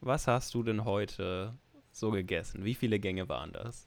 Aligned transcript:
was 0.00 0.26
hast 0.26 0.54
du 0.54 0.62
denn 0.62 0.84
heute 0.84 1.54
so 1.92 2.10
gegessen? 2.10 2.64
Wie 2.64 2.74
viele 2.74 2.98
Gänge 2.98 3.28
waren 3.28 3.52
das? 3.52 3.86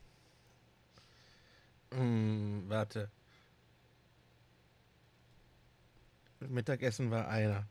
Hm, 1.94 2.64
warte. 2.68 3.10
Mittagessen 6.40 7.10
war 7.12 7.28
einer. 7.30 7.66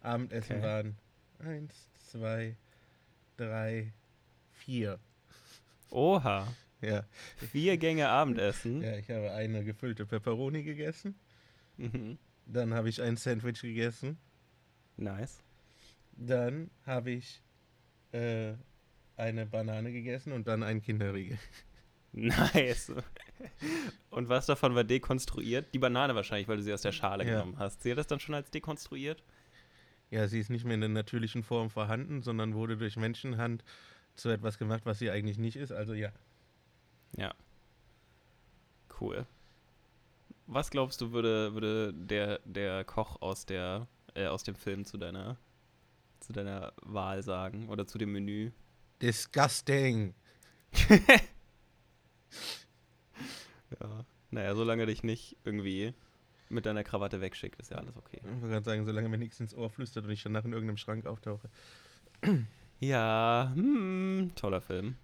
Abendessen 0.00 0.56
Okay. 0.58 0.62
waren 0.62 0.96
eins, 1.40 1.88
zwei, 2.10 2.56
drei, 3.36 3.92
vier. 4.52 4.98
Oha, 5.90 6.46
Ja. 6.80 7.04
vier 7.50 7.76
Gänge 7.78 8.08
Abendessen. 8.08 8.82
ja, 8.82 8.96
ich 8.96 9.10
habe 9.10 9.32
eine 9.32 9.64
gefüllte 9.64 10.06
Pepperoni 10.06 10.62
gegessen. 10.62 11.14
Mhm. 11.78 12.18
Dann 12.46 12.74
habe 12.74 12.88
ich 12.90 13.00
ein 13.02 13.16
Sandwich 13.16 13.62
gegessen. 13.62 14.18
Nice. 14.96 15.42
Dann 16.16 16.70
habe 16.86 17.10
ich 17.10 17.42
äh, 18.12 18.54
eine 19.16 19.46
Banane 19.46 19.92
gegessen 19.92 20.32
und 20.32 20.46
dann 20.46 20.62
einen 20.62 20.82
Kinderriegel. 20.82 21.38
Nice. 22.16 22.92
Und 24.10 24.28
was 24.28 24.46
davon 24.46 24.76
war 24.76 24.84
dekonstruiert? 24.84 25.74
Die 25.74 25.80
Banane 25.80 26.14
wahrscheinlich, 26.14 26.46
weil 26.46 26.58
du 26.58 26.62
sie 26.62 26.72
aus 26.72 26.82
der 26.82 26.92
Schale 26.92 27.24
Ja. 27.24 27.32
genommen 27.32 27.58
hast. 27.58 27.82
Zählt 27.82 27.98
das 27.98 28.06
dann 28.06 28.20
schon 28.20 28.36
als 28.36 28.52
dekonstruiert? 28.52 29.24
Ja, 30.10 30.28
sie 30.28 30.38
ist 30.38 30.48
nicht 30.48 30.64
mehr 30.64 30.76
in 30.76 30.80
der 30.80 30.90
natürlichen 30.90 31.42
Form 31.42 31.70
vorhanden, 31.70 32.22
sondern 32.22 32.54
wurde 32.54 32.76
durch 32.76 32.96
Menschenhand 32.96 33.64
zu 34.14 34.28
etwas 34.28 34.58
gemacht, 34.58 34.82
was 34.84 35.00
sie 35.00 35.10
eigentlich 35.10 35.38
nicht 35.38 35.56
ist. 35.56 35.72
Also 35.72 35.92
ja. 35.92 36.12
Ja. 37.16 37.34
Cool. 39.00 39.26
Was 40.46 40.70
glaubst 40.70 41.00
du, 41.00 41.10
würde, 41.10 41.52
würde 41.54 41.92
der, 41.94 42.38
der 42.44 42.84
Koch 42.84 43.20
aus, 43.22 43.44
der, 43.44 43.88
äh, 44.14 44.26
aus 44.26 44.44
dem 44.44 44.54
Film 44.54 44.84
zu 44.84 44.98
deiner, 44.98 45.36
zu 46.26 46.32
deiner 46.32 46.72
Wahl 46.82 47.22
sagen? 47.22 47.68
Oder 47.68 47.86
zu 47.86 47.98
dem 47.98 48.12
Menü? 48.12 48.50
Disgusting. 49.02 50.14
Ja. 53.80 54.04
Naja, 54.30 54.54
solange 54.54 54.86
dich 54.86 55.02
nicht 55.02 55.36
irgendwie 55.44 55.94
mit 56.48 56.66
deiner 56.66 56.84
Krawatte 56.84 57.20
wegschickt, 57.20 57.60
ist 57.60 57.70
ja 57.70 57.78
alles 57.78 57.96
okay. 57.96 58.20
Ich 58.22 58.30
wollte 58.30 58.48
gerade 58.48 58.64
sagen, 58.64 58.84
solange 58.84 59.08
mir 59.08 59.18
nichts 59.18 59.40
ins 59.40 59.54
Ohr 59.54 59.70
flüstert 59.70 60.04
und 60.04 60.10
ich 60.10 60.22
danach 60.22 60.44
in 60.44 60.52
irgendeinem 60.52 60.76
Schrank 60.76 61.06
auftauche. 61.06 61.48
Ja, 62.80 63.52
hm, 63.54 64.32
toller 64.34 64.60
Film. 64.60 64.96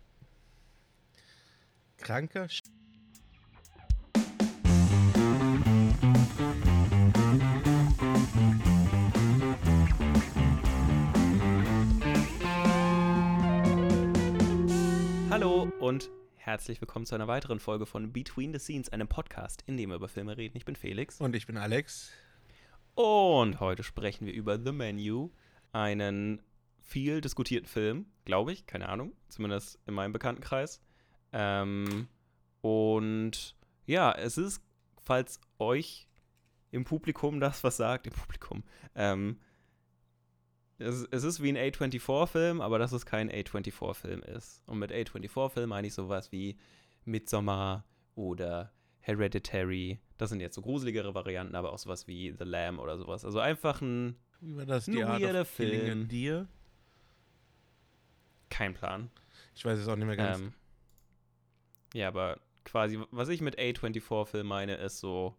Kranker 1.98 2.48
Sch 2.48 2.62
Hallo 15.40 15.72
und 15.80 16.10
herzlich 16.36 16.82
willkommen 16.82 17.06
zu 17.06 17.14
einer 17.14 17.26
weiteren 17.26 17.60
Folge 17.60 17.86
von 17.86 18.12
Between 18.12 18.52
the 18.52 18.58
Scenes, 18.58 18.90
einem 18.90 19.08
Podcast, 19.08 19.64
in 19.66 19.78
dem 19.78 19.88
wir 19.88 19.96
über 19.96 20.06
Filme 20.06 20.36
reden. 20.36 20.54
Ich 20.58 20.66
bin 20.66 20.76
Felix. 20.76 21.18
Und 21.18 21.34
ich 21.34 21.46
bin 21.46 21.56
Alex. 21.56 22.10
Und 22.94 23.58
heute 23.58 23.82
sprechen 23.82 24.26
wir 24.26 24.34
über 24.34 24.62
The 24.62 24.70
Menu, 24.70 25.30
einen 25.72 26.42
viel 26.82 27.22
diskutierten 27.22 27.66
Film, 27.66 28.04
glaube 28.26 28.52
ich, 28.52 28.66
keine 28.66 28.90
Ahnung, 28.90 29.14
zumindest 29.28 29.78
in 29.86 29.94
meinem 29.94 30.12
Bekanntenkreis. 30.12 30.82
Ähm, 31.32 32.06
und 32.60 33.56
ja, 33.86 34.12
es 34.12 34.36
ist, 34.36 34.62
falls 35.06 35.40
euch 35.58 36.06
im 36.70 36.84
Publikum 36.84 37.40
das 37.40 37.64
was 37.64 37.78
sagt, 37.78 38.06
im 38.06 38.12
Publikum, 38.12 38.62
ähm, 38.94 39.40
es, 40.80 41.06
es 41.10 41.24
ist 41.24 41.42
wie 41.42 41.50
ein 41.50 41.56
A24-Film, 41.56 42.60
aber 42.60 42.78
dass 42.78 42.92
es 42.92 43.06
kein 43.06 43.30
A24-Film 43.30 44.22
ist. 44.22 44.62
Und 44.66 44.78
mit 44.78 44.90
A24-Film 44.92 45.68
meine 45.68 45.86
ich 45.86 45.94
sowas 45.94 46.32
wie 46.32 46.56
Midsommar 47.04 47.84
oder 48.14 48.72
Hereditary. 49.00 50.00
Das 50.18 50.30
sind 50.30 50.40
jetzt 50.40 50.54
so 50.54 50.62
gruseligere 50.62 51.14
Varianten, 51.14 51.54
aber 51.54 51.72
auch 51.72 51.78
sowas 51.78 52.06
wie 52.06 52.34
The 52.36 52.44
Lamb 52.44 52.78
oder 52.78 52.98
sowas. 52.98 53.24
Also 53.24 53.38
einfach 53.40 53.80
ein, 53.80 54.16
Wie 54.40 54.56
war 54.56 54.66
das? 54.66 54.86
Die 54.86 55.02
Art 55.02 55.22
of 55.22 55.48
Film. 55.48 56.08
Deer? 56.08 56.48
kein 58.50 58.74
Plan. 58.74 59.10
Ich 59.54 59.64
weiß 59.64 59.78
es 59.78 59.88
auch 59.88 59.96
nicht 59.96 60.06
mehr 60.06 60.16
ganz. 60.16 60.38
Ähm, 60.38 60.52
ja, 61.94 62.08
aber 62.08 62.38
quasi, 62.64 63.00
was 63.10 63.30
ich 63.30 63.40
mit 63.40 63.58
A24-Film 63.58 64.46
meine, 64.46 64.74
ist 64.74 65.00
so 65.00 65.34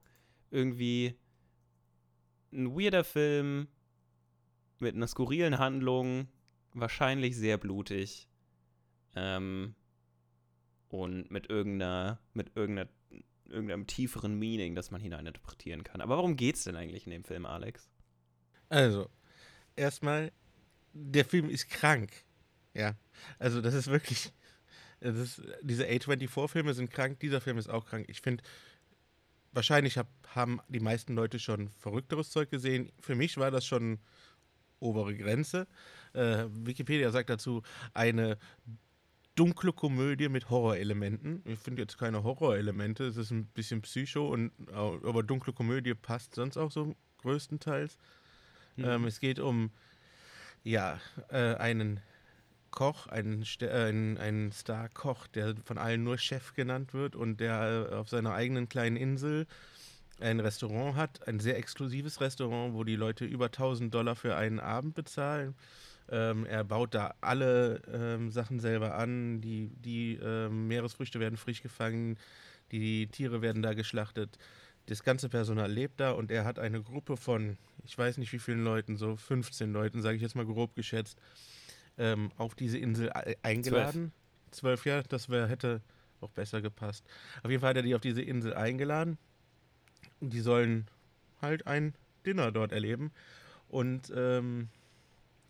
irgendwie 0.50 1.16
ein 2.52 2.76
weirder 2.76 3.04
Film 3.04 3.68
mit 4.82 4.96
einer 4.96 5.08
skurrilen 5.08 5.60
Handlung, 5.60 6.28
wahrscheinlich 6.74 7.36
sehr 7.36 7.58
blutig 7.58 8.28
ähm, 9.16 9.76
und 10.90 11.32
mit 11.32 11.50
irgendeiner, 11.50 12.20
mit 12.34 12.56
irgendeiner, 12.56 12.90
irgendeinem 13.48 13.88
tieferen 13.88 14.38
Meaning, 14.38 14.76
das 14.76 14.92
man 14.92 15.02
hineininterpretieren 15.02 15.84
kann. 15.84 16.02
Aber 16.02 16.18
worum 16.18 16.36
geht's 16.36 16.64
denn 16.64 16.76
eigentlich 16.76 17.06
in 17.06 17.12
dem 17.12 17.24
Film, 17.24 17.46
Alex? 17.46 17.90
Also, 18.70 19.10
erstmal, 19.76 20.32
der 20.94 21.26
Film 21.26 21.50
ist 21.50 21.70
krank. 21.70 22.12
Ja. 22.74 22.96
Also, 23.40 23.62
das 23.62 23.74
ist 23.74 23.88
wirklich. 23.88 24.32
Das 25.04 25.16
ist, 25.16 25.42
diese 25.64 25.88
A24-Filme 25.88 26.76
sind 26.76 26.92
krank, 26.92 27.20
dieser 27.22 27.42
Film 27.42 27.58
ist 27.58 27.72
auch 27.72 27.86
krank. 27.86 28.06
Ich 28.08 28.22
finde, 28.22 28.44
wahrscheinlich 29.52 29.98
hab, 29.98 30.08
haben 30.28 30.60
die 30.70 30.80
meisten 30.80 31.16
Leute 31.16 31.40
schon 31.40 31.70
verrückteres 31.70 32.30
Zeug 32.30 32.50
gesehen. 32.52 32.92
Für 33.00 33.16
mich 33.16 33.38
war 33.38 33.52
das 33.52 33.66
schon 33.66 34.00
obere 34.82 35.16
Grenze. 35.16 35.68
Äh, 36.14 36.46
Wikipedia 36.50 37.12
sagt 37.12 37.30
dazu 37.30 37.62
eine 37.94 38.38
dunkle 39.36 39.72
Komödie 39.72 40.30
mit 40.30 40.50
Horrorelementen. 40.50 41.42
Ich 41.46 41.60
finde 41.60 41.82
jetzt 41.84 41.98
keine 41.98 42.24
Horrorelemente, 42.24 43.06
es 43.06 43.18
ist 43.18 43.32
ein 43.32 43.46
bisschen 43.46 43.82
Psycho, 43.82 44.28
und, 44.28 44.52
aber 44.74 45.24
dunkle 45.24 45.54
Komödie 45.54 45.94
passt 45.94 46.36
sonst 46.36 46.58
auch 46.58 46.72
so 46.72 46.96
größtenteils. 47.20 47.98
Ähm, 48.78 49.06
es 49.06 49.20
geht 49.20 49.40
um 49.40 49.72
ja, 50.64 51.00
äh, 51.30 51.56
einen 51.56 52.02
Koch, 52.72 53.08
einen, 53.08 53.46
äh, 53.62 53.70
einen, 53.70 54.18
einen 54.18 54.52
Star-Koch, 54.52 55.28
der 55.28 55.56
von 55.66 55.78
allen 55.78 56.04
nur 56.04 56.18
Chef 56.18 56.54
genannt 56.54 56.94
wird 56.94 57.16
und 57.16 57.40
der 57.40 57.90
äh, 57.92 57.96
auf 57.96 58.10
seiner 58.10 58.34
eigenen 58.34 58.70
kleinen 58.70 58.96
Insel 58.96 59.48
ein 60.22 60.40
Restaurant 60.40 60.96
hat, 60.96 61.28
ein 61.28 61.40
sehr 61.40 61.58
exklusives 61.58 62.22
Restaurant, 62.22 62.74
wo 62.74 62.84
die 62.84 62.96
Leute 62.96 63.26
über 63.26 63.46
1000 63.46 63.94
Dollar 63.94 64.16
für 64.16 64.36
einen 64.36 64.60
Abend 64.60 64.96
bezahlen. 64.96 65.56
Ähm, 66.10 66.46
er 66.46 66.64
baut 66.64 66.94
da 66.94 67.16
alle 67.22 67.82
ähm, 67.92 68.32
Sachen 68.32 68.60
selber 68.60 68.96
an, 68.96 69.42
die, 69.42 69.70
die 69.70 70.20
ähm, 70.22 70.68
Meeresfrüchte 70.68 71.20
werden 71.20 71.38
frisch 71.38 71.62
gefangen, 71.62 72.18
die 72.72 73.08
Tiere 73.08 73.42
werden 73.42 73.62
da 73.62 73.74
geschlachtet. 73.74 74.38
Das 74.88 75.04
ganze 75.04 75.30
Personal 75.30 75.72
lebt 75.72 76.00
da 76.00 76.12
und 76.12 76.32
er 76.32 76.44
hat 76.44 76.60
eine 76.60 76.82
Gruppe 76.82 77.16
von, 77.16 77.58
ich 77.86 77.98
weiß 77.98 78.18
nicht 78.18 78.34
wie 78.34 78.40
vielen 78.40 78.64
Leuten, 78.64 78.98
so 78.98 79.16
15 79.16 79.72
Leuten, 79.72 80.02
sage 80.02 80.16
ich 80.16 80.22
jetzt 80.22 80.36
mal 80.36 80.46
grob 80.46 80.76
geschätzt, 80.76 81.20
ähm, 81.98 82.32
auf 82.38 82.56
diese 82.56 82.78
Insel 82.78 83.08
e- 83.08 83.36
eingeladen. 83.44 84.12
Zwölf, 84.52 84.86
ja, 84.86 85.02
das 85.04 85.30
wär, 85.30 85.48
hätte 85.48 85.82
auch 86.20 86.32
besser 86.32 86.62
gepasst. 86.62 87.06
Auf 87.44 87.50
jeden 87.50 87.62
Fall 87.62 87.70
hat 87.70 87.78
er 87.78 87.84
die 87.84 87.96
auf 87.96 88.02
diese 88.02 88.22
Insel 88.22 88.54
eingeladen. 88.54 89.18
Und 90.22 90.32
die 90.32 90.40
sollen 90.42 90.88
halt 91.42 91.68
ein 91.68 91.94
Dinner 92.26 92.52
dort 92.52 92.72
erleben. 92.72 93.12
Und 93.68 94.12
ähm, 94.16 94.70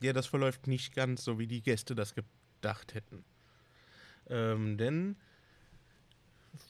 ja, 0.02 0.14
das 0.14 0.28
verläuft 0.28 0.68
nicht 0.68 0.96
ganz 0.96 1.24
so, 1.24 1.38
wie 1.38 1.48
die 1.48 1.62
Gäste 1.62 1.94
das 1.94 2.16
gedacht 2.16 2.94
hätten. 2.94 3.24
Ähm, 4.30 4.78
denn 4.78 5.16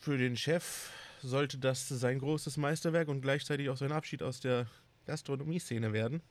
für 0.01 0.17
den 0.17 0.35
Chef 0.35 0.91
sollte 1.21 1.57
das 1.57 1.87
sein 1.87 2.19
großes 2.19 2.57
Meisterwerk 2.57 3.07
und 3.07 3.21
gleichzeitig 3.21 3.69
auch 3.69 3.77
sein 3.77 3.91
Abschied 3.91 4.23
aus 4.23 4.39
der 4.39 4.67
Gastronomie-Szene 5.05 5.93
werden. 5.93 6.21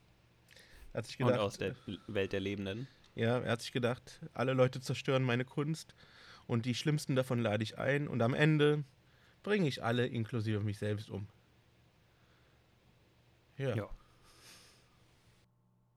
Er 0.93 0.99
hat 0.99 1.07
sich 1.07 1.21
Und 1.21 1.27
gedacht, 1.29 1.41
aus 1.41 1.59
der 1.59 1.77
Welt 2.09 2.33
der 2.33 2.41
Lebenden. 2.41 2.89
ja, 3.15 3.39
er 3.39 3.53
hat 3.53 3.63
sich 3.63 3.73
gedacht, 3.73 4.21
alle 4.35 4.53
Leute 4.55 4.81
zerstören 4.81 5.23
meine 5.23 5.45
Kunst 5.45 5.95
und 6.47 6.67
die 6.67 6.75
schlimmsten 6.75 7.15
davon 7.15 7.41
lade 7.41 7.63
ich 7.63 7.79
ein 7.79 8.09
und 8.09 8.23
am 8.23 8.35
Ende 8.35 8.83
bringe 9.43 9.69
ich 9.69 9.85
alle 9.85 10.07
inklusive 10.07 10.61
mich 10.61 10.79
selbst 10.79 11.11
um. 11.11 11.29
Ja. 13.61 13.77
Ja. 13.77 13.91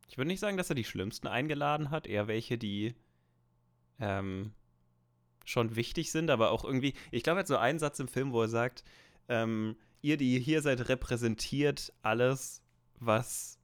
Ich 0.10 0.18
würde 0.18 0.27
nicht 0.27 0.42
sagen, 0.42 0.57
dass 0.57 0.69
er 0.69 0.75
die 0.75 0.83
schlimmsten 0.83 1.27
eingeladen 1.27 1.89
hat, 1.89 2.06
eher 2.06 2.27
welche, 2.27 2.57
die 2.57 2.94
ähm, 4.00 4.54
schon 5.45 5.75
wichtig 5.75 6.12
sind, 6.12 6.30
aber 6.30 6.51
auch 6.51 6.63
irgendwie. 6.63 6.94
Ich 7.10 7.24
glaube, 7.24 7.39
er 7.39 7.42
hat 7.42 7.48
so 7.48 7.57
einen 7.57 7.80
Satz 7.80 8.00
im 8.00 8.07
Film, 8.07 8.33
wo 8.33 8.42
er 8.42 8.50
sagt: 8.50 8.83
ähm, 9.30 9.77
Ihr, 10.01 10.18
die 10.18 10.38
hier 10.39 10.62
seid, 10.62 10.89
repräsentiert 10.89 11.94
alles, 12.01 12.62
was 13.00 13.57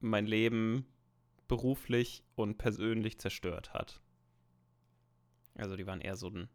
mein 0.00 0.26
Leben 0.26 0.86
beruflich 1.48 2.24
und 2.34 2.56
persönlich 2.56 3.18
zerstört 3.18 3.74
hat. 3.74 4.00
Also, 5.54 5.76
die 5.76 5.86
waren 5.86 6.00
eher 6.00 6.16
so 6.16 6.28
ein. 6.30 6.48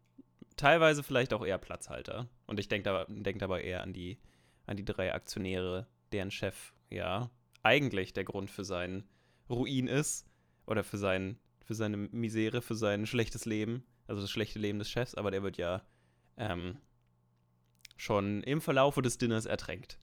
Teilweise 0.56 1.02
vielleicht 1.02 1.32
auch 1.32 1.44
eher 1.44 1.58
Platzhalter. 1.58 2.28
Und 2.46 2.60
ich 2.60 2.68
denke 2.68 2.84
dabei, 2.84 3.06
denk 3.08 3.38
dabei 3.38 3.62
eher 3.62 3.82
an 3.82 3.92
die, 3.92 4.18
an 4.66 4.76
die 4.76 4.84
drei 4.84 5.14
Aktionäre, 5.14 5.86
deren 6.12 6.30
Chef 6.30 6.72
ja 6.90 7.30
eigentlich 7.62 8.12
der 8.12 8.24
Grund 8.24 8.50
für 8.50 8.64
seinen 8.64 9.04
Ruin 9.48 9.86
ist 9.86 10.26
oder 10.66 10.84
für 10.84 10.98
seinen 10.98 11.38
für 11.64 11.74
seine 11.74 11.96
Misere, 11.96 12.60
für 12.60 12.74
sein 12.74 13.06
schlechtes 13.06 13.44
Leben, 13.44 13.84
also 14.06 14.20
das 14.20 14.30
schlechte 14.30 14.58
Leben 14.58 14.78
des 14.78 14.90
Chefs, 14.90 15.14
aber 15.14 15.30
der 15.30 15.42
wird 15.42 15.56
ja 15.56 15.82
ähm, 16.36 16.76
schon 17.96 18.42
im 18.42 18.60
Verlaufe 18.60 19.00
des 19.00 19.16
Dinners 19.16 19.46
ertränkt. 19.46 19.98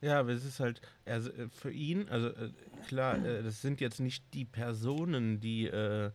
Ja, 0.00 0.20
aber 0.20 0.32
es 0.32 0.44
ist 0.44 0.60
halt, 0.60 0.82
also 1.06 1.30
äh, 1.30 1.48
für 1.48 1.70
ihn, 1.70 2.08
also 2.10 2.28
äh, 2.28 2.50
klar, 2.86 3.24
äh, 3.24 3.42
das 3.42 3.62
sind 3.62 3.80
jetzt 3.80 4.00
nicht 4.00 4.34
die 4.34 4.44
Personen, 4.44 5.40
die 5.40 5.66
äh, 5.66 6.10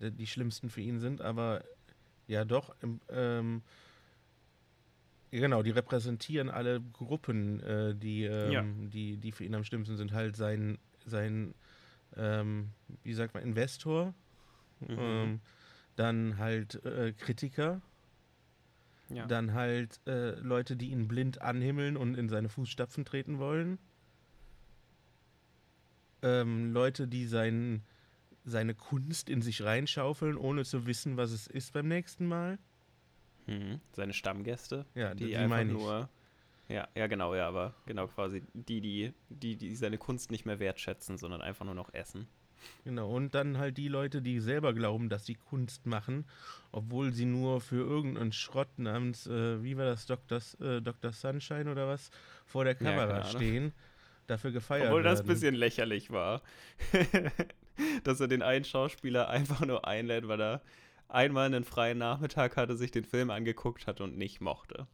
die 0.00 0.26
schlimmsten 0.26 0.70
für 0.70 0.80
ihn 0.80 0.98
sind, 0.98 1.20
aber 1.20 1.62
ja 2.26 2.44
doch, 2.44 2.74
ähm, 3.10 3.62
genau, 5.30 5.62
die 5.62 5.70
repräsentieren 5.70 6.48
alle 6.48 6.80
Gruppen, 6.80 7.60
äh, 7.60 7.94
die, 7.94 8.24
ähm, 8.24 8.52
ja. 8.52 8.64
die, 8.64 9.16
die 9.16 9.32
für 9.32 9.44
ihn 9.44 9.54
am 9.54 9.64
schlimmsten 9.64 9.96
sind. 9.96 10.12
Halt 10.12 10.36
sein, 10.36 10.78
sein 11.06 11.54
ähm, 12.16 12.70
wie 13.02 13.14
sagt 13.14 13.34
man, 13.34 13.42
Investor, 13.42 14.14
mhm. 14.80 14.96
Ähm, 14.98 15.40
dann 15.96 16.38
halt 16.38 16.84
äh, 16.84 17.12
Kritiker, 17.12 17.82
ja. 19.10 19.26
Dann 19.26 19.54
halt 19.54 20.00
äh, 20.06 20.36
Leute, 20.36 20.76
die 20.76 20.90
ihn 20.90 21.08
blind 21.08 21.42
anhimmeln 21.42 21.96
und 21.96 22.16
in 22.16 22.28
seine 22.28 22.48
Fußstapfen 22.48 23.04
treten 23.04 23.38
wollen. 23.38 23.78
Ähm, 26.22 26.72
Leute, 26.72 27.08
die 27.08 27.26
sein, 27.26 27.82
seine 28.44 28.74
Kunst 28.74 29.28
in 29.28 29.42
sich 29.42 29.64
reinschaufeln, 29.64 30.36
ohne 30.36 30.64
zu 30.64 30.86
wissen, 30.86 31.16
was 31.16 31.32
es 31.32 31.48
ist 31.48 31.72
beim 31.72 31.88
nächsten 31.88 32.26
Mal. 32.26 32.58
Hm. 33.46 33.80
Seine 33.92 34.12
Stammgäste, 34.12 34.86
ja, 34.94 35.14
die, 35.14 35.26
die 35.26 35.36
einfach 35.36 35.64
nur. 35.64 36.08
Ja, 36.68 36.86
ja, 36.94 37.08
genau, 37.08 37.34
ja, 37.34 37.48
aber 37.48 37.74
genau 37.86 38.06
quasi 38.06 38.42
die, 38.54 38.80
die, 38.80 39.12
die, 39.28 39.56
die 39.56 39.74
seine 39.74 39.98
Kunst 39.98 40.30
nicht 40.30 40.46
mehr 40.46 40.60
wertschätzen, 40.60 41.18
sondern 41.18 41.42
einfach 41.42 41.64
nur 41.64 41.74
noch 41.74 41.92
essen. 41.92 42.28
Genau, 42.84 43.10
und 43.10 43.34
dann 43.34 43.58
halt 43.58 43.76
die 43.76 43.88
Leute, 43.88 44.22
die 44.22 44.38
selber 44.38 44.72
glauben, 44.72 45.08
dass 45.08 45.26
sie 45.26 45.34
Kunst 45.34 45.86
machen, 45.86 46.26
obwohl 46.70 47.12
sie 47.12 47.24
nur 47.24 47.60
für 47.60 47.82
irgendeinen 47.82 48.32
Schrott 48.32 48.78
namens, 48.78 49.26
äh, 49.26 49.62
wie 49.64 49.76
war 49.76 49.86
das, 49.86 50.06
Dr. 50.06 50.40
Äh, 50.60 50.80
Dr. 50.80 51.10
Sunshine 51.10 51.70
oder 51.70 51.88
was, 51.88 52.10
vor 52.46 52.64
der 52.64 52.74
Kamera 52.74 53.18
ja, 53.18 53.24
stehen, 53.24 53.72
dafür 54.26 54.52
gefeiert 54.52 54.88
Obwohl 54.88 55.02
werden. 55.02 55.12
das 55.12 55.22
ein 55.22 55.26
bisschen 55.26 55.54
lächerlich 55.54 56.10
war. 56.10 56.42
dass 58.04 58.20
er 58.20 58.28
den 58.28 58.42
einen 58.42 58.64
Schauspieler 58.64 59.28
einfach 59.28 59.60
nur 59.60 59.86
einlädt, 59.86 60.28
weil 60.28 60.40
er 60.40 60.62
einmal 61.12 61.46
einen 61.46 61.64
freien 61.64 61.98
Nachmittag 61.98 62.56
hatte, 62.56 62.76
sich 62.76 62.90
den 62.90 63.04
Film 63.04 63.30
angeguckt 63.30 63.86
hat 63.86 64.00
und 64.00 64.16
nicht 64.16 64.40
mochte. 64.40 64.86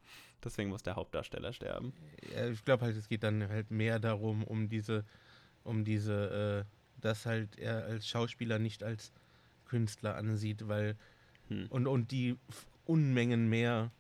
Deswegen 0.45 0.71
muss 0.71 0.83
der 0.83 0.97
Hauptdarsteller 0.97 1.53
sterben. 1.53 1.93
Ja, 2.35 2.49
ich 2.49 2.65
glaube 2.65 2.85
halt, 2.85 2.97
es 2.97 3.09
geht 3.09 3.23
dann 3.23 3.49
halt 3.49 3.71
mehr 3.71 3.99
darum, 3.99 4.45
um 4.45 4.69
diese, 4.69 5.05
um 5.65 5.85
diese 5.85 6.65
äh, 6.67 6.77
dass 7.01 7.27
halt 7.27 7.59
er 7.59 7.85
als 7.85 8.09
Schauspieler 8.09 8.59
nicht 8.59 8.83
als 8.83 9.13
Künstler 9.67 10.17
ansieht, 10.17 10.69
weil 10.69 10.97
hm. 11.49 11.67
und, 11.69 11.87
und 11.87 12.11
die 12.11 12.37
Unmengen 12.85 13.49
mehr 13.49 13.91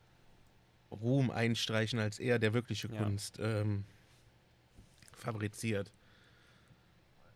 Ruhm 0.90 1.30
einstreichen 1.30 1.98
als 1.98 2.18
er, 2.18 2.38
der 2.38 2.54
wirkliche 2.54 2.88
ja. 2.88 3.02
Kunst 3.02 3.38
ähm, 3.40 3.84
fabriziert, 5.12 5.92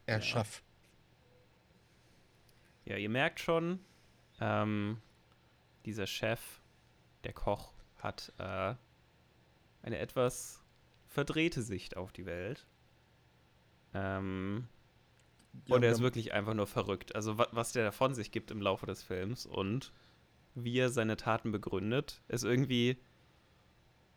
erschafft. 0.07 0.63
Ja. 2.85 2.93
ja, 2.93 2.99
ihr 2.99 3.09
merkt 3.09 3.41
schon, 3.41 3.81
ähm, 4.41 4.99
dieser 5.85 6.07
Chef, 6.07 6.61
der 7.25 7.33
Koch, 7.33 7.73
hat 7.99 8.33
äh, 8.39 8.75
eine 9.83 9.99
etwas 9.99 10.63
verdrehte 11.07 11.63
Sicht 11.63 11.97
auf 11.97 12.13
die 12.13 12.27
Welt. 12.27 12.67
Ähm, 13.95 14.69
ja, 15.67 15.77
und 15.77 15.83
er 15.83 15.91
ist 15.93 16.01
wirklich 16.01 16.33
einfach 16.33 16.55
nur 16.55 16.67
verrückt. 16.67 17.15
Also 17.15 17.39
was 17.39 17.73
der 17.73 17.93
von 17.93 18.15
sich 18.15 18.31
gibt 18.31 18.51
im 18.51 18.61
Laufe 18.61 18.87
des 18.87 19.03
Films 19.03 19.47
und 19.47 19.93
wie 20.55 20.79
er 20.79 20.91
seine 20.91 21.17
Taten 21.17 21.53
begründet, 21.53 22.23
ist 22.29 22.45
irgendwie. 22.45 22.99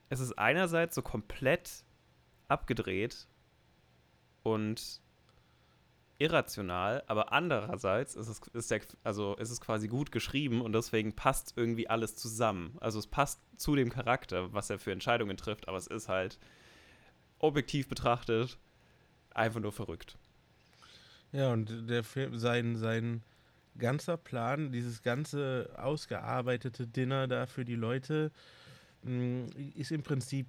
Es 0.10 0.20
ist 0.20 0.34
einerseits 0.34 0.94
so 0.94 1.02
komplett 1.02 1.86
abgedreht 2.48 3.28
und 4.44 5.02
irrational, 6.20 7.04
aber 7.08 7.34
andererseits 7.34 8.16
ist 8.16 8.28
es, 8.28 8.40
ist 8.54 8.72
der, 8.72 8.82
also 9.04 9.36
ist 9.36 9.50
es 9.50 9.60
quasi 9.60 9.88
gut 9.88 10.12
geschrieben 10.12 10.62
und 10.62 10.74
deswegen 10.74 11.14
passt 11.14 11.54
irgendwie 11.56 11.90
alles 11.90 12.16
zusammen. 12.16 12.78
Also 12.80 13.00
es 13.00 13.08
passt 13.08 13.42
zu 13.58 13.76
dem 13.76 13.90
Charakter, 13.90 14.54
was 14.54 14.70
er 14.70 14.80
für 14.80 14.92
Entscheidungen 14.92 15.38
trifft, 15.38 15.68
aber 15.68 15.78
es 15.78 15.88
ist 15.88 16.10
halt 16.10 16.40
objektiv 17.40 17.88
betrachtet 17.88 18.58
einfach 19.34 19.60
nur 19.60 19.72
verrückt. 19.72 20.18
Ja, 21.32 21.52
und 21.52 21.90
der 21.90 22.04
Film, 22.04 22.38
sein, 22.38 22.76
sein 22.76 23.24
ganzer 23.78 24.18
Plan, 24.18 24.72
dieses 24.72 25.02
ganze 25.02 25.72
ausgearbeitete 25.78 26.88
Dinner 26.88 27.28
da 27.28 27.48
für 27.48 27.66
die 27.66 27.76
Leute, 27.76 28.32
mm, 29.02 29.46
ist 29.76 29.92
im 29.92 30.04
Prinzip 30.04 30.46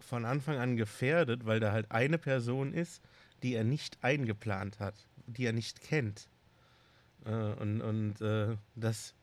von 0.00 0.24
Anfang 0.24 0.58
an 0.58 0.76
gefährdet, 0.76 1.46
weil 1.46 1.60
da 1.60 1.70
halt 1.70 1.90
eine 1.92 2.18
Person 2.18 2.74
ist, 2.74 3.00
die 3.42 3.54
er 3.54 3.64
nicht 3.64 4.02
eingeplant 4.02 4.80
hat, 4.80 5.06
die 5.26 5.46
er 5.46 5.52
nicht 5.52 5.80
kennt. 5.80 6.28
Äh, 7.24 7.30
und 7.30 7.80
und 7.80 8.20
äh, 8.20 8.56
das 8.74 9.14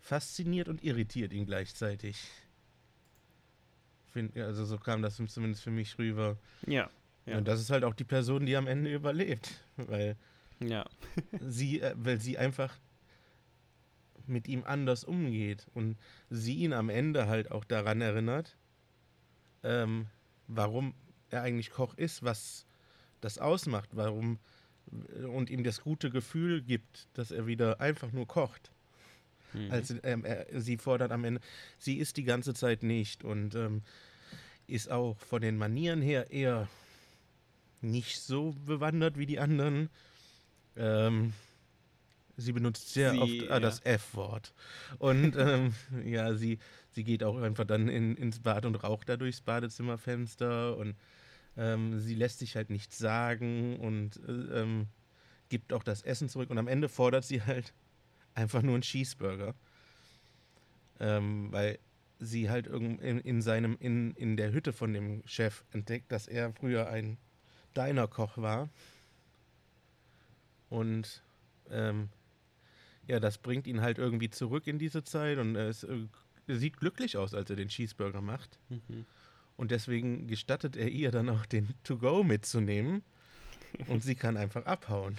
fasziniert 0.00 0.68
und 0.68 0.82
irritiert 0.82 1.32
ihn 1.32 1.46
gleichzeitig. 1.46 2.16
Find, 4.12 4.36
also 4.36 4.64
so 4.64 4.78
kam 4.78 5.02
das 5.02 5.16
zumindest 5.16 5.62
für 5.62 5.70
mich 5.70 5.98
rüber. 5.98 6.36
Ja. 6.66 6.90
Ja. 7.26 7.38
Und 7.38 7.46
das 7.46 7.60
ist 7.60 7.70
halt 7.70 7.84
auch 7.84 7.94
die 7.94 8.04
Person, 8.04 8.46
die 8.46 8.56
am 8.56 8.66
Ende 8.66 8.92
überlebt. 8.92 9.62
Weil 9.76 10.16
ja. 10.58 10.84
sie, 11.40 11.80
äh, 11.80 11.94
weil 11.96 12.20
sie 12.20 12.38
einfach 12.38 12.76
mit 14.26 14.48
ihm 14.48 14.64
anders 14.64 15.04
umgeht 15.04 15.66
und 15.74 15.96
sie 16.28 16.54
ihn 16.56 16.72
am 16.72 16.88
Ende 16.88 17.26
halt 17.26 17.50
auch 17.50 17.64
daran 17.64 18.00
erinnert, 18.00 18.56
ähm, 19.62 20.06
warum 20.46 20.94
er 21.30 21.42
eigentlich 21.42 21.70
Koch 21.70 21.94
ist, 21.94 22.22
was 22.22 22.66
das 23.20 23.38
ausmacht, 23.38 23.90
warum 23.92 24.38
äh, 24.92 25.24
und 25.24 25.50
ihm 25.50 25.64
das 25.64 25.82
gute 25.82 26.10
Gefühl 26.10 26.62
gibt, 26.62 27.08
dass 27.14 27.30
er 27.30 27.46
wieder 27.46 27.80
einfach 27.80 28.12
nur 28.12 28.26
kocht. 28.26 28.70
Mhm. 29.52 29.70
Also 29.70 29.94
ähm, 30.02 30.24
er, 30.24 30.46
sie 30.60 30.76
fordert 30.76 31.12
am 31.12 31.24
Ende, 31.24 31.40
sie 31.78 31.96
ist 31.96 32.16
die 32.16 32.24
ganze 32.24 32.54
Zeit 32.54 32.82
nicht 32.82 33.24
und 33.24 33.54
ähm, 33.54 33.82
ist 34.66 34.90
auch 34.90 35.18
von 35.18 35.42
den 35.42 35.56
Manieren 35.56 36.00
her 36.00 36.30
eher 36.30 36.68
nicht 37.80 38.20
so 38.20 38.54
bewandert 38.66 39.18
wie 39.18 39.26
die 39.26 39.38
anderen. 39.38 39.90
Ähm, 40.76 41.32
sie 42.36 42.52
benutzt 42.52 42.92
sehr 42.92 43.12
sie, 43.12 43.18
oft 43.18 43.50
ah, 43.50 43.60
das 43.60 43.80
F-Wort. 43.84 44.54
Und 44.98 45.36
ähm, 45.36 45.74
ja, 46.04 46.34
sie, 46.34 46.58
sie 46.90 47.04
geht 47.04 47.24
auch 47.24 47.36
einfach 47.38 47.64
dann 47.64 47.88
in, 47.88 48.16
ins 48.16 48.40
Bad 48.40 48.64
und 48.64 48.76
raucht 48.76 49.08
da 49.08 49.16
durchs 49.16 49.40
Badezimmerfenster 49.40 50.76
und 50.76 50.94
ähm, 51.56 51.98
sie 52.00 52.14
lässt 52.14 52.38
sich 52.38 52.56
halt 52.56 52.70
nichts 52.70 52.98
sagen 52.98 53.78
und 53.80 54.16
äh, 54.26 54.60
ähm, 54.60 54.86
gibt 55.48 55.72
auch 55.72 55.82
das 55.82 56.02
Essen 56.02 56.28
zurück 56.28 56.50
und 56.50 56.58
am 56.58 56.68
Ende 56.68 56.88
fordert 56.88 57.24
sie 57.24 57.42
halt 57.42 57.72
einfach 58.34 58.62
nur 58.62 58.74
einen 58.74 58.82
Cheeseburger. 58.82 59.54
Ähm, 60.98 61.50
weil 61.50 61.78
sie 62.18 62.50
halt 62.50 62.66
in, 62.66 62.98
in 62.98 63.40
seinem, 63.40 63.76
in, 63.80 64.12
in 64.14 64.36
der 64.36 64.52
Hütte 64.52 64.72
von 64.72 64.92
dem 64.92 65.22
Chef 65.26 65.64
entdeckt, 65.72 66.12
dass 66.12 66.28
er 66.28 66.52
früher 66.52 66.88
ein 66.88 67.16
deiner 67.72 68.06
Koch 68.08 68.36
war. 68.36 68.68
Und 70.68 71.22
ähm, 71.70 72.10
ja, 73.06 73.18
das 73.20 73.38
bringt 73.38 73.66
ihn 73.66 73.80
halt 73.80 73.98
irgendwie 73.98 74.30
zurück 74.30 74.66
in 74.66 74.78
diese 74.78 75.02
Zeit 75.02 75.38
und 75.38 75.56
er, 75.56 75.68
ist, 75.68 75.84
äh, 75.84 76.06
sieht 76.46 76.76
glücklich 76.76 77.16
aus, 77.16 77.34
als 77.34 77.50
er 77.50 77.56
den 77.56 77.68
Cheeseburger 77.68 78.20
macht. 78.20 78.58
Mhm. 78.68 79.06
Und 79.60 79.70
deswegen 79.70 80.26
gestattet 80.26 80.74
er 80.74 80.88
ihr 80.88 81.10
dann 81.10 81.28
auch 81.28 81.44
den 81.44 81.68
To-Go 81.84 82.24
mitzunehmen 82.24 83.02
und 83.88 84.02
sie 84.02 84.14
kann 84.14 84.38
einfach 84.38 84.64
abhauen. 84.64 85.18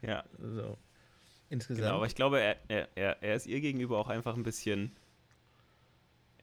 Ja. 0.00 0.24
So. 0.38 0.78
Insgesamt. 1.50 1.84
Genau, 1.84 1.96
aber 1.96 2.06
ich 2.06 2.14
glaube, 2.14 2.40
er, 2.40 2.56
er, 2.68 3.22
er 3.22 3.34
ist 3.34 3.46
ihr 3.46 3.60
gegenüber 3.60 3.98
auch 3.98 4.08
einfach 4.08 4.36
ein 4.36 4.42
bisschen 4.42 4.96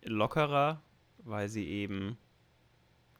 lockerer, 0.03 0.83
weil 1.23 1.49
sie 1.49 1.65
eben 1.67 2.17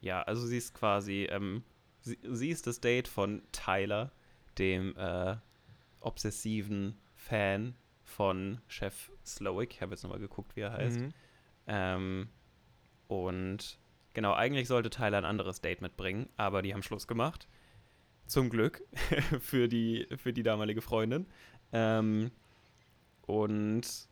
ja, 0.01 0.21
also 0.21 0.45
sie 0.45 0.57
ist 0.57 0.75
quasi, 0.75 1.27
ähm, 1.31 1.63
sie, 2.01 2.19
sie, 2.21 2.49
ist 2.49 2.67
das 2.67 2.79
Date 2.79 3.07
von 3.07 3.41
Tyler, 3.51 4.11
dem 4.59 4.95
äh, 4.97 5.35
obsessiven 5.99 6.97
Fan 7.15 7.75
von 8.03 8.61
Chef 8.67 9.09
Slowick. 9.25 9.73
Ich 9.73 9.81
habe 9.81 9.93
jetzt 9.93 10.03
nochmal 10.03 10.19
geguckt, 10.19 10.55
wie 10.55 10.61
er 10.61 10.73
heißt. 10.73 10.99
Mhm. 10.99 11.13
Ähm, 11.65 12.29
und 13.07 13.79
genau, 14.13 14.33
eigentlich 14.33 14.67
sollte 14.67 14.89
Tyler 14.89 15.17
ein 15.17 15.25
anderes 15.25 15.61
Date 15.61 15.81
mitbringen, 15.81 16.29
aber 16.37 16.61
die 16.61 16.73
haben 16.73 16.83
Schluss 16.83 17.07
gemacht. 17.07 17.47
Zum 18.25 18.49
Glück 18.49 18.81
für, 19.39 19.67
die, 19.67 20.07
für 20.17 20.33
die 20.33 20.43
damalige 20.43 20.81
Freundin. 20.81 21.27
Ähm, 21.71 22.31
und 23.21 24.07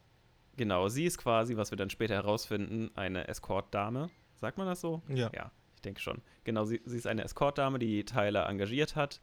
genau, 0.55 0.87
sie 0.87 1.05
ist 1.05 1.17
quasi, 1.17 1.57
was 1.57 1.71
wir 1.71 1.77
dann 1.77 1.89
später 1.89 2.15
herausfinden, 2.15 2.91
eine 2.95 3.27
Escort-Dame. 3.27 4.09
Sagt 4.35 4.57
man 4.57 4.67
das 4.67 4.81
so? 4.81 5.01
Ja. 5.09 5.29
Ja 5.33 5.51
denke 5.85 6.01
schon. 6.01 6.21
Genau, 6.43 6.65
sie, 6.65 6.81
sie 6.85 6.97
ist 6.97 7.07
eine 7.07 7.23
Escort-Dame, 7.23 7.79
die 7.79 8.03
Tyler 8.03 8.49
engagiert 8.49 8.95
hat. 8.95 9.21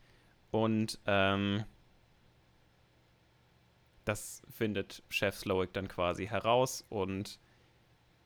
Und 0.50 0.98
ähm, 1.06 1.64
das 4.04 4.42
findet 4.48 5.02
Chef 5.08 5.36
Slowick 5.36 5.72
dann 5.72 5.88
quasi 5.88 6.26
heraus 6.26 6.84
und 6.88 7.38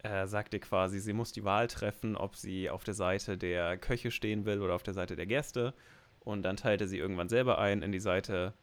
äh, 0.02 0.26
sagt 0.26 0.54
ihr 0.54 0.60
quasi, 0.60 1.00
sie 1.00 1.12
muss 1.12 1.32
die 1.32 1.44
Wahl 1.44 1.66
treffen, 1.68 2.16
ob 2.16 2.36
sie 2.36 2.70
auf 2.70 2.84
der 2.84 2.94
Seite 2.94 3.38
der 3.38 3.78
Köche 3.78 4.10
stehen 4.10 4.44
will 4.44 4.60
oder 4.60 4.74
auf 4.74 4.82
der 4.82 4.94
Seite 4.94 5.16
der 5.16 5.26
Gäste. 5.26 5.74
Und 6.20 6.42
dann 6.42 6.56
teilt 6.56 6.80
er 6.80 6.88
sie 6.88 6.98
irgendwann 6.98 7.28
selber 7.28 7.58
ein 7.58 7.82
in 7.82 7.92
die 7.92 8.00
Seite 8.00 8.54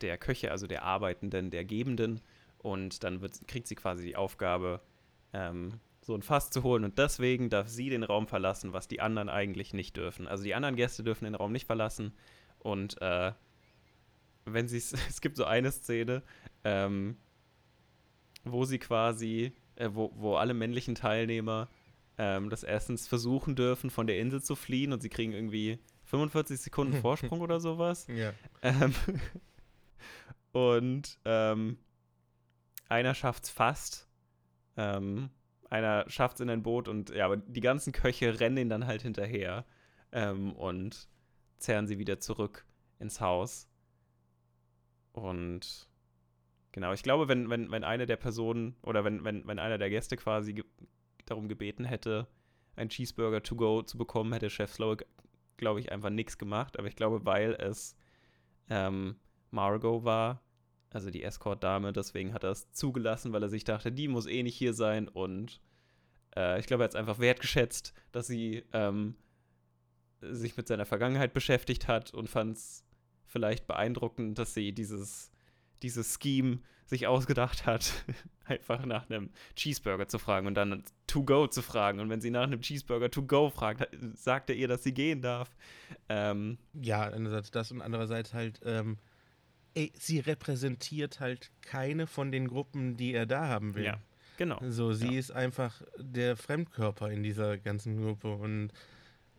der 0.00 0.18
Köche, 0.18 0.50
also 0.50 0.66
der 0.66 0.82
Arbeitenden, 0.84 1.50
der 1.50 1.64
Gebenden. 1.64 2.20
Und 2.58 3.04
dann 3.04 3.20
wird, 3.20 3.46
kriegt 3.46 3.66
sie 3.66 3.74
quasi 3.74 4.04
die 4.04 4.16
Aufgabe, 4.16 4.80
ähm, 5.32 5.80
so 6.02 6.14
ein 6.14 6.22
Fass 6.22 6.50
zu 6.50 6.62
holen. 6.62 6.84
Und 6.84 6.98
deswegen 6.98 7.50
darf 7.50 7.68
sie 7.68 7.90
den 7.90 8.02
Raum 8.02 8.26
verlassen, 8.26 8.72
was 8.72 8.88
die 8.88 9.00
anderen 9.00 9.28
eigentlich 9.28 9.74
nicht 9.74 9.96
dürfen. 9.96 10.26
Also 10.26 10.44
die 10.44 10.54
anderen 10.54 10.76
Gäste 10.76 11.02
dürfen 11.02 11.24
den 11.24 11.34
Raum 11.34 11.52
nicht 11.52 11.66
verlassen. 11.66 12.12
Und 12.58 13.00
äh, 13.00 13.32
wenn 14.44 14.68
sie 14.68 14.78
es 15.08 15.20
gibt 15.20 15.36
so 15.36 15.44
eine 15.44 15.70
Szene, 15.72 16.22
ähm, 16.64 17.16
wo 18.44 18.64
sie 18.64 18.78
quasi, 18.78 19.52
äh, 19.78 19.90
wo, 19.92 20.12
wo 20.16 20.34
alle 20.34 20.54
männlichen 20.54 20.94
Teilnehmer 20.94 21.68
ähm, 22.18 22.50
des 22.50 22.64
Essens 22.64 23.06
versuchen 23.06 23.54
dürfen, 23.54 23.90
von 23.90 24.06
der 24.06 24.18
Insel 24.18 24.42
zu 24.42 24.56
fliehen 24.56 24.92
und 24.92 25.00
sie 25.00 25.08
kriegen 25.08 25.32
irgendwie 25.32 25.78
45 26.04 26.60
Sekunden 26.60 26.94
Vorsprung 27.00 27.40
oder 27.40 27.60
sowas. 27.60 28.06
Ja. 28.08 28.32
Ähm, 28.62 28.94
und 30.52 31.18
ähm, 31.24 31.78
einer 32.88 33.14
schafft's 33.14 33.50
fast. 33.50 34.08
Ähm, 34.76 35.30
einer 35.70 36.08
schafft's 36.08 36.40
in 36.40 36.50
ein 36.50 36.62
Boot 36.62 36.88
und 36.88 37.10
ja, 37.10 37.26
aber 37.26 37.36
die 37.36 37.60
ganzen 37.60 37.92
Köche 37.92 38.40
rennen 38.40 38.56
ihn 38.56 38.68
dann 38.68 38.86
halt 38.86 39.02
hinterher 39.02 39.64
ähm, 40.12 40.52
und 40.52 41.08
zerren 41.58 41.86
sie 41.86 41.98
wieder 41.98 42.18
zurück 42.20 42.64
ins 42.98 43.20
Haus. 43.20 43.68
Und 45.12 45.87
genau, 46.72 46.92
ich 46.92 47.02
glaube, 47.02 47.28
wenn, 47.28 47.50
wenn, 47.50 47.70
wenn 47.70 47.84
eine 47.84 48.06
der 48.06 48.16
Personen 48.16 48.76
oder 48.82 49.04
wenn, 49.04 49.24
wenn, 49.24 49.46
wenn 49.46 49.58
einer 49.58 49.78
der 49.78 49.90
Gäste 49.90 50.16
quasi 50.16 50.54
ge 50.54 50.64
darum 51.26 51.48
gebeten 51.48 51.84
hätte, 51.84 52.26
einen 52.74 52.88
Cheeseburger 52.88 53.42
to 53.42 53.54
go 53.54 53.82
zu 53.82 53.98
bekommen, 53.98 54.32
hätte 54.32 54.48
Chef 54.48 54.72
Slowick, 54.72 55.04
glaube 55.58 55.80
ich, 55.80 55.92
einfach 55.92 56.08
nichts 56.08 56.38
gemacht. 56.38 56.78
Aber 56.78 56.88
ich 56.88 56.96
glaube, 56.96 57.26
weil 57.26 57.52
es 57.54 57.96
ähm, 58.70 59.16
Margot 59.50 60.04
war, 60.04 60.40
also 60.90 61.10
die 61.10 61.22
Escort-Dame, 61.22 61.92
deswegen 61.92 62.32
hat 62.32 62.44
er 62.44 62.50
es 62.50 62.70
zugelassen, 62.72 63.32
weil 63.32 63.42
er 63.42 63.50
sich 63.50 63.64
dachte, 63.64 63.92
die 63.92 64.08
muss 64.08 64.26
eh 64.26 64.42
nicht 64.42 64.56
hier 64.56 64.72
sein. 64.72 65.06
Und 65.06 65.60
äh, 66.34 66.58
ich 66.60 66.66
glaube, 66.66 66.82
er 66.82 66.84
hat 66.84 66.92
es 66.92 66.96
einfach 66.96 67.18
wertgeschätzt, 67.18 67.92
dass 68.12 68.26
sie 68.26 68.64
ähm, 68.72 69.14
sich 70.20 70.56
mit 70.56 70.66
seiner 70.66 70.86
Vergangenheit 70.86 71.34
beschäftigt 71.34 71.88
hat 71.88 72.14
und 72.14 72.28
fand 72.28 72.56
es 72.56 72.84
vielleicht 73.26 73.66
beeindruckend, 73.66 74.38
dass 74.38 74.54
sie 74.54 74.72
dieses, 74.72 75.30
dieses 75.82 76.18
Scheme 76.20 76.60
sich 76.86 77.06
ausgedacht 77.06 77.66
hat, 77.66 77.92
einfach 78.44 78.84
nach 78.86 79.08
einem 79.10 79.30
Cheeseburger 79.56 80.08
zu 80.08 80.18
fragen 80.18 80.46
und 80.46 80.54
dann 80.54 80.82
to 81.06 81.22
go 81.22 81.46
zu 81.46 81.62
fragen. 81.62 82.00
Und 82.00 82.08
wenn 82.08 82.20
sie 82.20 82.30
nach 82.30 82.44
einem 82.44 82.62
Cheeseburger 82.62 83.10
to 83.10 83.22
go 83.22 83.50
fragt, 83.50 83.86
sagt 84.14 84.50
er 84.50 84.56
ihr, 84.56 84.68
dass 84.68 84.82
sie 84.82 84.94
gehen 84.94 85.20
darf. 85.20 85.54
Ähm, 86.08 86.58
ja, 86.72 87.02
einerseits 87.02 87.50
das 87.50 87.70
und 87.70 87.82
andererseits 87.82 88.32
halt, 88.32 88.60
ähm, 88.64 88.98
ey, 89.74 89.92
sie 89.94 90.20
repräsentiert 90.20 91.20
halt 91.20 91.50
keine 91.60 92.06
von 92.06 92.32
den 92.32 92.48
Gruppen, 92.48 92.96
die 92.96 93.12
er 93.12 93.26
da 93.26 93.48
haben 93.48 93.74
will. 93.74 93.84
Ja, 93.84 94.00
genau. 94.38 94.58
So, 94.68 94.92
sie 94.92 95.12
ja. 95.12 95.18
ist 95.18 95.30
einfach 95.30 95.82
der 95.98 96.36
Fremdkörper 96.36 97.10
in 97.10 97.22
dieser 97.22 97.58
ganzen 97.58 98.00
Gruppe 98.00 98.32
und 98.32 98.72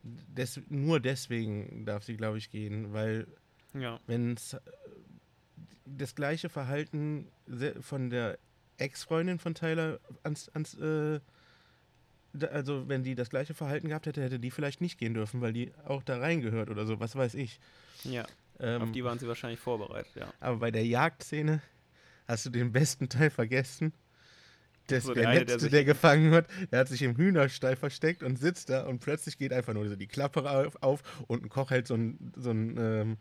des, 0.03 0.62
nur 0.69 1.00
deswegen 1.00 1.86
darf 1.86 2.03
sie, 2.03 2.15
glaube 2.15 2.38
ich, 2.38 2.51
gehen, 2.51 2.93
weil 2.93 3.27
ja. 3.74 4.00
wenn 4.08 4.34
es 4.34 4.55
das 5.98 6.15
gleiche 6.15 6.50
Verhalten 6.50 7.27
von 7.81 8.10
der 8.10 8.38
Ex-Freundin 8.77 9.39
von 9.39 9.55
Tyler 9.55 10.00
ans, 10.24 10.50
ans 10.50 10.75
äh, 10.75 11.19
also 12.51 12.88
wenn 12.88 13.03
die 13.03 13.15
das 13.15 13.29
gleiche 13.29 13.53
Verhalten 13.53 13.89
gehabt 13.89 14.05
hätte, 14.05 14.22
hätte 14.22 14.39
die 14.39 14.51
vielleicht 14.51 14.81
nicht 14.81 15.00
gehen 15.00 15.13
dürfen, 15.13 15.41
weil 15.41 15.53
die 15.53 15.74
auch 15.86 16.03
da 16.03 16.19
reingehört 16.19 16.69
oder 16.69 16.86
so, 16.86 17.00
was 17.00 17.15
weiß 17.15 17.34
ich. 17.36 17.60
Ja. 18.03 18.25
Ähm, 18.60 18.81
Auf 18.84 18.91
die 18.91 19.03
waren 19.03 19.17
sie 19.19 19.27
wahrscheinlich 19.27 19.60
vorbereitet, 19.60 20.12
ja. 20.15 20.31
Aber 20.39 20.58
bei 20.58 20.72
der 20.72 20.86
Jagdszene 20.86 21.62
hast 22.27 22.46
du 22.46 22.50
den 22.50 22.72
besten 22.72 23.10
Teil 23.10 23.29
vergessen. 23.29 23.93
Das, 24.88 25.03
So, 25.03 25.13
der, 25.13 25.24
der 25.24 25.29
eine, 25.29 25.39
letzte, 25.41 25.60
der 25.60 25.69
der, 25.69 25.86
gefangen 25.86 26.31
wird, 26.31 26.48
der 26.72 26.79
hat 26.79 26.88
sich 26.88 27.01
im 27.03 27.15
Hühnerstall 27.15 27.75
versteckt 27.75 28.24
und 28.24 28.38
sitzt 28.38 28.69
da 28.69 28.86
und 28.86 29.00
plötzlich 29.00 29.38
geht 29.38 29.53
einfach 29.53 29.74
nur 29.74 29.88
so 29.88 29.96
die 29.96 30.08
Klappe 30.08 30.50
auf, 30.50 30.81
auf 30.81 31.24
und 31.27 31.43
ein 31.43 31.50
Koch 31.50 31.72
hält 31.72 31.88
so 31.88 31.96
ein, 31.96 32.34
so 32.36 32.51
ein 32.51 32.75
ähm, 32.77 33.17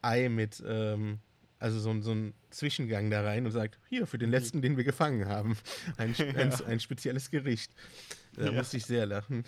Ei 0.00 0.28
mit, 0.28 0.62
ähm, 0.66 1.18
also 1.58 1.78
so, 1.80 1.90
ein- 1.90 2.02
so 2.02 2.12
ein 2.12 2.34
Zwischengang 2.50 3.10
da 3.10 3.22
rein 3.22 3.46
und 3.46 3.52
sagt, 3.52 3.78
hier, 3.88 4.06
für 4.06 4.18
den 4.18 4.30
letzten, 4.30 4.60
den 4.62 4.76
wir 4.76 4.84
gefangen 4.84 5.26
haben. 5.28 5.56
Ein, 5.96 6.14
ein. 6.36 6.50
Ja. 6.50 6.66
ein 6.66 6.80
spezielles 6.80 7.30
Gericht. 7.30 7.72
Da 8.36 8.46
Ja. 8.46 8.52
musste 8.52 8.76
ich 8.76 8.86
sehr 8.86 9.06
lachen. 9.06 9.44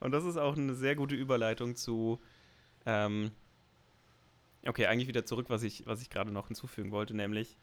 Und 0.00 0.12
das 0.12 0.24
ist 0.24 0.36
auch 0.36 0.56
eine 0.56 0.74
sehr 0.74 0.96
gute 0.96 1.14
Überleitung 1.14 1.76
zu. 1.76 2.20
Ähm, 2.86 3.30
okay, 4.66 4.86
eigentlich 4.86 5.08
wieder 5.08 5.24
zurück, 5.24 5.46
was 5.48 5.62
ich, 5.62 5.86
was 5.86 6.02
ich 6.02 6.10
gerade 6.10 6.30
noch 6.30 6.48
hinzufügen 6.48 6.90
wollte, 6.90 7.14
nämlich, 7.14 7.56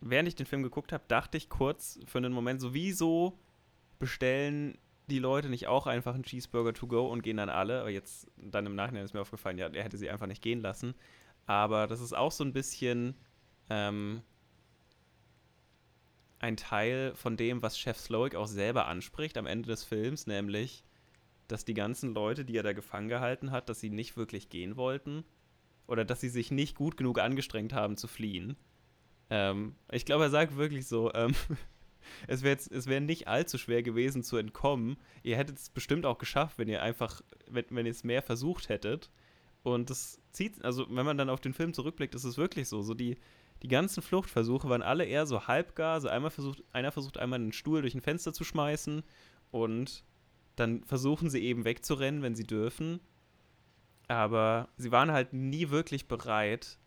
während 0.00 0.28
ich 0.28 0.34
den 0.34 0.46
Film 0.46 0.62
geguckt 0.62 0.92
habe, 0.92 1.04
dachte 1.08 1.36
ich 1.38 1.48
kurz 1.48 1.98
für 2.06 2.18
einen 2.18 2.32
Moment, 2.32 2.60
so 2.60 2.74
wieso 2.74 3.38
bestellen 3.98 4.76
die 5.08 5.18
Leute 5.18 5.48
nicht 5.48 5.66
auch 5.66 5.86
einfach 5.86 6.14
einen 6.14 6.24
Cheeseburger 6.24 6.72
to 6.74 6.86
go 6.86 7.06
und 7.08 7.22
gehen 7.22 7.36
dann 7.36 7.48
alle? 7.48 7.80
Aber 7.80 7.90
jetzt, 7.90 8.26
dann 8.36 8.66
im 8.66 8.74
Nachhinein 8.74 9.04
ist 9.04 9.14
mir 9.14 9.20
aufgefallen, 9.20 9.58
ja, 9.58 9.68
er 9.68 9.84
hätte 9.84 9.96
sie 9.98 10.10
einfach 10.10 10.26
nicht 10.26 10.42
gehen 10.42 10.60
lassen. 10.60 10.94
Aber 11.46 11.86
das 11.86 12.00
ist 12.00 12.12
auch 12.12 12.32
so 12.32 12.44
ein 12.44 12.52
bisschen 12.52 13.14
ähm, 13.68 14.22
ein 16.38 16.56
Teil 16.56 17.14
von 17.14 17.36
dem, 17.36 17.62
was 17.62 17.78
Chef 17.78 17.98
Slowick 17.98 18.34
auch 18.34 18.46
selber 18.46 18.86
anspricht 18.86 19.38
am 19.38 19.46
Ende 19.46 19.68
des 19.68 19.84
Films, 19.84 20.26
nämlich, 20.26 20.84
dass 21.48 21.64
die 21.64 21.74
ganzen 21.74 22.14
Leute, 22.14 22.44
die 22.44 22.56
er 22.56 22.62
da 22.62 22.72
gefangen 22.72 23.08
gehalten 23.08 23.50
hat, 23.50 23.68
dass 23.68 23.80
sie 23.80 23.90
nicht 23.90 24.16
wirklich 24.16 24.48
gehen 24.48 24.76
wollten 24.76 25.24
oder 25.86 26.04
dass 26.04 26.20
sie 26.20 26.28
sich 26.28 26.50
nicht 26.50 26.76
gut 26.76 26.96
genug 26.96 27.18
angestrengt 27.20 27.72
haben 27.72 27.96
zu 27.96 28.08
fliehen. 28.08 28.56
Ähm, 29.30 29.76
ich 29.90 30.04
glaube, 30.04 30.24
er 30.24 30.30
sagt 30.30 30.56
wirklich 30.56 30.86
so, 30.86 31.12
ähm, 31.14 31.34
es 32.26 32.42
wäre 32.42 32.58
wär 32.58 33.00
nicht 33.00 33.28
allzu 33.28 33.56
schwer 33.56 33.82
gewesen 33.82 34.22
zu 34.22 34.36
entkommen. 34.36 34.96
Ihr 35.22 35.36
hättet 35.36 35.58
es 35.58 35.70
bestimmt 35.70 36.06
auch 36.06 36.18
geschafft, 36.18 36.58
wenn 36.58 36.68
ihr 36.68 36.82
einfach, 36.82 37.22
wenn, 37.46 37.66
wenn 37.70 37.86
ihr 37.86 37.92
es 37.92 38.04
mehr 38.04 38.22
versucht 38.22 38.68
hättet. 38.68 39.10
Und 39.62 39.90
das 39.90 40.20
zieht, 40.32 40.64
also 40.64 40.86
wenn 40.90 41.06
man 41.06 41.18
dann 41.18 41.30
auf 41.30 41.40
den 41.40 41.54
Film 41.54 41.72
zurückblickt, 41.72 42.14
ist 42.14 42.24
es 42.24 42.36
wirklich 42.36 42.68
so. 42.68 42.82
So 42.82 42.94
die, 42.94 43.18
die 43.62 43.68
ganzen 43.68 44.02
Fluchtversuche 44.02 44.68
waren 44.68 44.82
alle 44.82 45.04
eher 45.04 45.26
so 45.26 45.46
halbgar. 45.46 46.00
So 46.00 46.08
einmal 46.08 46.30
versucht, 46.30 46.62
einer 46.72 46.90
versucht 46.92 47.18
einmal 47.18 47.38
einen 47.38 47.52
Stuhl 47.52 47.82
durch 47.82 47.94
ein 47.94 48.00
Fenster 48.00 48.32
zu 48.32 48.44
schmeißen 48.44 49.02
und 49.50 50.04
dann 50.56 50.82
versuchen 50.84 51.30
sie 51.30 51.42
eben 51.42 51.64
wegzurennen, 51.64 52.22
wenn 52.22 52.34
sie 52.34 52.46
dürfen. 52.46 53.00
Aber 54.08 54.68
sie 54.76 54.92
waren 54.92 55.12
halt 55.12 55.32
nie 55.32 55.70
wirklich 55.70 56.08
bereit, 56.08 56.78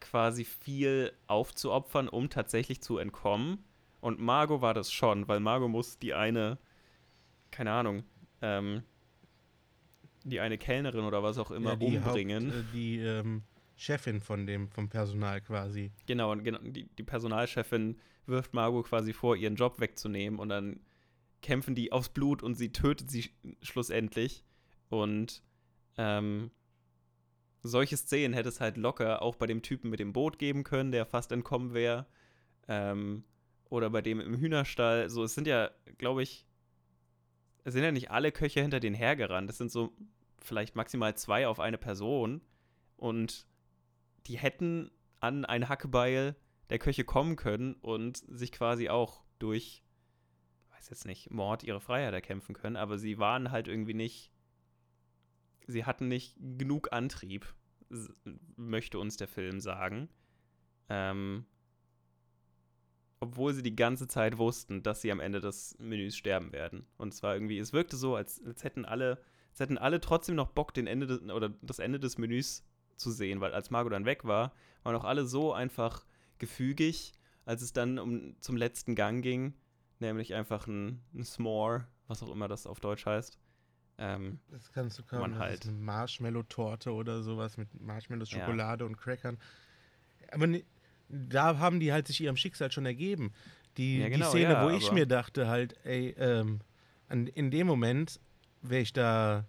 quasi 0.00 0.44
viel 0.44 1.12
aufzuopfern, 1.26 2.08
um 2.08 2.30
tatsächlich 2.30 2.80
zu 2.80 2.98
entkommen. 2.98 3.64
Und 4.00 4.20
Margot 4.20 4.60
war 4.60 4.74
das 4.74 4.92
schon, 4.92 5.28
weil 5.28 5.40
Margot 5.40 5.70
muss 5.70 5.98
die 5.98 6.14
eine, 6.14 6.58
keine 7.50 7.72
Ahnung, 7.72 8.04
ähm, 8.42 8.82
die 10.24 10.40
eine 10.40 10.58
Kellnerin 10.58 11.04
oder 11.04 11.22
was 11.22 11.38
auch 11.38 11.50
immer 11.50 11.70
Ja, 11.70 11.76
die 11.76 11.96
umbringen. 11.98 12.46
Haupt, 12.48 12.56
äh, 12.56 12.72
die 12.72 12.98
ähm, 12.98 13.42
Chefin 13.76 14.20
von 14.20 14.46
dem, 14.46 14.68
vom 14.68 14.88
Personal 14.88 15.40
quasi. 15.40 15.90
Genau, 16.06 16.32
und 16.32 16.44
genau, 16.44 16.58
die, 16.62 16.84
die 16.98 17.02
Personalchefin 17.02 17.98
wirft 18.26 18.54
Margot 18.54 18.86
quasi 18.86 19.12
vor, 19.12 19.36
ihren 19.36 19.56
Job 19.56 19.80
wegzunehmen 19.80 20.38
und 20.40 20.48
dann 20.48 20.80
kämpfen 21.42 21.74
die 21.74 21.92
aufs 21.92 22.08
Blut 22.08 22.42
und 22.42 22.54
sie 22.54 22.72
tötet 22.72 23.10
sie 23.10 23.24
sch- 23.24 23.56
schlussendlich. 23.62 24.44
Und 24.88 25.42
ähm, 25.98 26.50
solche 27.62 27.96
Szenen 27.96 28.32
hätte 28.34 28.48
es 28.48 28.60
halt 28.60 28.76
locker 28.76 29.22
auch 29.22 29.36
bei 29.36 29.46
dem 29.46 29.60
Typen 29.62 29.90
mit 29.90 30.00
dem 30.00 30.12
Boot 30.12 30.38
geben 30.38 30.64
können, 30.64 30.92
der 30.92 31.04
fast 31.04 31.32
entkommen 31.32 31.74
wäre. 31.74 32.06
Ähm, 32.68 33.24
oder 33.68 33.90
bei 33.90 34.00
dem 34.02 34.20
im 34.20 34.36
Hühnerstall. 34.38 35.10
So, 35.10 35.24
es 35.24 35.34
sind 35.34 35.46
ja, 35.46 35.70
glaube 35.98 36.22
ich, 36.22 36.46
es 37.64 37.74
sind 37.74 37.82
ja 37.82 37.92
nicht 37.92 38.10
alle 38.10 38.32
Köche 38.32 38.60
hinter 38.60 38.80
den 38.80 38.94
hergerannt. 38.94 39.50
Es 39.50 39.58
sind 39.58 39.70
so 39.70 39.92
vielleicht 40.44 40.76
maximal 40.76 41.16
zwei 41.16 41.48
auf 41.48 41.60
eine 41.60 41.78
Person. 41.78 42.40
Und 42.96 43.46
die 44.26 44.38
hätten 44.38 44.90
an 45.20 45.44
ein 45.44 45.68
Hackebeil 45.68 46.36
der 46.70 46.78
Köche 46.78 47.04
kommen 47.04 47.36
können 47.36 47.74
und 47.74 48.18
sich 48.28 48.52
quasi 48.52 48.88
auch 48.88 49.24
durch, 49.38 49.82
weiß 50.70 50.90
jetzt 50.90 51.06
nicht, 51.06 51.30
Mord 51.30 51.64
ihre 51.64 51.80
Freiheit 51.80 52.14
erkämpfen 52.14 52.54
können, 52.54 52.76
aber 52.76 52.98
sie 52.98 53.18
waren 53.18 53.50
halt 53.50 53.68
irgendwie 53.68 53.94
nicht, 53.94 54.32
sie 55.66 55.84
hatten 55.84 56.08
nicht 56.08 56.36
genug 56.38 56.92
Antrieb, 56.92 57.54
möchte 58.56 58.98
uns 58.98 59.16
der 59.16 59.28
Film 59.28 59.60
sagen. 59.60 60.08
Ähm, 60.88 61.46
obwohl 63.20 63.54
sie 63.54 63.62
die 63.62 63.76
ganze 63.76 64.06
Zeit 64.06 64.36
wussten, 64.36 64.82
dass 64.82 65.00
sie 65.00 65.10
am 65.10 65.20
Ende 65.20 65.40
des 65.40 65.76
Menüs 65.78 66.16
sterben 66.16 66.52
werden. 66.52 66.86
Und 66.98 67.14
zwar 67.14 67.34
irgendwie, 67.34 67.58
es 67.58 67.72
wirkte 67.72 67.96
so, 67.96 68.16
als, 68.16 68.42
als 68.44 68.64
hätten 68.64 68.84
alle, 68.84 69.22
als 69.54 69.60
hätten 69.60 69.78
alle 69.78 70.00
trotzdem 70.00 70.34
noch 70.34 70.48
Bock, 70.48 70.74
den 70.74 70.88
Ende 70.88 71.06
des, 71.06 71.20
oder 71.30 71.50
das 71.62 71.78
Ende 71.78 72.00
des 72.00 72.18
Menüs 72.18 72.64
zu 72.96 73.12
sehen, 73.12 73.40
weil 73.40 73.54
als 73.54 73.70
Margot 73.70 73.92
dann 73.92 74.04
weg 74.04 74.24
war, 74.24 74.52
waren 74.82 74.96
auch 74.96 75.04
alle 75.04 75.26
so 75.26 75.52
einfach 75.52 76.04
gefügig, 76.38 77.12
als 77.44 77.62
es 77.62 77.72
dann 77.72 78.00
um, 78.00 78.34
zum 78.40 78.56
letzten 78.56 78.96
Gang 78.96 79.22
ging, 79.22 79.54
nämlich 80.00 80.34
einfach 80.34 80.66
ein, 80.66 81.04
ein 81.14 81.22
S'more, 81.22 81.84
was 82.08 82.20
auch 82.24 82.32
immer 82.32 82.48
das 82.48 82.66
auf 82.66 82.80
Deutsch 82.80 83.06
heißt. 83.06 83.38
Ähm, 83.98 84.40
das 84.48 84.72
kannst 84.72 84.98
du 84.98 85.04
kaum. 85.04 85.20
Man 85.20 85.38
halt. 85.38 85.66
Eine 85.66 85.76
Marshmallow-Torte 85.76 86.90
oder 86.92 87.22
sowas 87.22 87.56
mit 87.56 87.68
Marshmallows, 87.80 88.30
Schokolade 88.30 88.82
ja. 88.82 88.88
und 88.88 88.96
Crackern. 88.96 89.38
Aber 90.32 90.48
ne, 90.48 90.64
da 91.08 91.58
haben 91.58 91.78
die 91.78 91.92
halt 91.92 92.08
sich 92.08 92.20
ihrem 92.20 92.36
Schicksal 92.36 92.72
schon 92.72 92.86
ergeben. 92.86 93.32
Die, 93.76 94.00
ja, 94.00 94.08
genau, 94.08 94.32
die 94.32 94.38
Szene, 94.38 94.54
ja, 94.54 94.64
wo 94.64 94.70
ich 94.70 94.90
mir 94.90 95.06
dachte, 95.06 95.46
halt, 95.46 95.76
ey, 95.84 96.08
ähm, 96.18 96.58
an, 97.08 97.28
in 97.28 97.52
dem 97.52 97.68
Moment 97.68 98.18
wäre 98.64 98.82
ich 98.82 98.92
da 98.92 99.44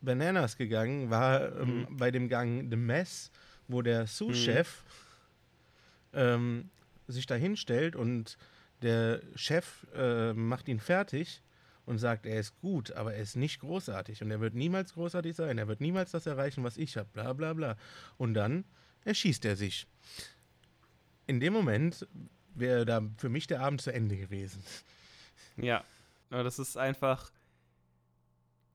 Bananas 0.00 0.56
gegangen, 0.56 1.10
war 1.10 1.56
ähm, 1.56 1.80
mhm. 1.80 1.96
bei 1.96 2.10
dem 2.10 2.28
Gang 2.28 2.70
The 2.70 2.76
Mess, 2.76 3.30
wo 3.68 3.82
der 3.82 4.06
Sous-Chef 4.06 4.82
mhm. 6.12 6.18
ähm, 6.18 6.70
sich 7.08 7.26
da 7.26 7.34
hinstellt 7.34 7.96
und 7.96 8.36
der 8.82 9.20
Chef 9.34 9.86
äh, 9.94 10.32
macht 10.34 10.68
ihn 10.68 10.80
fertig 10.80 11.42
und 11.86 11.98
sagt, 11.98 12.26
er 12.26 12.40
ist 12.40 12.58
gut, 12.60 12.92
aber 12.92 13.14
er 13.14 13.22
ist 13.22 13.36
nicht 13.36 13.60
großartig 13.60 14.22
und 14.22 14.30
er 14.30 14.40
wird 14.40 14.54
niemals 14.54 14.94
großartig 14.94 15.34
sein, 15.34 15.58
er 15.58 15.68
wird 15.68 15.80
niemals 15.80 16.12
das 16.12 16.26
erreichen, 16.26 16.64
was 16.64 16.76
ich 16.76 16.96
habe, 16.96 17.08
bla 17.12 17.32
bla 17.32 17.52
bla. 17.52 17.76
Und 18.16 18.34
dann 18.34 18.64
erschießt 19.04 19.44
er 19.44 19.56
sich. 19.56 19.86
In 21.26 21.40
dem 21.40 21.52
Moment 21.52 22.06
wäre 22.54 22.84
da 22.84 23.02
für 23.16 23.28
mich 23.28 23.46
der 23.46 23.60
Abend 23.60 23.80
zu 23.80 23.92
Ende 23.92 24.16
gewesen. 24.16 24.62
Ja, 25.56 25.84
aber 26.30 26.42
das 26.42 26.58
ist 26.58 26.76
einfach, 26.76 27.32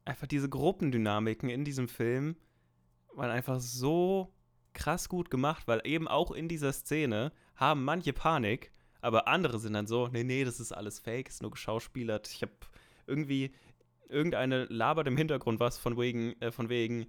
einfach 0.09 0.27
diese 0.27 0.49
Gruppendynamiken 0.49 1.49
in 1.49 1.63
diesem 1.63 1.87
Film 1.87 2.35
waren 3.13 3.31
einfach 3.31 3.59
so 3.59 4.33
krass 4.73 5.07
gut 5.07 5.29
gemacht, 5.29 5.67
weil 5.67 5.81
eben 5.83 6.07
auch 6.07 6.31
in 6.31 6.47
dieser 6.47 6.73
Szene 6.73 7.31
haben 7.55 7.83
manche 7.83 8.13
Panik, 8.13 8.71
aber 9.01 9.27
andere 9.27 9.59
sind 9.59 9.73
dann 9.73 9.87
so, 9.87 10.07
nee, 10.07 10.23
nee, 10.23 10.43
das 10.43 10.59
ist 10.59 10.71
alles 10.71 10.99
fake, 10.99 11.29
ist 11.29 11.41
nur 11.41 11.51
geschauspielert. 11.51 12.29
Ich 12.31 12.41
habe 12.41 12.51
irgendwie 13.07 13.53
irgendeine 14.09 14.65
labert 14.65 15.07
im 15.07 15.17
Hintergrund 15.17 15.59
was 15.59 15.77
von 15.77 15.97
wegen, 15.97 16.39
äh, 16.41 16.51
von 16.51 16.69
wegen, 16.69 17.07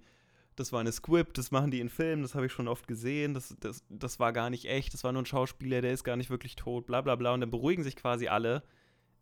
das 0.55 0.71
war 0.71 0.79
eine 0.79 0.91
Script, 0.91 1.37
das 1.37 1.51
machen 1.51 1.71
die 1.71 1.79
in 1.79 1.89
Filmen, 1.89 2.21
das 2.21 2.35
habe 2.35 2.45
ich 2.45 2.51
schon 2.51 2.67
oft 2.67 2.87
gesehen, 2.87 3.33
das, 3.33 3.55
das, 3.59 3.83
das 3.89 4.19
war 4.19 4.33
gar 4.33 4.49
nicht 4.49 4.65
echt, 4.65 4.93
das 4.93 5.03
war 5.03 5.11
nur 5.11 5.23
ein 5.23 5.27
Schauspieler, 5.27 5.81
der 5.81 5.93
ist 5.93 6.03
gar 6.03 6.17
nicht 6.17 6.29
wirklich 6.29 6.55
tot, 6.55 6.85
bla 6.85 7.01
bla 7.01 7.15
bla. 7.15 7.33
Und 7.33 7.41
dann 7.41 7.51
beruhigen 7.51 7.83
sich 7.83 7.95
quasi 7.95 8.27
alle, 8.27 8.63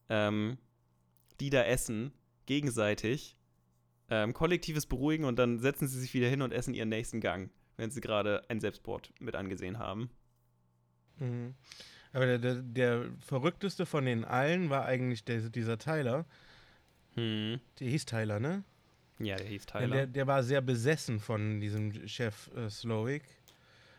ähm, 0.10 0.58
die 1.40 1.50
da 1.50 1.64
essen, 1.64 2.12
gegenseitig. 2.46 3.39
Ähm, 4.10 4.34
kollektives 4.34 4.86
Beruhigen 4.86 5.26
und 5.26 5.38
dann 5.38 5.60
setzen 5.60 5.88
sie 5.88 6.00
sich 6.00 6.14
wieder 6.14 6.28
hin 6.28 6.42
und 6.42 6.52
essen 6.52 6.74
ihren 6.74 6.90
nächsten 6.90 7.22
Gang, 7.22 7.52
wenn 7.78 7.92
sie 7.92 8.02
gerade 8.02 8.44
ein 8.50 8.60
Selbstmord 8.60 9.14
mit 9.20 9.36
angesehen 9.36 9.78
haben. 9.78 10.10
Mhm. 11.20 11.54
Aber 12.12 12.26
der, 12.26 12.40
der, 12.40 12.56
der, 12.56 13.06
verrückteste 13.20 13.86
von 13.86 14.06
den 14.06 14.26
allen 14.26 14.70
war 14.70 14.86
eigentlich 14.86 15.24
der, 15.24 15.42
dieser 15.50 15.78
Tyler. 15.78 16.26
Hm. 17.14 17.60
Der 17.80 17.88
hieß 17.88 18.06
Tyler, 18.06 18.40
ne? 18.40 18.64
Ja, 19.20 19.36
der 19.36 19.46
hieß 19.46 19.66
Tyler. 19.66 19.96
Der, 19.96 20.08
der 20.08 20.28
war 20.28 20.44
sehr 20.44 20.62
besessen 20.62 21.20
von 21.20 21.60
diesem 21.60 22.08
Chef 22.08 22.50
äh, 22.56 22.70
Slowick 22.70 23.24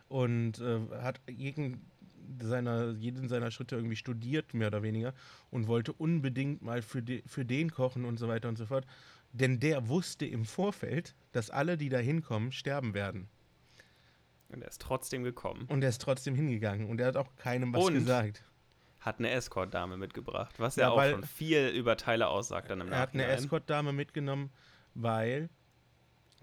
und 0.08 0.60
äh, 0.60 0.80
hat 1.02 1.20
jeden 1.28 1.86
seiner, 2.40 2.92
jeden 2.92 3.28
seiner 3.28 3.50
Schritte 3.50 3.76
irgendwie 3.76 3.96
studiert, 3.96 4.54
mehr 4.54 4.68
oder 4.68 4.82
weniger, 4.82 5.14
und 5.50 5.66
wollte 5.66 5.92
unbedingt 5.92 6.62
mal 6.62 6.82
für, 6.82 7.02
de, 7.02 7.22
für 7.26 7.44
den 7.44 7.70
kochen 7.70 8.04
und 8.04 8.18
so 8.18 8.28
weiter 8.28 8.48
und 8.48 8.56
so 8.56 8.66
fort. 8.66 8.86
Denn 9.32 9.60
der 9.60 9.88
wusste 9.88 10.26
im 10.26 10.44
Vorfeld, 10.44 11.14
dass 11.32 11.50
alle, 11.50 11.76
die 11.76 11.88
da 11.88 11.98
hinkommen, 11.98 12.52
sterben 12.52 12.94
werden. 12.94 13.28
Und 14.48 14.62
er 14.62 14.68
ist 14.68 14.80
trotzdem 14.80 15.22
gekommen. 15.22 15.66
Und 15.68 15.82
er 15.82 15.90
ist 15.90 16.00
trotzdem 16.00 16.34
hingegangen. 16.34 16.88
Und 16.88 17.00
er 17.00 17.08
hat 17.08 17.16
auch 17.16 17.36
keinem 17.36 17.72
was 17.72 17.84
und 17.84 17.94
gesagt. 17.94 18.44
Hat 18.98 19.18
eine 19.18 19.30
Escort-Dame 19.30 19.96
mitgebracht, 19.96 20.58
was 20.58 20.76
ja, 20.76 20.88
ja 20.88 20.90
auch 20.90 21.10
schon 21.10 21.24
viel 21.24 21.68
über 21.68 21.96
Teile 21.96 22.28
aussagt 22.28 22.70
dann 22.70 22.80
im 22.80 22.92
Er 22.92 22.98
hat 22.98 23.14
eine 23.14 23.24
Escort-Dame 23.24 23.92
mitgenommen, 23.92 24.50
weil 24.94 25.48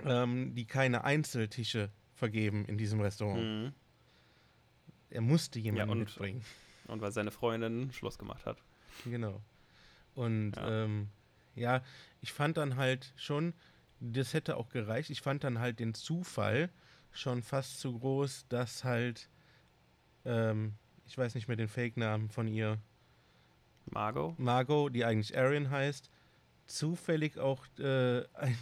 ähm, 0.04 0.56
die 0.56 0.66
keine 0.66 1.04
Einzeltische 1.04 1.92
vergeben 2.16 2.66
in 2.66 2.78
diesem 2.78 3.00
Restaurant. 3.00 3.44
Mhm. 3.44 3.74
Er 5.10 5.22
musste 5.22 5.60
jemanden 5.60 5.88
ja, 5.88 5.92
und, 5.92 6.00
mitbringen. 6.00 6.44
Und 6.88 7.02
weil 7.02 7.12
seine 7.12 7.32
Freundin 7.32 7.92
Schluss 7.92 8.18
gemacht 8.18 8.46
hat. 8.46 8.58
Genau. 9.06 9.42
Und 10.16 10.54
ja. 10.56 10.86
Ähm, 10.86 11.10
ja, 11.56 11.82
ich 12.28 12.34
fand 12.34 12.58
dann 12.58 12.76
halt 12.76 13.14
schon, 13.16 13.54
das 14.02 14.34
hätte 14.34 14.58
auch 14.58 14.68
gereicht. 14.68 15.10
Ich 15.10 15.22
fand 15.22 15.46
dann 15.46 15.60
halt 15.60 15.80
den 15.80 15.94
Zufall 15.94 16.70
schon 17.14 17.42
fast 17.42 17.80
zu 17.80 17.98
groß, 17.98 18.48
dass 18.50 18.84
halt, 18.84 19.30
ähm, 20.26 20.74
ich 21.06 21.18
weiß 21.18 21.36
nicht 21.36 21.48
mehr 21.48 21.56
den 21.56 21.70
Fake-Namen 21.70 22.30
von 22.30 22.50
ihr. 22.50 22.80
Margot? 23.86 24.38
Margot, 24.38 24.94
die 24.94 25.06
eigentlich 25.06 25.38
Arian 25.38 25.70
heißt, 25.70 26.10
zufällig 26.66 27.40
auch 27.40 27.66
äh, 27.80 28.26
ein, 28.34 28.58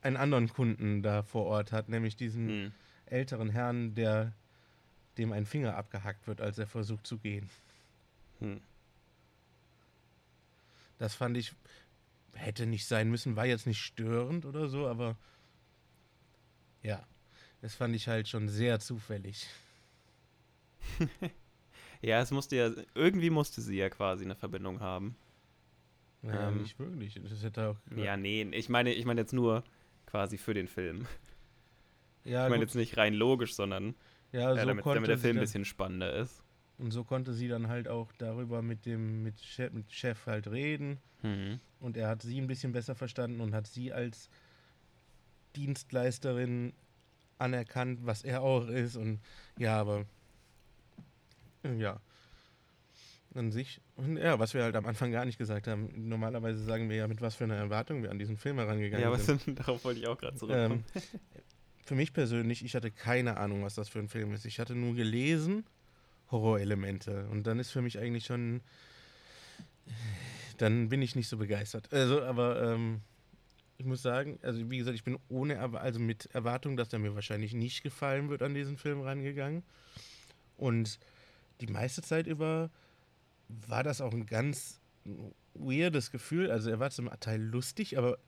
einen 0.00 0.16
anderen 0.16 0.48
Kunden 0.48 1.02
da 1.02 1.24
vor 1.24 1.46
Ort 1.46 1.72
hat, 1.72 1.88
nämlich 1.88 2.14
diesen 2.14 2.48
hm. 2.48 2.72
älteren 3.06 3.50
Herrn, 3.50 3.96
der 3.96 4.32
dem 5.18 5.32
ein 5.32 5.44
Finger 5.44 5.76
abgehackt 5.76 6.28
wird, 6.28 6.40
als 6.40 6.56
er 6.56 6.68
versucht 6.68 7.04
zu 7.04 7.18
gehen. 7.18 7.50
Hm. 8.38 8.60
Das 10.98 11.16
fand 11.16 11.36
ich, 11.36 11.52
hätte 12.34 12.66
nicht 12.66 12.86
sein 12.86 13.10
müssen, 13.10 13.36
war 13.36 13.46
jetzt 13.46 13.66
nicht 13.66 13.80
störend 13.80 14.44
oder 14.46 14.68
so, 14.68 14.86
aber 14.86 15.16
ja, 16.82 17.06
das 17.60 17.74
fand 17.74 17.94
ich 17.94 18.08
halt 18.08 18.28
schon 18.28 18.48
sehr 18.48 18.80
zufällig. 18.80 19.46
ja, 22.02 22.20
es 22.20 22.30
musste 22.30 22.56
ja, 22.56 22.70
irgendwie 22.94 23.30
musste 23.30 23.60
sie 23.60 23.76
ja 23.76 23.90
quasi 23.90 24.24
eine 24.24 24.36
Verbindung 24.36 24.80
haben. 24.80 25.16
Ja, 26.22 26.48
ähm, 26.48 26.62
nicht 26.62 26.78
wirklich. 26.78 27.20
Das 27.22 27.42
hätte 27.42 27.70
auch 27.70 27.76
ja, 27.96 28.16
nee, 28.16 28.42
ich 28.52 28.68
meine, 28.68 28.92
ich 28.92 29.04
meine 29.04 29.20
jetzt 29.20 29.32
nur 29.32 29.64
quasi 30.06 30.38
für 30.38 30.54
den 30.54 30.68
Film. 30.68 31.06
Ja, 32.24 32.44
ich 32.44 32.50
meine 32.50 32.62
jetzt 32.62 32.74
nicht 32.74 32.96
rein 32.96 33.14
logisch, 33.14 33.54
sondern 33.54 33.94
ja, 34.32 34.50
so 34.50 34.56
damit, 34.56 34.84
damit, 34.84 35.08
der 35.08 35.18
Film 35.18 35.38
ein 35.38 35.40
bisschen 35.40 35.64
spannender 35.64 36.12
ist. 36.14 36.42
Und 36.78 36.92
so 36.92 37.02
konnte 37.02 37.34
sie 37.34 37.48
dann 37.48 37.68
halt 37.68 37.88
auch 37.88 38.12
darüber 38.18 38.62
mit 38.62 38.86
dem 38.86 39.24
mit 39.24 39.40
Chef, 39.40 39.72
mit 39.72 39.92
Chef 39.92 40.26
halt 40.26 40.48
reden. 40.48 40.98
Mhm. 41.22 41.58
Und 41.80 41.96
er 41.96 42.08
hat 42.08 42.22
sie 42.22 42.40
ein 42.40 42.46
bisschen 42.46 42.72
besser 42.72 42.94
verstanden 42.94 43.40
und 43.40 43.54
hat 43.54 43.66
sie 43.66 43.92
als 43.92 44.30
Dienstleisterin 45.56 46.72
anerkannt, 47.38 48.00
was 48.04 48.22
er 48.22 48.42
auch 48.42 48.68
ist. 48.68 48.96
Und 48.96 49.20
ja, 49.58 49.80
aber 49.80 50.06
ja. 51.76 52.00
An 53.34 53.52
sich, 53.52 53.80
und 53.96 54.16
ja, 54.16 54.38
was 54.38 54.54
wir 54.54 54.62
halt 54.62 54.74
am 54.74 54.86
Anfang 54.86 55.12
gar 55.12 55.24
nicht 55.24 55.38
gesagt 55.38 55.68
haben. 55.68 56.08
Normalerweise 56.08 56.64
sagen 56.64 56.88
wir 56.88 56.96
ja, 56.96 57.06
mit 57.06 57.20
was 57.20 57.34
für 57.34 57.44
einer 57.44 57.56
Erwartung 57.56 58.02
wir 58.02 58.10
an 58.10 58.18
diesen 58.18 58.36
Film 58.36 58.58
herangegangen 58.58 59.08
ja, 59.08 59.16
sind. 59.18 59.46
Ja, 59.46 59.52
darauf 59.56 59.84
wollte 59.84 60.00
ich 60.00 60.06
auch 60.08 60.18
gerade 60.18 60.36
zurückkommen. 60.36 60.84
Ähm, 60.94 61.02
für 61.84 61.94
mich 61.94 62.12
persönlich, 62.12 62.64
ich 62.64 62.74
hatte 62.74 62.90
keine 62.90 63.36
Ahnung, 63.36 63.64
was 63.64 63.74
das 63.74 63.88
für 63.88 63.98
ein 63.98 64.08
Film 64.08 64.32
ist. 64.32 64.44
Ich 64.44 64.58
hatte 64.58 64.74
nur 64.74 64.94
gelesen, 64.94 65.64
Horrorelemente. 66.30 67.26
Und 67.28 67.46
dann 67.46 67.58
ist 67.58 67.70
für 67.70 67.82
mich 67.82 67.98
eigentlich 67.98 68.26
schon. 68.26 68.60
Dann 70.58 70.88
bin 70.88 71.02
ich 71.02 71.14
nicht 71.14 71.28
so 71.28 71.36
begeistert. 71.36 71.92
Also, 71.92 72.22
aber 72.22 72.62
ähm, 72.62 73.00
ich 73.78 73.86
muss 73.86 74.02
sagen, 74.02 74.38
also 74.42 74.70
wie 74.70 74.78
gesagt, 74.78 74.96
ich 74.96 75.04
bin 75.04 75.18
ohne, 75.28 75.60
also 75.78 76.00
mit 76.00 76.26
Erwartung, 76.34 76.76
dass 76.76 76.88
der 76.88 76.98
mir 76.98 77.14
wahrscheinlich 77.14 77.54
nicht 77.54 77.82
gefallen 77.84 78.28
wird, 78.28 78.42
an 78.42 78.54
diesen 78.54 78.76
Film 78.76 79.00
rangegangen. 79.00 79.62
Und 80.56 80.98
die 81.60 81.68
meiste 81.68 82.02
Zeit 82.02 82.26
über 82.26 82.70
war 83.48 83.84
das 83.84 84.00
auch 84.00 84.12
ein 84.12 84.26
ganz 84.26 84.80
weirdes 85.54 86.10
Gefühl. 86.10 86.50
Also 86.50 86.70
er 86.70 86.80
war 86.80 86.90
zum 86.90 87.08
Teil 87.20 87.40
lustig, 87.40 87.96
aber 87.96 88.18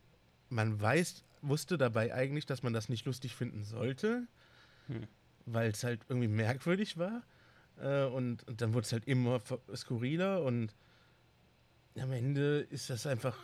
man 0.48 0.80
weiß, 0.80 1.24
wusste 1.42 1.78
dabei 1.78 2.14
eigentlich, 2.14 2.46
dass 2.46 2.62
man 2.62 2.72
das 2.72 2.88
nicht 2.88 3.04
lustig 3.04 3.34
finden 3.34 3.64
sollte, 3.64 4.26
hm. 4.86 5.06
weil 5.46 5.70
es 5.70 5.84
halt 5.84 6.00
irgendwie 6.08 6.28
merkwürdig 6.28 6.96
war. 6.96 7.22
Äh, 7.80 8.04
und, 8.04 8.46
und, 8.46 8.60
dann 8.60 8.74
wurde 8.74 8.84
es 8.84 8.92
halt 8.92 9.06
immer 9.06 9.40
skurriler 9.74 10.42
und 10.42 10.74
am 11.98 12.12
Ende 12.12 12.60
ist 12.70 12.90
das 12.90 13.06
einfach 13.06 13.36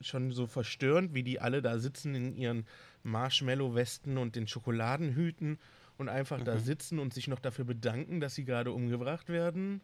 schon 0.00 0.32
so 0.32 0.46
verstörend, 0.46 1.14
wie 1.14 1.22
die 1.22 1.40
alle 1.40 1.60
da 1.60 1.78
sitzen 1.78 2.14
in 2.14 2.34
ihren 2.34 2.66
Marshmallow-Westen 3.02 4.16
und 4.16 4.36
den 4.36 4.46
Schokoladenhüten 4.46 5.58
und 5.98 6.08
einfach 6.08 6.38
mhm. 6.38 6.44
da 6.44 6.58
sitzen 6.58 6.98
und 6.98 7.12
sich 7.12 7.28
noch 7.28 7.38
dafür 7.38 7.64
bedanken, 7.64 8.20
dass 8.20 8.34
sie 8.34 8.44
gerade 8.44 8.72
umgebracht 8.72 9.28
werden. 9.28 9.80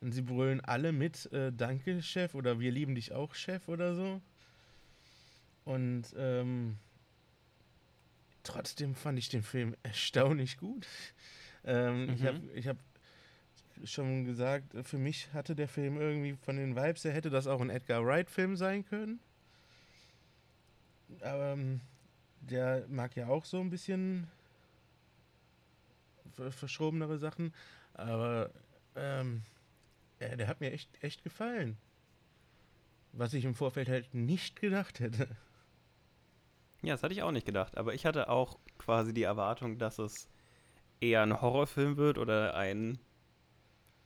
Und 0.00 0.12
sie 0.12 0.22
brüllen 0.22 0.60
alle 0.60 0.92
mit, 0.92 1.30
äh, 1.32 1.52
danke, 1.52 2.02
Chef, 2.02 2.34
oder 2.34 2.60
wir 2.60 2.70
lieben 2.70 2.94
dich 2.94 3.12
auch, 3.12 3.34
Chef, 3.34 3.66
oder 3.68 3.94
so. 3.94 4.20
Und 5.64 6.04
ähm, 6.16 6.76
trotzdem 8.42 8.94
fand 8.94 9.18
ich 9.18 9.28
den 9.28 9.42
Film 9.42 9.74
erstaunlich 9.82 10.58
gut. 10.58 10.86
Ähm, 11.66 12.06
mhm. 12.06 12.14
Ich 12.14 12.24
habe 12.24 12.40
ich 12.54 12.68
hab 12.68 12.76
schon 13.84 14.24
gesagt, 14.24 14.74
für 14.84 14.98
mich 14.98 15.32
hatte 15.34 15.54
der 15.54 15.68
Film 15.68 16.00
irgendwie 16.00 16.34
von 16.44 16.56
den 16.56 16.76
Vibes 16.76 17.04
her, 17.04 17.12
hätte 17.12 17.30
das 17.30 17.46
auch 17.46 17.60
ein 17.60 17.70
Edgar 17.70 18.04
Wright-Film 18.04 18.56
sein 18.56 18.84
können. 18.84 19.20
Aber 21.20 21.52
ähm, 21.52 21.80
der 22.40 22.86
mag 22.88 23.14
ja 23.16 23.28
auch 23.28 23.44
so 23.44 23.60
ein 23.60 23.70
bisschen 23.70 24.28
verschrobenere 26.50 27.18
Sachen, 27.18 27.54
aber 27.94 28.50
ähm, 28.94 29.42
der 30.20 30.48
hat 30.48 30.60
mir 30.60 30.72
echt, 30.72 31.02
echt 31.02 31.22
gefallen. 31.22 31.76
Was 33.12 33.32
ich 33.32 33.44
im 33.44 33.54
Vorfeld 33.54 33.88
halt 33.88 34.12
nicht 34.12 34.60
gedacht 34.60 35.00
hätte. 35.00 35.28
Ja, 36.82 36.94
das 36.94 37.02
hatte 37.02 37.14
ich 37.14 37.22
auch 37.22 37.30
nicht 37.32 37.46
gedacht, 37.46 37.76
aber 37.78 37.94
ich 37.94 38.04
hatte 38.04 38.28
auch 38.28 38.58
quasi 38.78 39.14
die 39.14 39.22
Erwartung, 39.22 39.78
dass 39.78 39.98
es 39.98 40.28
eher 41.00 41.22
ein 41.22 41.40
Horrorfilm 41.40 41.96
wird 41.96 42.18
oder 42.18 42.54
ein 42.54 42.98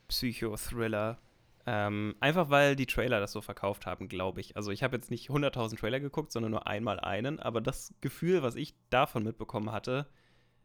Psychothriller. 0.09 1.18
Ähm, 1.66 2.16
einfach 2.20 2.50
weil 2.50 2.74
die 2.74 2.87
Trailer 2.87 3.20
das 3.20 3.33
so 3.33 3.40
verkauft 3.40 3.87
haben, 3.87 4.09
glaube 4.09 4.40
ich. 4.40 4.57
Also 4.57 4.70
ich 4.70 4.83
habe 4.83 4.96
jetzt 4.96 5.11
nicht 5.11 5.31
100.000 5.31 5.79
Trailer 5.79 6.00
geguckt, 6.00 6.33
sondern 6.33 6.53
nur 6.53 6.66
einmal 6.66 6.98
einen, 7.00 7.38
aber 7.38 7.61
das 7.61 7.94
Gefühl, 8.00 8.42
was 8.42 8.57
ich 8.57 8.74
davon 8.88 9.22
mitbekommen 9.22 9.70
hatte, 9.70 10.07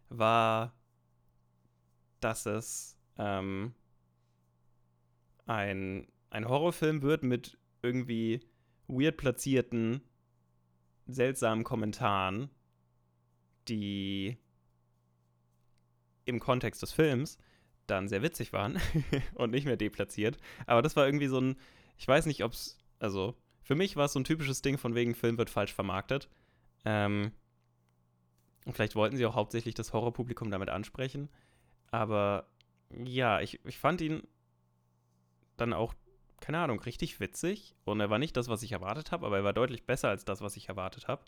war, 0.10 0.74
dass 2.22 2.46
es 2.46 2.98
ähm, 3.18 3.74
ein, 5.46 6.08
ein 6.30 6.48
Horrorfilm 6.48 7.02
wird 7.02 7.24
mit 7.24 7.58
irgendwie 7.82 8.42
weird 8.88 9.18
platzierten, 9.18 10.02
seltsamen 11.08 11.64
Kommentaren, 11.64 12.50
die 13.68 14.38
im 16.26 16.40
Kontext 16.40 16.82
des 16.82 16.92
Films 16.92 17.38
dann 17.88 18.08
sehr 18.08 18.22
witzig 18.22 18.52
waren 18.54 18.80
und 19.36 19.52
nicht 19.52 19.66
mehr 19.66 19.78
deplatziert. 19.78 20.38
Aber 20.66 20.82
das 20.82 20.96
war 20.96 21.06
irgendwie 21.06 21.28
so 21.28 21.40
ein, 21.40 21.56
ich 21.98 22.08
weiß 22.08 22.26
nicht, 22.26 22.44
ob 22.44 22.54
es, 22.54 22.78
also 23.00 23.36
für 23.62 23.76
mich 23.76 23.96
war 23.96 24.06
es 24.06 24.14
so 24.14 24.20
ein 24.20 24.26
typisches 24.26 24.62
Ding 24.62 24.78
von 24.78 24.96
wegen 24.96 25.16
Film 25.16 25.38
wird 25.38 25.50
falsch 25.50 25.74
vermarktet. 25.74 26.30
Ähm, 26.84 27.32
und 28.66 28.74
vielleicht 28.74 28.96
wollten 28.96 29.18
sie 29.18 29.26
auch 29.26 29.36
hauptsächlich 29.36 29.76
das 29.76 29.94
Horrorpublikum 29.94 30.50
damit 30.50 30.70
ansprechen. 30.70 31.30
Aber 31.92 32.48
ja, 32.90 33.42
ich, 33.42 33.64
ich 33.66 33.78
fand 33.78 34.02
ihn 34.02 34.24
dann 35.58 35.74
auch, 35.74 35.94
keine 36.42 36.60
Ahnung, 36.60 36.80
richtig 36.80 37.20
witzig. 37.20 37.76
Und 37.86 38.00
er 38.00 38.10
war 38.10 38.20
nicht 38.20 38.36
das, 38.38 38.50
was 38.50 38.64
ich 38.64 38.72
erwartet 38.72 39.12
habe, 39.12 39.26
aber 39.26 39.38
er 39.38 39.44
war 39.44 39.54
deutlich 39.54 39.86
besser 39.86 40.10
als 40.10 40.26
das, 40.26 40.42
was 40.42 40.58
ich 40.58 40.70
erwartet 40.70 41.08
habe. 41.08 41.24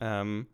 Ähm, 0.00 0.46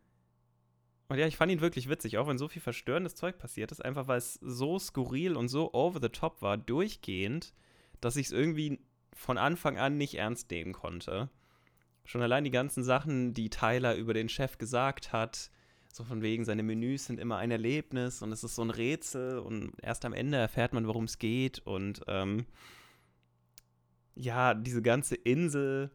und 1.10 1.18
ja, 1.18 1.26
ich 1.26 1.36
fand 1.36 1.50
ihn 1.50 1.60
wirklich 1.60 1.88
witzig, 1.88 2.18
auch 2.18 2.28
wenn 2.28 2.38
so 2.38 2.46
viel 2.46 2.62
verstörendes 2.62 3.16
Zeug 3.16 3.36
passiert 3.36 3.72
ist, 3.72 3.84
einfach 3.84 4.06
weil 4.06 4.18
es 4.18 4.34
so 4.34 4.78
skurril 4.78 5.34
und 5.34 5.48
so 5.48 5.74
over 5.74 5.98
the 6.00 6.08
top 6.08 6.40
war, 6.40 6.56
durchgehend, 6.56 7.52
dass 8.00 8.14
ich 8.14 8.26
es 8.26 8.32
irgendwie 8.32 8.78
von 9.12 9.36
Anfang 9.36 9.76
an 9.76 9.98
nicht 9.98 10.14
ernst 10.14 10.52
nehmen 10.52 10.72
konnte. 10.72 11.28
Schon 12.04 12.22
allein 12.22 12.44
die 12.44 12.52
ganzen 12.52 12.84
Sachen, 12.84 13.34
die 13.34 13.50
Tyler 13.50 13.96
über 13.96 14.14
den 14.14 14.28
Chef 14.28 14.56
gesagt 14.56 15.12
hat, 15.12 15.50
so 15.92 16.04
von 16.04 16.22
wegen, 16.22 16.44
seine 16.44 16.62
Menüs 16.62 17.06
sind 17.06 17.18
immer 17.18 17.38
ein 17.38 17.50
Erlebnis 17.50 18.22
und 18.22 18.30
es 18.30 18.44
ist 18.44 18.54
so 18.54 18.62
ein 18.62 18.70
Rätsel 18.70 19.40
und 19.40 19.72
erst 19.82 20.04
am 20.04 20.12
Ende 20.12 20.38
erfährt 20.38 20.72
man, 20.72 20.86
worum 20.86 21.06
es 21.06 21.18
geht 21.18 21.58
und 21.58 22.02
ähm, 22.06 22.46
ja, 24.14 24.54
diese 24.54 24.80
ganze 24.80 25.16
Insel 25.16 25.90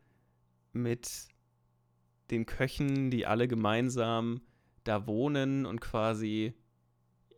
mit 0.73 1.29
den 2.31 2.45
Köchen, 2.45 3.11
die 3.11 3.25
alle 3.25 3.47
gemeinsam 3.47 4.41
da 4.85 5.05
wohnen 5.07 5.65
und 5.65 5.81
quasi, 5.81 6.53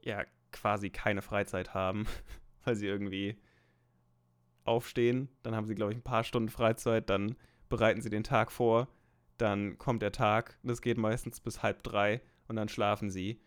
ja, 0.03 0.23
quasi 0.51 0.89
keine 0.89 1.21
Freizeit 1.21 1.73
haben, 1.73 2.05
weil 2.63 2.75
sie 2.75 2.87
irgendwie 2.87 3.37
aufstehen. 4.63 5.29
Dann 5.43 5.55
haben 5.55 5.65
sie, 5.65 5.75
glaube 5.75 5.93
ich, 5.93 5.97
ein 5.97 6.03
paar 6.03 6.23
Stunden 6.23 6.49
Freizeit, 6.49 7.09
dann 7.09 7.35
bereiten 7.69 8.01
sie 8.01 8.09
den 8.09 8.23
Tag 8.23 8.51
vor, 8.51 8.87
dann 9.37 9.77
kommt 9.77 10.01
der 10.01 10.11
Tag, 10.11 10.57
das 10.63 10.81
geht 10.81 10.97
meistens 10.97 11.39
bis 11.39 11.63
halb 11.63 11.83
drei 11.83 12.21
und 12.47 12.55
dann 12.55 12.69
schlafen 12.69 13.09
sie. 13.09 13.41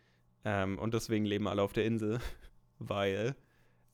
Ähm, 0.44 0.78
und 0.78 0.94
deswegen 0.94 1.24
leben 1.24 1.48
alle 1.48 1.62
auf 1.62 1.72
der 1.72 1.84
Insel, 1.84 2.18
weil 2.78 3.36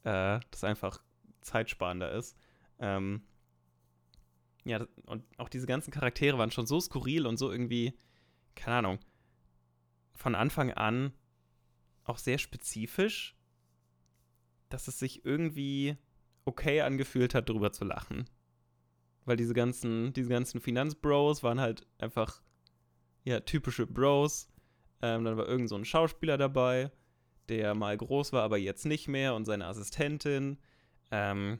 äh, 0.04 0.40
das 0.50 0.64
einfach 0.64 1.02
zeitsparender 1.40 2.12
ist. 2.12 2.36
Ähm, 2.78 3.22
ja, 4.64 4.84
und 5.06 5.24
auch 5.38 5.48
diese 5.48 5.66
ganzen 5.66 5.92
Charaktere 5.92 6.38
waren 6.38 6.50
schon 6.50 6.66
so 6.66 6.80
skurril 6.80 7.26
und 7.26 7.36
so 7.36 7.50
irgendwie, 7.50 7.94
keine 8.54 8.76
Ahnung, 8.78 8.98
von 10.16 10.34
Anfang 10.34 10.72
an 10.72 11.12
auch 12.04 12.18
sehr 12.18 12.38
spezifisch, 12.38 13.36
dass 14.68 14.88
es 14.88 14.98
sich 14.98 15.24
irgendwie 15.24 15.96
okay 16.44 16.80
angefühlt 16.80 17.34
hat, 17.34 17.48
drüber 17.48 17.72
zu 17.72 17.84
lachen. 17.84 18.28
Weil 19.24 19.36
diese 19.36 19.54
ganzen, 19.54 20.12
diese 20.12 20.30
ganzen 20.30 20.60
Finanzbros 20.60 21.42
waren 21.42 21.60
halt 21.60 21.86
einfach, 21.98 22.42
ja, 23.24 23.40
typische 23.40 23.86
Bros. 23.86 24.48
Ähm, 25.02 25.24
dann 25.24 25.36
war 25.36 25.46
irgend 25.46 25.68
so 25.68 25.76
ein 25.76 25.84
Schauspieler 25.84 26.38
dabei, 26.38 26.90
der 27.48 27.74
mal 27.74 27.96
groß 27.96 28.32
war, 28.32 28.42
aber 28.42 28.56
jetzt 28.56 28.86
nicht 28.86 29.08
mehr 29.08 29.34
und 29.34 29.44
seine 29.44 29.66
Assistentin. 29.66 30.58
Ähm, 31.10 31.58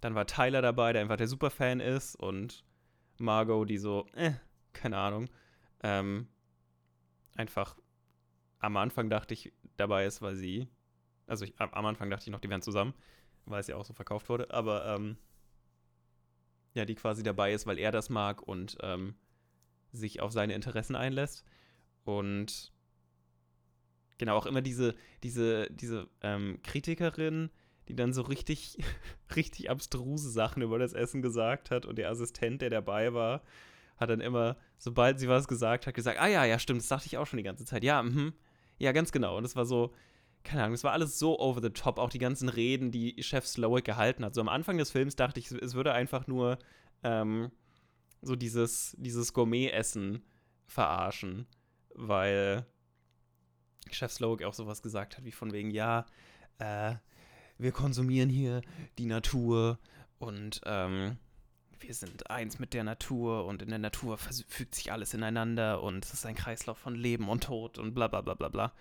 dann 0.00 0.14
war 0.14 0.26
Tyler 0.26 0.62
dabei, 0.62 0.92
der 0.92 1.02
einfach 1.02 1.16
der 1.16 1.28
Superfan 1.28 1.80
ist 1.80 2.16
und 2.16 2.64
Margot, 3.18 3.68
die 3.68 3.78
so, 3.78 4.06
äh, 4.14 4.32
keine 4.72 4.98
Ahnung, 4.98 5.28
ähm, 5.82 6.28
einfach 7.36 7.76
am 8.64 8.76
Anfang 8.76 9.10
dachte 9.10 9.34
ich 9.34 9.52
dabei 9.76 10.06
ist, 10.06 10.22
weil 10.22 10.36
sie, 10.36 10.68
also 11.26 11.44
ich, 11.44 11.54
am 11.58 11.86
Anfang 11.86 12.10
dachte 12.10 12.24
ich 12.24 12.32
noch, 12.32 12.40
die 12.40 12.48
wären 12.48 12.62
zusammen, 12.62 12.94
weil 13.44 13.60
es 13.60 13.66
ja 13.66 13.76
auch 13.76 13.84
so 13.84 13.92
verkauft 13.92 14.28
wurde, 14.28 14.50
aber 14.50 14.86
ähm, 14.86 15.16
ja, 16.74 16.84
die 16.84 16.94
quasi 16.94 17.22
dabei 17.22 17.52
ist, 17.52 17.66
weil 17.66 17.78
er 17.78 17.92
das 17.92 18.10
mag 18.10 18.42
und 18.42 18.76
ähm, 18.80 19.14
sich 19.92 20.20
auf 20.20 20.32
seine 20.32 20.54
Interessen 20.54 20.96
einlässt. 20.96 21.44
Und 22.04 22.72
genau, 24.18 24.36
auch 24.36 24.46
immer 24.46 24.62
diese, 24.62 24.94
diese, 25.22 25.68
diese 25.70 26.08
ähm, 26.22 26.58
Kritikerin, 26.62 27.50
die 27.88 27.94
dann 27.94 28.12
so 28.12 28.22
richtig, 28.22 28.78
richtig 29.36 29.70
abstruse 29.70 30.30
Sachen 30.30 30.62
über 30.62 30.78
das 30.78 30.94
Essen 30.94 31.22
gesagt 31.22 31.70
hat 31.70 31.86
und 31.86 31.96
der 31.96 32.10
Assistent, 32.10 32.62
der 32.62 32.70
dabei 32.70 33.14
war, 33.14 33.42
hat 33.96 34.10
dann 34.10 34.20
immer, 34.20 34.56
sobald 34.78 35.20
sie 35.20 35.28
was 35.28 35.46
gesagt 35.46 35.86
hat, 35.86 35.94
gesagt, 35.94 36.18
ah 36.18 36.26
ja, 36.26 36.44
ja, 36.44 36.58
stimmt, 36.58 36.80
das 36.80 36.88
dachte 36.88 37.06
ich 37.06 37.18
auch 37.18 37.26
schon 37.26 37.36
die 37.36 37.44
ganze 37.44 37.64
Zeit. 37.64 37.84
Ja, 37.84 38.02
mhm. 38.02 38.32
Ja, 38.78 38.92
ganz 38.92 39.12
genau. 39.12 39.36
Und 39.36 39.44
es 39.44 39.56
war 39.56 39.66
so, 39.66 39.92
keine 40.42 40.62
Ahnung, 40.62 40.74
es 40.74 40.84
war 40.84 40.92
alles 40.92 41.18
so 41.18 41.38
over 41.38 41.60
the 41.60 41.70
top, 41.70 41.98
auch 41.98 42.10
die 42.10 42.18
ganzen 42.18 42.48
Reden, 42.48 42.90
die 42.90 43.22
Chef 43.22 43.46
Slowick 43.46 43.84
gehalten 43.84 44.24
hat. 44.24 44.34
So 44.34 44.40
am 44.40 44.48
Anfang 44.48 44.78
des 44.78 44.90
Films 44.90 45.16
dachte 45.16 45.40
ich, 45.40 45.50
es 45.50 45.74
würde 45.74 45.92
einfach 45.92 46.26
nur 46.26 46.58
ähm, 47.02 47.50
so 48.22 48.36
dieses, 48.36 48.94
dieses 48.98 49.32
Gourmet-Essen 49.32 50.22
verarschen, 50.66 51.46
weil 51.94 52.66
Chef 53.90 54.12
Slowick 54.12 54.44
auch 54.44 54.54
sowas 54.54 54.82
gesagt 54.82 55.16
hat, 55.16 55.24
wie 55.24 55.32
von 55.32 55.52
wegen, 55.52 55.70
ja, 55.70 56.06
äh, 56.58 56.94
wir 57.58 57.72
konsumieren 57.72 58.28
hier 58.28 58.62
die 58.98 59.06
Natur 59.06 59.78
und 60.18 60.60
ähm, 60.64 61.18
wir 61.86 61.94
sind 61.94 62.30
eins 62.30 62.58
mit 62.58 62.72
der 62.72 62.84
Natur 62.84 63.44
und 63.44 63.62
in 63.62 63.68
der 63.68 63.78
Natur 63.78 64.16
fügt 64.16 64.74
sich 64.74 64.90
alles 64.92 65.12
ineinander 65.12 65.82
und 65.82 66.04
es 66.04 66.14
ist 66.14 66.26
ein 66.26 66.34
Kreislauf 66.34 66.78
von 66.78 66.94
Leben 66.94 67.28
und 67.28 67.44
Tod 67.44 67.78
und 67.78 67.94
bla 67.94 68.08
bla 68.08 68.22
bla 68.22 68.34
bla 68.34 68.48
bla. 68.48 68.72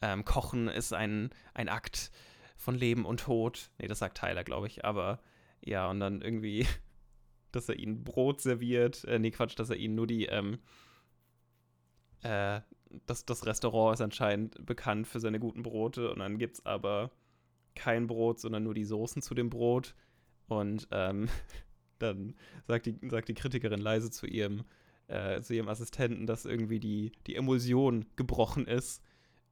Ähm, 0.00 0.24
Kochen 0.24 0.68
ist 0.68 0.92
ein, 0.92 1.30
ein 1.54 1.68
Akt 1.68 2.10
von 2.56 2.74
Leben 2.74 3.04
und 3.04 3.20
Tod. 3.20 3.70
Nee, 3.78 3.88
das 3.88 3.98
sagt 3.98 4.18
Tyler, 4.18 4.44
glaube 4.44 4.68
ich. 4.68 4.84
Aber 4.84 5.20
ja, 5.60 5.88
und 5.90 6.00
dann 6.00 6.22
irgendwie, 6.22 6.66
dass 7.52 7.68
er 7.68 7.76
ihnen 7.76 8.04
Brot 8.04 8.40
serviert. 8.40 9.04
Äh, 9.04 9.18
nee, 9.18 9.30
Quatsch, 9.30 9.58
dass 9.58 9.70
er 9.70 9.76
ihnen 9.76 9.94
nur 9.94 10.06
die, 10.06 10.26
ähm, 10.26 10.60
äh, 12.22 12.60
das, 13.06 13.24
das 13.24 13.46
Restaurant 13.46 13.94
ist 13.94 14.00
anscheinend 14.02 14.64
bekannt 14.64 15.06
für 15.08 15.18
seine 15.18 15.40
guten 15.40 15.62
Brote 15.62 16.12
und 16.12 16.18
dann 16.18 16.38
gibt 16.38 16.56
es 16.56 16.66
aber 16.66 17.10
kein 17.74 18.06
Brot, 18.06 18.38
sondern 18.38 18.64
nur 18.64 18.74
die 18.74 18.84
Soßen 18.84 19.22
zu 19.22 19.34
dem 19.34 19.50
Brot. 19.50 19.94
Und 20.46 20.86
ähm, 20.90 21.28
dann 22.02 22.34
sagt 22.66 22.86
die, 22.86 22.96
sagt 23.08 23.28
die 23.28 23.34
Kritikerin 23.34 23.80
leise 23.80 24.10
zu 24.10 24.26
ihrem, 24.26 24.64
äh, 25.08 25.40
zu 25.40 25.54
ihrem 25.54 25.68
Assistenten, 25.68 26.26
dass 26.26 26.44
irgendwie 26.44 26.80
die, 26.80 27.12
die 27.26 27.36
Emulsion 27.36 28.06
gebrochen 28.16 28.66
ist. 28.66 29.02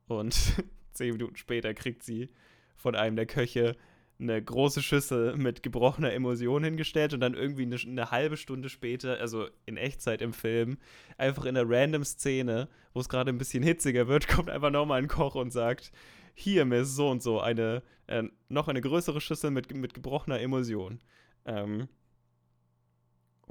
Und 0.07 0.35
zehn 0.93 1.13
Minuten 1.13 1.37
später 1.37 1.75
kriegt 1.75 2.03
sie 2.03 2.29
von 2.77 2.95
einem 2.95 3.17
der 3.17 3.27
Köche 3.27 3.77
eine 4.21 4.43
große 4.43 4.83
Schüssel 4.83 5.37
mit 5.37 5.63
gebrochener 5.63 6.13
Emulsion 6.13 6.63
hingestellt 6.63 7.15
und 7.15 7.21
dann 7.21 7.35
irgendwie 7.35 7.63
eine, 7.63 7.77
eine, 7.77 8.11
halbe 8.11 8.37
Stunde 8.37 8.69
später, 8.69 9.19
also 9.19 9.49
in 9.67 9.77
Echtzeit 9.77 10.21
im 10.21 10.33
Film, 10.33 10.79
einfach 11.17 11.45
in 11.45 11.57
einer 11.57 11.69
random 11.69 12.05
Szene, 12.05 12.69
wo 12.93 13.01
es 13.01 13.09
gerade 13.09 13.31
ein 13.31 13.39
bisschen 13.39 13.63
hitziger 13.63 14.09
wird, 14.09 14.29
kommt 14.29 14.51
einfach 14.51 14.71
nochmal 14.71 15.01
ein 15.01 15.09
Koch 15.09 15.35
und 15.35 15.53
sagt, 15.53 15.91
hier, 16.35 16.65
mir 16.65 16.81
ist 16.81 16.97
so 16.97 17.11
und 17.11 17.23
so 17.23 17.41
eine, 17.41 17.83
äh, 18.07 18.23
noch 18.49 18.69
eine 18.69 18.81
größere 18.81 19.21
Schüssel 19.21 19.51
mit, 19.51 19.75
mit 19.75 19.95
gebrochener 19.95 20.41
Emulsion. 20.41 21.01
Ähm, 21.47 21.89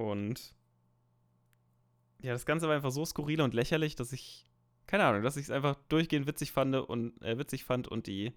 und 0.00 0.54
ja, 2.22 2.32
das 2.32 2.46
Ganze 2.46 2.66
war 2.66 2.74
einfach 2.74 2.90
so 2.90 3.04
skurril 3.04 3.42
und 3.42 3.52
lächerlich, 3.52 3.96
dass 3.96 4.12
ich, 4.12 4.46
keine 4.86 5.04
Ahnung, 5.04 5.22
dass 5.22 5.36
ich 5.36 5.44
es 5.44 5.50
einfach 5.50 5.76
durchgehend 5.88 6.26
witzig 6.26 6.52
fand 6.52 6.74
und 6.74 7.22
äh, 7.22 7.36
witzig 7.36 7.64
fand 7.64 7.86
und 7.86 8.06
die 8.06 8.32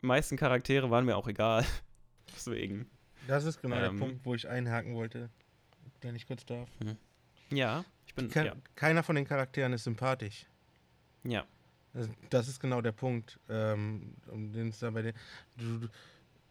meisten 0.00 0.36
Charaktere 0.36 0.88
waren 0.90 1.04
mir 1.04 1.16
auch 1.16 1.26
egal. 1.26 1.64
Deswegen. 2.34 2.88
Das 3.26 3.44
ist 3.44 3.60
genau 3.60 3.76
ähm, 3.76 3.82
der 3.82 4.06
Punkt, 4.06 4.24
wo 4.24 4.34
ich 4.34 4.48
einhaken 4.48 4.94
wollte, 4.94 5.28
wenn 6.02 6.14
ich 6.14 6.26
kurz 6.26 6.46
darf. 6.46 6.68
Hm. 6.78 6.96
Ja, 7.50 7.84
ich 8.06 8.14
bin. 8.14 8.28
Ke 8.28 8.46
ja. 8.46 8.56
Keiner 8.76 9.02
von 9.02 9.16
den 9.16 9.24
Charakteren 9.24 9.72
ist 9.72 9.84
sympathisch. 9.84 10.46
Ja. 11.24 11.44
Das, 11.94 12.08
das 12.30 12.48
ist 12.48 12.60
genau 12.60 12.80
der 12.80 12.92
Punkt, 12.92 13.40
ähm, 13.48 14.14
um 14.28 14.52
den 14.52 14.68
es 14.68 14.78
da 14.78 14.90
bei 14.90 15.02
dir. 15.02 15.14
Du, 15.56 15.78
du, 15.78 15.88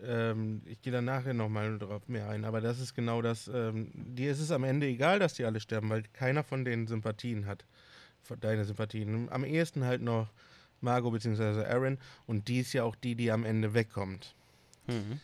ähm, 0.01 0.61
ich 0.65 0.81
gehe 0.81 0.91
da 0.93 1.01
nachher 1.01 1.33
nochmal 1.33 1.77
drauf 1.79 2.07
mehr 2.07 2.29
ein, 2.29 2.45
aber 2.45 2.61
das 2.61 2.79
ist 2.79 2.93
genau 2.93 3.21
das. 3.21 3.47
Ähm, 3.47 3.91
dir 3.93 4.31
ist 4.31 4.39
es 4.39 4.51
am 4.51 4.63
Ende 4.63 4.87
egal, 4.87 5.19
dass 5.19 5.33
die 5.33 5.45
alle 5.45 5.59
sterben, 5.59 5.89
weil 5.89 6.03
keiner 6.13 6.43
von 6.43 6.65
denen 6.65 6.87
Sympathien 6.87 7.45
hat. 7.45 7.65
Deine 8.41 8.65
Sympathien. 8.65 9.29
Am 9.29 9.43
ehesten 9.43 9.83
halt 9.85 10.01
noch 10.01 10.31
Margot 10.81 11.13
bzw. 11.13 11.63
Aaron 11.65 11.99
und 12.25 12.47
die 12.47 12.59
ist 12.59 12.73
ja 12.73 12.83
auch 12.83 12.95
die, 12.95 13.15
die 13.15 13.31
am 13.31 13.45
Ende 13.45 13.73
wegkommt. 13.75 14.33
Mhm. 14.87 15.19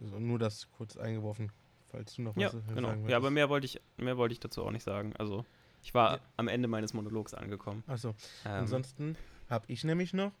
So, 0.00 0.18
nur 0.18 0.38
das 0.38 0.68
kurz 0.72 0.96
eingeworfen, 0.96 1.52
falls 1.90 2.14
du 2.14 2.22
noch 2.22 2.36
Ja, 2.36 2.48
was 2.48 2.54
äh, 2.54 2.74
genau. 2.74 2.88
sagen 2.88 3.08
Ja, 3.08 3.16
aber 3.18 3.30
mehr 3.30 3.48
wollte 3.48 3.66
ich, 3.66 3.80
mehr 3.96 4.16
wollte 4.16 4.32
ich 4.32 4.40
dazu 4.40 4.64
auch 4.64 4.70
nicht 4.70 4.82
sagen. 4.82 5.14
Also, 5.18 5.44
ich 5.82 5.94
war 5.94 6.14
Ja. 6.14 6.20
am 6.38 6.48
Ende 6.48 6.68
meines 6.68 6.94
Monologs 6.94 7.34
angekommen. 7.34 7.84
Achso, 7.86 8.10
Ähm, 8.10 8.52
ansonsten 8.62 9.16
habe 9.48 9.64
ich 9.68 9.84
nämlich 9.84 10.12
noch. 10.14 10.32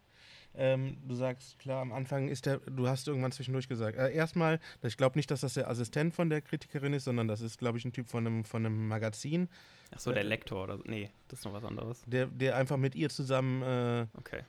Ähm, 0.56 0.98
du 1.06 1.14
sagst, 1.14 1.58
klar, 1.58 1.82
am 1.82 1.92
Anfang 1.92 2.28
ist 2.28 2.46
der, 2.46 2.58
du 2.58 2.86
hast 2.88 3.08
irgendwann 3.08 3.32
zwischendurch 3.32 3.68
gesagt, 3.68 3.98
äh, 3.98 4.12
erstmal, 4.12 4.60
ich 4.82 4.96
glaube 4.96 5.18
nicht, 5.18 5.30
dass 5.30 5.40
das 5.40 5.54
der 5.54 5.68
Assistent 5.68 6.14
von 6.14 6.30
der 6.30 6.42
Kritikerin 6.42 6.92
ist, 6.92 7.04
sondern 7.04 7.26
das 7.26 7.40
ist, 7.40 7.58
glaube 7.58 7.78
ich, 7.78 7.84
ein 7.84 7.92
Typ 7.92 8.08
von 8.08 8.26
einem, 8.26 8.44
von 8.44 8.64
einem 8.64 8.86
Magazin, 8.86 9.48
ach 9.92 9.98
so, 9.98 10.12
der 10.12 10.24
Lektor 10.24 10.62
oder 10.62 10.76
so. 10.78 10.84
Nee, 10.86 11.10
das 11.28 11.40
ist 11.40 11.44
noch 11.44 11.52
was 11.54 11.64
anderes. 11.64 12.02
der, 12.06 12.26
der 12.26 12.56
einfach 12.56 12.76
mit 12.76 12.94
ihr 12.94 13.08
zusammen 13.08 13.62
äh, 13.62 14.06
Okay. 14.16 14.42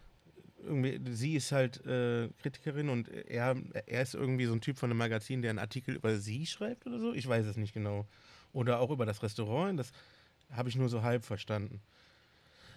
irgendwie, 0.63 0.99
sie 1.11 1.35
ist 1.35 1.51
halt 1.51 1.83
äh, 1.85 2.29
Kritikerin 2.41 2.89
und 2.89 3.09
er, 3.09 3.55
er 3.87 4.01
ist 4.01 4.13
irgendwie 4.13 4.45
so 4.45 4.53
ein 4.53 4.61
Typ 4.61 4.77
von 4.77 4.91
einem 4.91 4.99
Magazin, 4.99 5.41
der 5.41 5.49
einen 5.49 5.59
Artikel 5.59 5.95
über 5.95 6.17
sie 6.17 6.45
schreibt 6.45 6.85
oder 6.85 6.99
so. 6.99 7.13
Ich 7.13 7.27
weiß 7.27 7.45
es 7.47 7.57
nicht 7.57 7.73
genau. 7.73 8.05
Oder 8.53 8.79
auch 8.79 8.91
über 8.91 9.05
das 9.05 9.21
Restaurant. 9.23 9.79
Das 9.79 9.91
habe 10.51 10.69
ich 10.69 10.75
nur 10.75 10.87
so 10.89 11.01
halb 11.01 11.25
verstanden. 11.25 11.81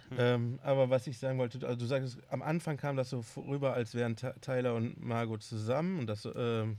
Hm. 0.09 0.17
Ähm, 0.17 0.59
aber 0.63 0.89
was 0.89 1.07
ich 1.07 1.17
sagen 1.17 1.37
wollte, 1.37 1.65
also 1.65 1.79
du 1.79 1.85
sagst, 1.85 2.17
am 2.29 2.41
Anfang 2.41 2.77
kam 2.77 2.95
das 2.95 3.11
so 3.11 3.23
rüber, 3.37 3.73
als 3.73 3.93
wären 3.93 4.15
Ty- 4.15 4.39
Tyler 4.41 4.75
und 4.75 4.99
Margot 5.03 5.43
zusammen 5.43 5.99
und 5.99 6.07
das 6.07 6.27
ähm, 6.35 6.77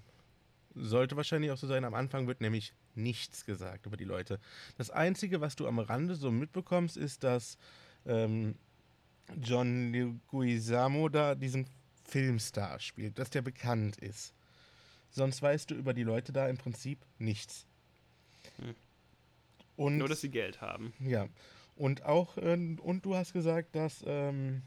sollte 0.75 1.17
wahrscheinlich 1.17 1.51
auch 1.51 1.57
so 1.57 1.67
sein. 1.67 1.85
Am 1.85 1.95
Anfang 1.95 2.27
wird 2.27 2.41
nämlich 2.41 2.75
nichts 2.95 3.45
gesagt 3.45 3.87
über 3.87 3.97
die 3.97 4.05
Leute. 4.05 4.41
Das 4.79 4.91
Einzige, 4.91 5.41
was 5.41 5.55
du 5.57 5.67
am 5.69 5.79
Rande 5.79 6.17
so 6.17 6.31
mitbekommst, 6.31 6.97
ist, 6.97 7.23
dass 7.23 7.57
ähm, 8.05 8.57
John 9.41 9.93
Leguizamo 9.93 11.09
da 11.09 11.35
diesen 11.37 11.67
Filmstar 12.05 12.81
spielt, 12.81 13.19
dass 13.19 13.31
der 13.31 13.43
bekannt 13.43 13.97
ist. 13.99 14.35
Sonst 15.11 15.41
weißt 15.41 15.71
du 15.71 15.75
über 15.77 15.95
die 15.95 16.03
Leute 16.03 16.33
da 16.33 16.49
im 16.49 16.57
Prinzip 16.57 16.99
nichts. 17.19 17.67
Hm. 18.57 18.75
Und, 19.77 19.99
Nur, 19.99 20.09
dass 20.09 20.21
sie 20.21 20.31
Geld 20.31 20.61
haben. 20.61 20.93
ja. 21.01 21.29
Und 21.81 22.05
auch, 22.05 22.37
ähm, 22.39 22.79
und 22.83 23.07
du 23.07 23.15
hast 23.17 23.33
gesagt, 23.33 23.75
dass 23.75 24.05
ähm, 24.07 24.61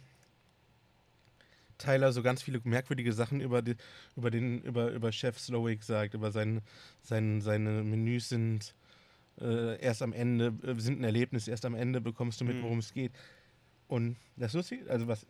Tyler 1.78 2.12
so 2.12 2.24
ganz 2.24 2.42
viele 2.42 2.60
merkwürdige 2.64 3.14
Sachen 3.14 3.40
über, 3.40 3.62
die, 3.62 3.76
über, 4.16 4.32
den, 4.32 4.64
über, 4.64 4.90
über 4.90 5.12
Chef 5.12 5.38
Slowick 5.40 5.84
sagt, 5.84 6.16
über 6.16 6.32
sein, 6.32 6.62
sein, 7.04 7.40
seine 7.42 7.84
Menüs 7.84 8.30
sind 8.30 8.74
äh, 9.40 9.80
erst 9.80 10.02
am 10.02 10.12
Ende, 10.12 10.56
äh, 10.64 10.74
sind 10.80 11.02
ein 11.02 11.04
Erlebnis, 11.04 11.48
erst 11.48 11.66
am 11.66 11.76
Ende 11.76 12.02
bekommst 12.02 12.42
du 12.42 12.46
mit, 12.46 12.56
Mhm. 12.58 12.64
worum 12.64 12.80
es 12.80 12.92
geht. 12.94 13.12
Und 13.88 14.16
das 14.36 14.54
Lustige, 14.54 14.90
also 14.90 15.08
was 15.08 15.28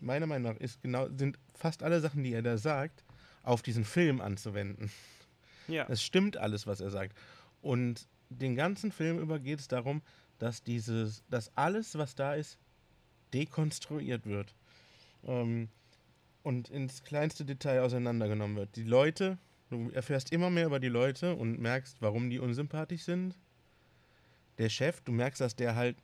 meiner 0.00 0.26
Meinung 0.26 0.54
nach 0.54 0.58
ist, 0.60 0.80
genau, 0.80 1.06
sind 1.18 1.38
fast 1.54 1.82
alle 1.82 2.00
Sachen, 2.00 2.24
die 2.24 2.32
er 2.32 2.40
da 2.42 2.56
sagt, 2.56 3.04
auf 3.42 3.60
diesen 3.60 3.84
Film 3.84 4.22
anzuwenden. 4.22 4.90
Ja. 5.68 5.86
Es 5.90 6.02
stimmt 6.02 6.38
alles, 6.38 6.66
was 6.66 6.80
er 6.80 6.88
sagt. 6.88 7.14
Und 7.60 8.08
den 8.30 8.56
ganzen 8.56 8.90
Film 8.90 9.18
über 9.18 9.38
geht 9.38 9.60
es 9.60 9.68
darum, 9.68 10.00
dass 10.38 10.62
dieses, 10.62 11.22
dass 11.30 11.50
alles, 11.56 11.96
was 11.96 12.14
da 12.14 12.34
ist, 12.34 12.58
dekonstruiert 13.32 14.26
wird. 14.26 14.54
Ähm, 15.24 15.68
und 16.42 16.68
ins 16.70 17.02
kleinste 17.02 17.44
Detail 17.44 17.80
auseinandergenommen 17.80 18.56
wird. 18.56 18.76
Die 18.76 18.84
Leute, 18.84 19.36
du 19.68 19.90
erfährst 19.90 20.30
immer 20.32 20.48
mehr 20.48 20.66
über 20.66 20.78
die 20.78 20.88
Leute 20.88 21.34
und 21.34 21.58
merkst, 21.58 21.96
warum 22.00 22.30
die 22.30 22.38
unsympathisch 22.38 23.02
sind. 23.02 23.34
Der 24.58 24.68
Chef, 24.68 25.00
du 25.00 25.10
merkst, 25.10 25.40
dass 25.40 25.56
der 25.56 25.74
halt 25.74 25.96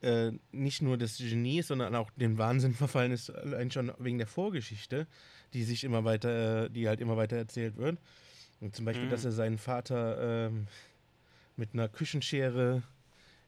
äh, 0.00 0.32
nicht 0.52 0.82
nur 0.82 0.96
das 0.96 1.18
Genie 1.18 1.58
ist, 1.58 1.68
sondern 1.68 1.94
auch 1.94 2.10
den 2.16 2.38
Wahnsinn 2.38 2.74
verfallen 2.74 3.12
ist, 3.12 3.30
allein 3.30 3.70
schon 3.70 3.92
wegen 3.98 4.18
der 4.18 4.26
Vorgeschichte, 4.26 5.06
die 5.52 5.64
sich 5.64 5.84
immer 5.84 6.04
weiter, 6.04 6.64
äh, 6.64 6.70
die 6.70 6.88
halt 6.88 7.00
immer 7.00 7.16
weiter 7.16 7.36
erzählt 7.36 7.76
wird. 7.76 7.98
Und 8.60 8.74
zum 8.74 8.84
Beispiel, 8.84 9.06
Mhm. 9.06 9.10
dass 9.10 9.24
er 9.24 9.32
seinen 9.32 9.58
Vater 9.58 10.46
ähm, 10.46 10.66
mit 11.56 11.74
einer 11.74 11.88
Küchenschere 11.88 12.82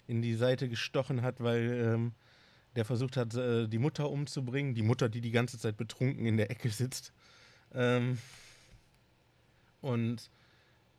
in 0.06 0.22
die 0.22 0.34
Seite 0.34 0.68
gestochen 0.68 1.22
hat, 1.22 1.40
weil 1.40 1.94
ähm, 1.94 2.12
der 2.76 2.84
versucht 2.84 3.16
hat, 3.16 3.34
äh, 3.34 3.66
die 3.68 3.78
Mutter 3.78 4.10
umzubringen. 4.10 4.74
Die 4.74 4.82
Mutter, 4.82 5.08
die 5.08 5.20
die 5.20 5.30
ganze 5.30 5.58
Zeit 5.58 5.76
betrunken 5.76 6.26
in 6.26 6.36
der 6.36 6.50
Ecke 6.50 6.70
sitzt. 6.70 7.12
Ähm, 7.74 8.18
und 9.80 10.30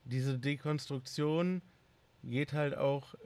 diese 0.05 0.37
Dekonstruktion 0.39 1.61
geht 2.23 2.53
halt 2.53 2.77
auch, 2.77 3.13
äh, 3.15 3.17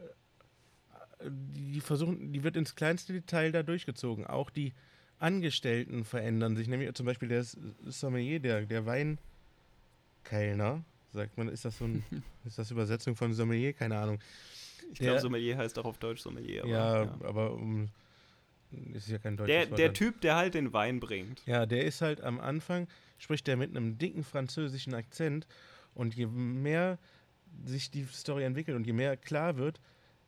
die 1.30 1.82
versuchen, 1.82 2.32
die 2.34 2.44
wird 2.44 2.56
ins 2.56 2.76
kleinste 2.76 3.14
Detail 3.14 3.52
da 3.52 3.64
durchgezogen. 3.64 4.28
Auch 4.28 4.50
die 4.50 4.74
Angestellten 5.20 6.04
verändern 6.04 6.56
sich, 6.56 6.68
nämlich 6.68 6.94
zum 6.96 7.06
Beispiel 7.06 7.30
der 7.30 7.46
Sommelier, 7.86 8.40
der, 8.40 8.66
der 8.66 8.86
Weinkellner, 8.86 10.84
sagt 11.14 11.38
man, 11.38 11.48
ist 11.48 11.66
das 11.66 11.78
so 11.78 11.86
ein, 11.86 12.04
ist 12.46 12.58
das 12.58 12.72
Übersetzung 12.72 13.16
von 13.16 13.34
Sommelier? 13.34 13.74
Keine 13.74 13.98
Ahnung. 13.98 14.20
Ich 14.92 15.00
glaube, 15.00 15.20
Sommelier 15.20 15.58
heißt 15.58 15.80
auch 15.80 15.86
auf 15.86 15.98
Deutsch 15.98 16.22
Sommelier. 16.22 16.64
Aber, 16.64 16.72
ja, 16.72 17.04
ja. 17.04 17.18
aber 17.24 17.54
um, 17.54 17.90
ist 18.94 19.10
ja 19.10 19.18
kein 19.18 19.38
deutsches 19.38 19.56
Der, 19.56 19.70
Wort 19.70 19.80
der. 19.80 19.94
Typ, 19.94 20.22
der 20.22 20.36
halt 20.36 20.54
den 20.54 20.74
Wein 20.74 21.00
bringt. 21.00 21.42
Ja, 21.46 21.66
der 21.66 21.86
ist 21.86 22.02
halt 22.02 22.22
am 22.22 22.40
Anfang, 22.40 22.88
spricht 23.18 23.48
der 23.48 23.58
mit 23.58 23.70
einem 23.70 23.98
dicken 23.98 24.24
französischen 24.24 24.94
Akzent 24.94 25.48
und 25.94 26.16
je 26.16 26.28
mehr 26.28 27.00
sich 27.66 27.92
die 27.92 28.06
Story 28.06 28.44
entwickelt 28.44 28.76
und 28.76 28.86
je 28.86 28.94
mehr 28.94 29.16
klar 29.16 29.58
wird, 29.58 29.80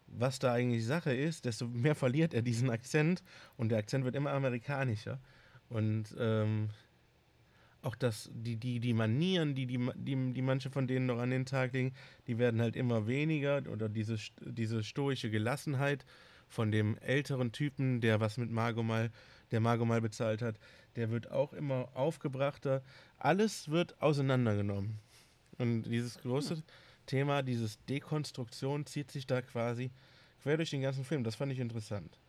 was 0.08 0.40
da 0.40 0.54
eigentlich 0.54 0.86
Sache 0.86 1.14
ist, 1.14 1.46
desto 1.46 1.68
mehr 1.68 1.96
verliert 1.96 2.34
er 2.34 2.42
diesen 2.42 2.70
Akzent 2.70 3.24
und 3.58 3.70
der 3.70 3.80
Akzent 3.80 4.06
wird 4.06 4.16
immer 4.16 4.32
amerikanischer. 4.32 5.20
Und 5.70 6.16
ähm, 6.20 6.70
auch 7.86 7.96
das, 7.96 8.30
die, 8.34 8.58
die, 8.58 8.80
die 8.80 8.94
Manieren, 8.94 9.56
die, 9.56 9.66
die, 9.66 9.78
die, 9.96 10.34
die 10.34 10.42
manche 10.42 10.70
von 10.70 10.88
denen 10.88 11.06
noch 11.06 11.20
an 11.20 11.30
den 11.30 11.46
Tag 11.46 11.74
legen, 11.74 11.94
die 12.28 12.38
werden 12.38 12.62
halt 12.62 12.76
immer 12.76 13.08
weniger 13.08 13.62
oder 13.72 13.90
diese, 13.90 14.18
diese 14.42 14.84
stoische 14.84 15.30
Gelassenheit 15.30 16.06
von 16.48 16.72
dem 16.72 16.98
älteren 16.98 17.52
Typen, 17.52 18.02
der 18.02 18.20
was 18.20 18.38
mit 18.38 18.52
Margot 18.52 18.86
mal, 18.86 19.12
der 19.52 19.60
Margot 19.60 19.88
mal 19.88 20.02
bezahlt 20.02 20.42
hat, 20.42 20.60
der 20.96 21.12
wird 21.12 21.32
auch 21.32 21.54
immer 21.54 21.90
aufgebrachter. 21.94 22.82
Alles 23.18 23.70
wird 23.70 24.02
auseinandergenommen. 24.02 25.00
Und 25.58 25.84
dieses 25.84 26.18
große 26.20 26.64
Thema, 27.06 27.44
dieses 27.44 27.84
Dekonstruktion 27.86 28.86
zieht 28.86 29.12
sich 29.12 29.28
da 29.28 29.42
quasi 29.42 29.92
quer 30.42 30.58
durch 30.58 30.70
den 30.72 30.82
ganzen 30.82 31.04
Film. 31.04 31.24
Das 31.24 31.36
fand 31.36 31.52
ich 31.52 31.60
interessant. 31.60 32.20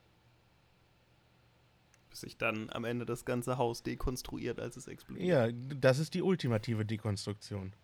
Bis 2.17 2.23
sich 2.23 2.39
dann 2.39 2.71
am 2.71 2.85
Ende 2.85 3.05
das 3.05 3.27
ganze 3.27 3.59
Haus 3.59 3.83
dekonstruiert, 3.83 4.59
als 4.59 4.79
es 4.79 4.87
explodiert. 4.87 5.29
Ja, 5.29 5.53
das 5.53 5.99
ist 5.99 6.15
die 6.15 6.23
ultimative 6.23 6.87
Dekonstruktion. 6.87 7.75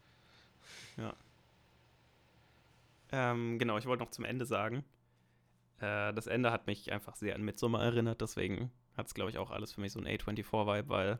Ähm, 3.10 3.58
genau, 3.58 3.76
ich 3.76 3.84
wollte 3.84 4.02
noch 4.02 4.10
zum 4.10 4.24
Ende 4.24 4.46
sagen. 4.46 4.84
Äh, 5.80 6.14
das 6.14 6.28
Ende 6.28 6.50
hat 6.50 6.66
mich 6.66 6.90
einfach 6.90 7.14
sehr 7.14 7.34
an 7.34 7.42
Midsommar 7.42 7.82
erinnert, 7.82 8.22
deswegen 8.22 8.72
hat 8.96 9.06
es, 9.06 9.12
glaube 9.12 9.30
ich, 9.30 9.36
auch 9.36 9.50
alles 9.50 9.72
für 9.72 9.82
mich 9.82 9.92
so 9.92 10.00
ein 10.00 10.06
A24-Vibe, 10.06 10.88
weil. 10.88 11.18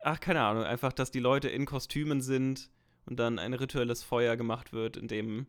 Ach, 0.00 0.20
keine 0.20 0.42
Ahnung, 0.42 0.64
einfach, 0.64 0.92
dass 0.92 1.10
die 1.10 1.20
Leute 1.20 1.48
in 1.48 1.64
Kostümen 1.64 2.20
sind 2.20 2.70
und 3.06 3.18
dann 3.18 3.38
ein 3.38 3.54
rituelles 3.54 4.02
Feuer 4.02 4.36
gemacht 4.36 4.74
wird, 4.74 4.98
in 4.98 5.08
dem 5.08 5.46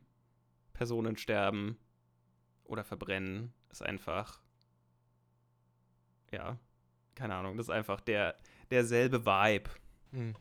Personen 0.72 1.18
sterben 1.18 1.78
oder 2.64 2.86
verbrennen, 2.86 3.54
ist 3.70 3.84
einfach. 3.84 4.40
Ja, 6.32 6.58
keine 7.16 7.36
Ahnung, 7.36 7.58
das 7.58 7.68
ist 7.68 7.72
einfach 7.72 8.02
der, 8.02 8.36
derselbe 8.72 9.26
Vibe. 9.26 9.70
Hm. 10.12 10.36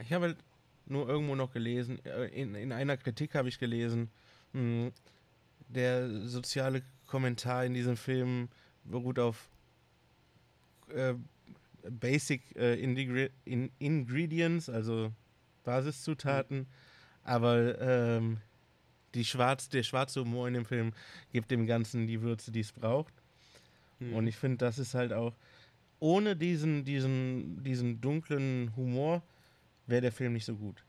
Ich 0.00 0.12
habe 0.12 0.26
halt 0.26 0.38
nur 0.86 1.08
irgendwo 1.08 1.34
noch 1.34 1.52
gelesen, 1.52 2.04
äh, 2.04 2.26
in, 2.26 2.54
in 2.54 2.72
einer 2.72 2.96
Kritik 2.96 3.34
habe 3.34 3.48
ich 3.48 3.58
gelesen, 3.58 4.10
mh, 4.52 4.90
der 5.68 6.26
soziale 6.26 6.82
Kommentar 7.06 7.64
in 7.64 7.74
diesem 7.74 7.96
Film 7.96 8.48
beruht 8.84 9.18
auf 9.18 9.48
äh, 10.88 11.14
Basic 11.88 12.42
äh, 12.56 12.74
in 12.74 13.70
Ingredients, 13.78 14.68
also 14.68 15.12
Basiszutaten, 15.64 16.66
aber 17.22 17.80
ähm, 17.80 18.40
die 19.14 19.24
Schwarz, 19.24 19.68
der 19.68 19.82
schwarze 19.82 20.20
Humor 20.20 20.48
in 20.48 20.54
dem 20.54 20.64
Film 20.64 20.92
gibt 21.32 21.50
dem 21.50 21.66
Ganzen 21.66 22.06
die 22.06 22.20
Würze, 22.20 22.50
die 22.52 22.60
es 22.60 22.72
braucht. 22.72 23.14
Hm. 24.10 24.14
Und 24.14 24.26
ich 24.26 24.36
finde, 24.36 24.58
das 24.58 24.78
ist 24.78 24.94
halt 24.94 25.12
auch, 25.12 25.34
ohne 26.00 26.36
diesen, 26.36 26.84
diesen, 26.84 27.62
diesen 27.62 28.00
dunklen 28.00 28.74
Humor 28.76 29.22
wäre 29.86 30.02
der 30.02 30.12
Film 30.12 30.32
nicht 30.32 30.44
so 30.44 30.56
gut. 30.56 30.84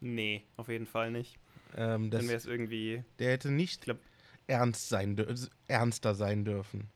Nee, 0.00 0.44
auf 0.56 0.68
jeden 0.68 0.86
Fall 0.86 1.10
nicht. 1.10 1.38
Ähm, 1.76 2.10
Dann 2.10 2.26
wäre 2.28 2.36
es 2.36 2.46
irgendwie. 2.46 3.02
der 3.18 3.32
hätte 3.32 3.50
nicht, 3.50 3.74
Ich 3.74 3.80
glaub- 3.80 3.98
ernst 4.46 4.88
sein, 4.88 5.16
ernster 5.66 6.14
sein 6.14 6.44
dürfen. 6.44 6.88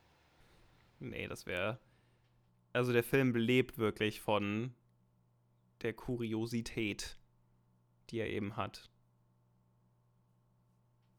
Nee, 1.01 1.27
das 1.27 1.47
wäre. 1.47 1.79
Also 2.73 2.93
der 2.93 3.03
Film 3.03 3.35
lebt 3.35 3.77
wirklich 3.77 4.21
von 4.21 4.73
der 5.83 5.93
Kuriosität, 5.93 7.19
die 8.11 8.21
er 8.21 8.31
eben 8.31 8.57
hat. 8.57 8.89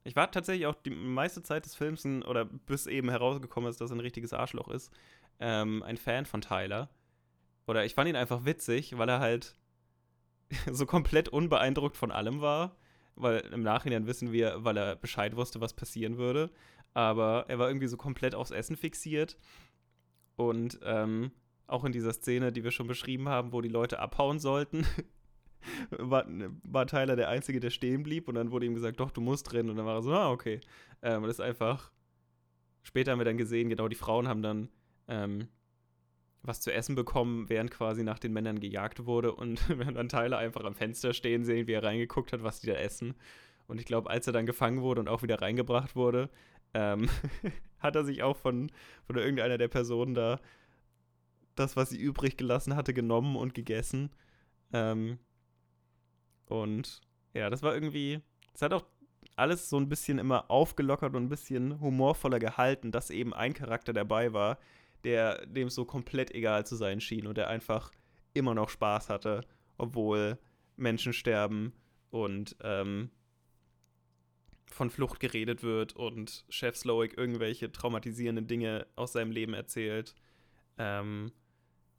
Ich 0.03 0.15
war 0.15 0.29
tatsächlich 0.31 0.67
auch 0.67 0.75
die 0.75 0.89
meiste 0.89 1.43
Zeit 1.43 1.65
des 1.65 1.75
Films, 1.75 2.03
ein, 2.03 2.23
oder 2.23 2.45
bis 2.45 2.87
eben 2.87 3.09
herausgekommen 3.09 3.69
ist, 3.69 3.79
dass 3.79 3.91
er 3.91 3.97
ein 3.97 4.01
richtiges 4.01 4.33
Arschloch 4.33 4.67
ist, 4.67 4.91
ähm, 5.39 5.81
ein 5.83 5.97
Fan 5.97 6.25
von 6.25 6.41
Tyler. 6.41 6.89
Oder 7.67 7.85
ich 7.85 7.95
fand 7.95 8.09
ihn 8.09 8.15
einfach 8.15 8.45
witzig, 8.45 8.97
weil 8.97 9.09
er 9.09 9.19
halt 9.19 9.55
so 10.71 10.85
komplett 10.85 11.29
unbeeindruckt 11.29 11.95
von 11.95 12.11
allem 12.11 12.41
war. 12.41 12.75
Weil 13.15 13.39
im 13.51 13.61
Nachhinein 13.61 14.07
wissen 14.07 14.31
wir, 14.31 14.63
weil 14.63 14.75
er 14.75 14.95
Bescheid 14.95 15.35
wusste, 15.35 15.61
was 15.61 15.73
passieren 15.73 16.17
würde. 16.17 16.49
Aber 16.93 17.45
er 17.47 17.59
war 17.59 17.67
irgendwie 17.67 17.87
so 17.87 17.97
komplett 17.97 18.35
aufs 18.35 18.51
Essen 18.51 18.75
fixiert. 18.75 19.37
Und 20.35 20.79
ähm, 20.83 21.31
auch 21.67 21.85
in 21.85 21.91
dieser 21.91 22.13
Szene, 22.13 22.51
die 22.51 22.63
wir 22.63 22.71
schon 22.71 22.87
beschrieben 22.87 23.29
haben, 23.29 23.53
wo 23.53 23.61
die 23.61 23.69
Leute 23.69 23.99
abhauen 23.99 24.39
sollten, 24.39 24.85
war, 25.91 26.25
war 26.63 26.87
Tyler 26.87 27.15
der 27.15 27.29
Einzige, 27.29 27.59
der 27.59 27.69
stehen 27.69 28.03
blieb. 28.03 28.27
Und 28.27 28.35
dann 28.35 28.51
wurde 28.51 28.65
ihm 28.65 28.73
gesagt, 28.73 28.99
doch, 28.99 29.11
du 29.11 29.21
musst 29.21 29.51
drin. 29.51 29.69
Und 29.69 29.77
dann 29.77 29.85
war 29.85 29.95
er 29.95 30.03
so, 30.03 30.13
ah, 30.13 30.31
okay. 30.31 30.61
Ähm, 31.01 31.23
das 31.23 31.33
ist 31.33 31.41
einfach. 31.41 31.91
Später 32.83 33.11
haben 33.11 33.19
wir 33.19 33.25
dann 33.25 33.37
gesehen, 33.37 33.69
genau, 33.69 33.87
die 33.87 33.95
Frauen 33.95 34.27
haben 34.27 34.41
dann 34.41 34.69
ähm, 35.07 35.47
was 36.41 36.59
zu 36.59 36.73
essen 36.73 36.95
bekommen, 36.95 37.49
während 37.49 37.71
quasi 37.71 38.03
nach 38.03 38.19
den 38.19 38.33
Männern 38.33 38.59
gejagt 38.59 39.05
wurde. 39.05 39.33
Und 39.33 39.67
wir 39.77 39.85
haben 39.85 39.95
dann 39.95 40.09
Tyler 40.09 40.37
einfach 40.37 40.63
am 40.63 40.75
Fenster 40.75 41.13
stehen 41.13 41.45
sehen, 41.45 41.67
wie 41.67 41.73
er 41.73 41.83
reingeguckt 41.83 42.33
hat, 42.33 42.43
was 42.43 42.59
die 42.59 42.67
da 42.67 42.73
essen. 42.73 43.15
Und 43.67 43.79
ich 43.79 43.85
glaube, 43.85 44.09
als 44.09 44.27
er 44.27 44.33
dann 44.33 44.45
gefangen 44.45 44.81
wurde 44.81 44.99
und 45.01 45.07
auch 45.07 45.23
wieder 45.23 45.41
reingebracht 45.41 45.95
wurde, 45.95 46.29
ähm, 46.73 47.09
hat 47.79 47.95
er 47.95 48.03
sich 48.03 48.23
auch 48.23 48.37
von, 48.37 48.71
von 49.05 49.15
irgendeiner 49.17 49.57
der 49.57 49.69
Personen 49.69 50.13
da 50.13 50.39
das, 51.55 51.75
was 51.75 51.89
sie 51.89 51.99
übrig 51.99 52.37
gelassen 52.37 52.75
hatte, 52.75 52.93
genommen 52.93 53.35
und 53.35 53.53
gegessen. 53.53 54.09
Ähm, 54.73 55.19
und 56.47 57.01
ja, 57.33 57.49
das 57.49 57.63
war 57.63 57.73
irgendwie, 57.73 58.21
es 58.53 58.61
hat 58.61 58.73
auch 58.73 58.85
alles 59.35 59.69
so 59.69 59.77
ein 59.77 59.89
bisschen 59.89 60.19
immer 60.19 60.49
aufgelockert 60.51 61.15
und 61.15 61.23
ein 61.23 61.29
bisschen 61.29 61.79
humorvoller 61.79 62.39
gehalten, 62.39 62.91
dass 62.91 63.09
eben 63.09 63.33
ein 63.33 63.53
Charakter 63.53 63.93
dabei 63.93 64.33
war, 64.33 64.59
der 65.03 65.45
dem 65.45 65.69
so 65.69 65.85
komplett 65.85 66.31
egal 66.31 66.65
zu 66.65 66.75
sein 66.75 67.01
schien 67.01 67.27
und 67.27 67.37
der 67.37 67.47
einfach 67.47 67.91
immer 68.33 68.53
noch 68.53 68.69
Spaß 68.69 69.09
hatte, 69.09 69.41
obwohl 69.77 70.37
Menschen 70.75 71.13
sterben 71.13 71.73
und 72.09 72.55
ähm, 72.61 73.09
von 74.67 74.89
Flucht 74.89 75.19
geredet 75.19 75.63
wird 75.63 75.93
und 75.93 76.45
Chef 76.49 76.75
Slowick 76.75 77.17
irgendwelche 77.17 77.71
traumatisierenden 77.71 78.47
Dinge 78.47 78.87
aus 78.95 79.13
seinem 79.13 79.31
Leben 79.31 79.53
erzählt 79.53 80.15
ähm, 80.77 81.31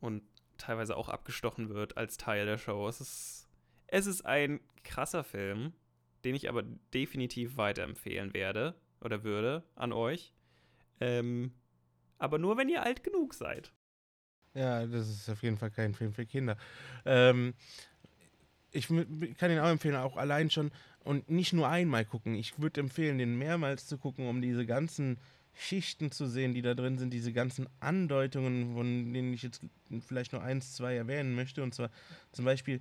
und 0.00 0.22
teilweise 0.58 0.96
auch 0.96 1.08
abgestochen 1.08 1.70
wird 1.70 1.96
als 1.96 2.16
Teil 2.16 2.46
der 2.46 2.58
Show. 2.58 2.88
Es 2.88 3.00
ist, 3.00 3.43
es 3.86 4.06
ist 4.06 4.24
ein 4.24 4.60
krasser 4.82 5.24
Film, 5.24 5.72
den 6.24 6.34
ich 6.34 6.48
aber 6.48 6.62
definitiv 6.92 7.56
weiterempfehlen 7.56 8.34
werde 8.34 8.74
oder 9.00 9.24
würde 9.24 9.64
an 9.74 9.92
euch. 9.92 10.32
Ähm, 11.00 11.52
aber 12.18 12.38
nur, 12.38 12.56
wenn 12.56 12.68
ihr 12.68 12.82
alt 12.82 13.02
genug 13.02 13.34
seid. 13.34 13.72
Ja, 14.54 14.86
das 14.86 15.08
ist 15.08 15.28
auf 15.28 15.42
jeden 15.42 15.58
Fall 15.58 15.70
kein 15.70 15.94
Film 15.94 16.12
für 16.12 16.26
Kinder. 16.26 16.56
Ähm, 17.04 17.54
ich 18.70 18.88
kann 18.88 19.50
ihn 19.50 19.58
auch 19.58 19.70
empfehlen, 19.70 19.96
auch 19.96 20.16
allein 20.16 20.50
schon 20.50 20.70
und 21.00 21.28
nicht 21.30 21.52
nur 21.52 21.68
einmal 21.68 22.04
gucken. 22.04 22.34
Ich 22.34 22.58
würde 22.58 22.80
empfehlen, 22.80 23.18
den 23.18 23.36
mehrmals 23.36 23.86
zu 23.86 23.98
gucken, 23.98 24.26
um 24.26 24.40
diese 24.40 24.66
ganzen 24.66 25.18
Schichten 25.56 26.10
zu 26.10 26.26
sehen, 26.26 26.52
die 26.52 26.62
da 26.62 26.74
drin 26.74 26.98
sind, 26.98 27.12
diese 27.12 27.32
ganzen 27.32 27.68
Andeutungen, 27.80 28.74
von 28.74 29.12
denen 29.12 29.32
ich 29.32 29.42
jetzt 29.42 29.60
vielleicht 30.06 30.32
nur 30.32 30.42
eins, 30.42 30.74
zwei 30.74 30.96
erwähnen 30.96 31.34
möchte. 31.34 31.62
Und 31.62 31.74
zwar 31.74 31.90
zum 32.32 32.44
Beispiel 32.44 32.80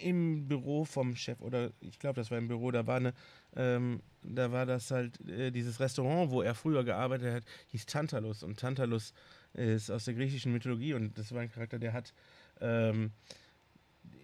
im 0.00 0.46
Büro 0.46 0.84
vom 0.84 1.16
Chef, 1.16 1.40
oder 1.40 1.72
ich 1.80 1.98
glaube, 1.98 2.20
das 2.20 2.30
war 2.30 2.38
im 2.38 2.48
Büro, 2.48 2.70
da 2.70 2.86
war 2.86 2.96
eine, 2.96 3.14
ähm, 3.56 4.02
da 4.22 4.52
war 4.52 4.66
das 4.66 4.90
halt 4.90 5.18
äh, 5.28 5.50
dieses 5.50 5.80
Restaurant, 5.80 6.30
wo 6.30 6.42
er 6.42 6.54
früher 6.54 6.84
gearbeitet 6.84 7.32
hat, 7.32 7.44
hieß 7.68 7.86
Tantalus. 7.86 8.42
Und 8.42 8.58
Tantalus 8.58 9.14
ist 9.54 9.90
aus 9.90 10.04
der 10.04 10.14
griechischen 10.14 10.52
Mythologie 10.52 10.94
und 10.94 11.16
das 11.16 11.32
war 11.32 11.40
ein 11.40 11.50
Charakter, 11.50 11.78
der 11.78 11.92
hat 11.92 12.12
ähm, 12.60 13.12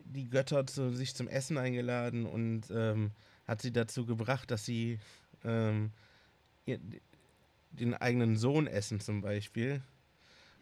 die 0.04 0.28
Götter 0.28 0.66
zu 0.66 0.92
sich 0.94 1.14
zum 1.14 1.28
Essen 1.28 1.56
eingeladen 1.56 2.26
und 2.26 2.64
ähm, 2.70 3.12
hat 3.46 3.62
sie 3.62 3.72
dazu 3.72 4.04
gebracht, 4.06 4.50
dass 4.50 4.64
sie 4.64 4.98
ähm, 5.44 5.92
den 7.70 7.94
eigenen 7.94 8.36
Sohn 8.36 8.66
essen 8.66 9.00
zum 9.00 9.20
Beispiel. 9.22 9.82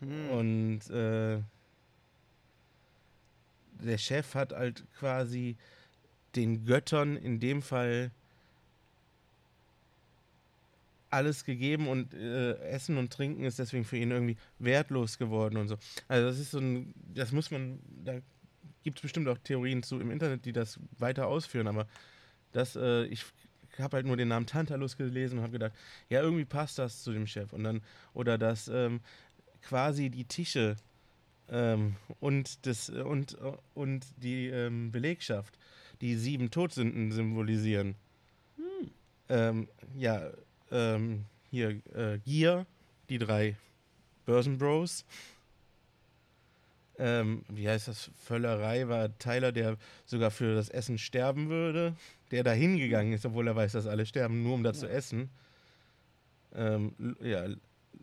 Hm. 0.01 0.31
Und 0.31 0.91
äh, 0.91 1.41
der 3.81 3.99
Chef 3.99 4.35
hat 4.35 4.53
halt 4.53 4.85
quasi 4.99 5.57
den 6.37 6.65
Göttern 6.65 7.17
in 7.17 7.41
dem 7.41 7.63
Fall 7.63 8.11
alles 11.11 11.45
gegeben 11.45 11.89
und 11.89 12.13
äh, 12.13 12.55
Essen 12.59 12.99
und 12.99 13.13
Trinken 13.13 13.45
ist 13.45 13.59
deswegen 13.59 13.85
für 13.85 13.97
ihn 13.97 14.11
irgendwie 14.11 14.37
wertlos 14.59 15.19
geworden 15.19 15.57
und 15.57 15.69
so. 15.69 15.79
Also 16.07 16.29
das 16.29 16.39
ist 16.39 16.51
so 16.51 16.59
ein, 16.59 16.93
das 17.15 17.33
muss 17.33 17.51
man, 17.51 17.79
da 18.05 18.21
gibt 18.83 18.99
es 18.99 19.03
bestimmt 19.03 19.29
auch 19.29 19.39
Theorien 19.39 19.83
zu 19.83 20.01
im 20.01 20.11
Internet, 20.11 20.45
die 20.45 20.53
das 20.53 20.79
weiter 20.99 21.27
ausführen, 21.27 21.67
aber 21.67 21.87
das, 22.53 22.77
äh, 22.77 23.05
ich 23.05 23.25
habe 23.81 23.97
halt 23.97 24.07
nur 24.07 24.17
den 24.17 24.29
Namen 24.29 24.47
Tantalus 24.47 24.97
gelesen 24.97 25.39
und 25.39 25.45
habe 25.45 25.53
gedacht, 25.53 25.73
ja, 26.09 26.21
irgendwie 26.21 26.45
passt 26.45 26.79
das 26.79 27.03
zu 27.03 27.13
dem 27.13 27.27
Chef. 27.27 27.53
Und 27.53 27.65
dann, 27.65 27.83
oder 28.15 28.39
dass 28.39 28.69
ähm, 28.69 29.01
quasi 29.63 30.11
die 30.11 30.25
Tische 30.25 30.77
ähm, 31.51 31.97
und, 32.21 32.67
das, 32.67 32.91
und, 32.91 33.37
und 33.75 34.07
die 34.23 34.49
ähm, 34.49 34.91
Belegschaft 34.91 35.59
die 36.01 36.15
sieben 36.17 36.51
Todsünden 36.51 37.13
symbolisieren. 37.13 37.95
Hm. 38.57 38.91
Ähm, 39.29 39.69
ja, 39.97 40.31
ähm, 40.71 41.25
hier 41.51 41.71
äh, 41.95 42.19
Gier, 42.25 42.67
die 43.09 43.19
drei 43.19 43.57
Börsenbros. 44.27 45.05
Ähm, 46.99 47.45
wie 47.49 47.69
heißt 47.69 47.89
das? 47.89 48.11
Völlerei 48.25 48.89
war 48.89 49.17
Tyler, 49.19 49.53
der 49.53 49.77
sogar 50.05 50.31
für 50.31 50.55
das 50.55 50.69
Essen 50.69 50.99
sterben 50.99 51.49
würde 51.49 51.95
der 52.31 52.45
da 52.45 52.53
hingegangen 52.53 53.13
ist, 53.13 53.25
obwohl 53.27 53.49
er 53.49 53.57
weiß, 53.57 53.73
dass 53.73 53.87
alle 53.87 54.07
sterben, 54.07 54.43
nur 54.43 54.55
um 54.55 54.63
da 54.63 54.71
ja. 54.71 54.75
zu 54.75 54.89
essen. 54.89 55.31
Ähm, 56.55 57.17
ja, 57.21 57.47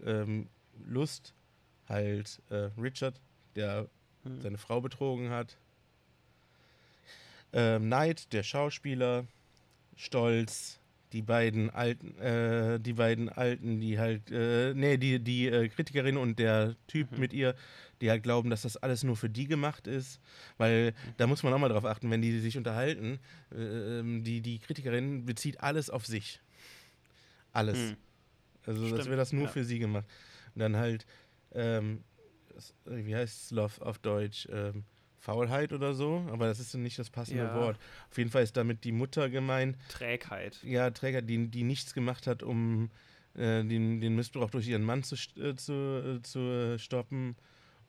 ähm, 0.05 0.47
Lust 0.85 1.33
halt 1.87 2.41
äh, 2.49 2.69
Richard, 2.79 3.21
der 3.55 3.87
hm. 4.23 4.41
seine 4.41 4.57
Frau 4.57 4.81
betrogen 4.81 5.29
hat. 5.29 5.57
Ähm, 7.53 7.89
Neid, 7.89 8.33
der 8.33 8.43
Schauspieler. 8.43 9.25
Stolz, 9.95 10.79
die 11.15 11.21
beiden 11.21 11.69
alten, 11.69 12.17
äh, 12.19 12.77
die 12.77 12.91
beiden 12.91 13.29
alten, 13.29 13.79
die 13.79 13.97
halt, 13.97 14.29
äh, 14.31 14.73
nee, 14.73 14.97
die, 14.97 15.19
die 15.19 15.47
äh, 15.47 15.69
Kritikerin 15.69 16.17
und 16.17 16.39
der 16.39 16.75
Typ 16.87 17.09
mhm. 17.13 17.19
mit 17.19 17.31
ihr, 17.31 17.55
die 18.01 18.09
halt 18.09 18.21
glauben, 18.21 18.49
dass 18.49 18.63
das 18.63 18.75
alles 18.75 19.03
nur 19.03 19.15
für 19.15 19.29
die 19.29 19.47
gemacht 19.47 19.87
ist. 19.87 20.19
Weil 20.57 20.91
mhm. 20.91 21.13
da 21.15 21.27
muss 21.27 21.41
man 21.41 21.53
auch 21.53 21.57
mal 21.57 21.69
drauf 21.69 21.85
achten, 21.85 22.11
wenn 22.11 22.21
die 22.21 22.37
sich 22.39 22.57
unterhalten, 22.57 23.19
äh, 23.51 24.03
die, 24.23 24.41
die 24.41 24.59
Kritikerin 24.59 25.25
bezieht 25.25 25.61
alles 25.61 25.89
auf 25.89 26.05
sich. 26.05 26.41
Alles. 27.53 27.77
Mhm. 27.77 27.97
Also, 28.65 28.85
Stimmt, 28.85 28.99
das 28.99 29.05
wäre 29.05 29.17
das 29.17 29.31
nur 29.31 29.45
ja. 29.45 29.49
für 29.49 29.63
sie 29.63 29.79
gemacht. 29.79 30.05
Und 30.53 30.59
dann 30.59 30.75
halt, 30.75 31.05
ähm, 31.53 32.03
wie 32.83 33.15
heißt 33.15 33.43
es 33.43 33.51
Love 33.51 33.85
auf 33.85 33.99
Deutsch? 33.99 34.49
Ähm, 34.51 34.83
Faulheit 35.25 35.73
oder 35.73 35.95
so, 35.95 36.23
aber 36.31 36.45
das 36.45 36.59
ist 36.59 36.75
nicht 36.75 36.99
das 36.99 37.09
passende 37.09 37.43
ja. 37.43 37.55
Wort. 37.55 37.79
Auf 38.11 38.17
jeden 38.17 38.29
Fall 38.29 38.43
ist 38.43 38.55
damit 38.55 38.83
die 38.83 38.91
Mutter 38.91 39.27
gemeint. 39.27 39.75
Trägheit. 39.89 40.61
Ja, 40.63 40.91
Trägheit, 40.91 41.27
die, 41.27 41.47
die 41.47 41.63
nichts 41.63 41.95
gemacht 41.95 42.27
hat, 42.27 42.43
um 42.43 42.91
äh, 43.33 43.63
den, 43.63 44.01
den 44.01 44.15
Missbrauch 44.15 44.51
durch 44.51 44.67
ihren 44.67 44.83
Mann 44.83 45.01
zu, 45.01 45.15
äh, 45.39 45.55
zu, 45.55 45.73
äh, 45.73 46.21
zu 46.21 46.77
stoppen. 46.77 47.35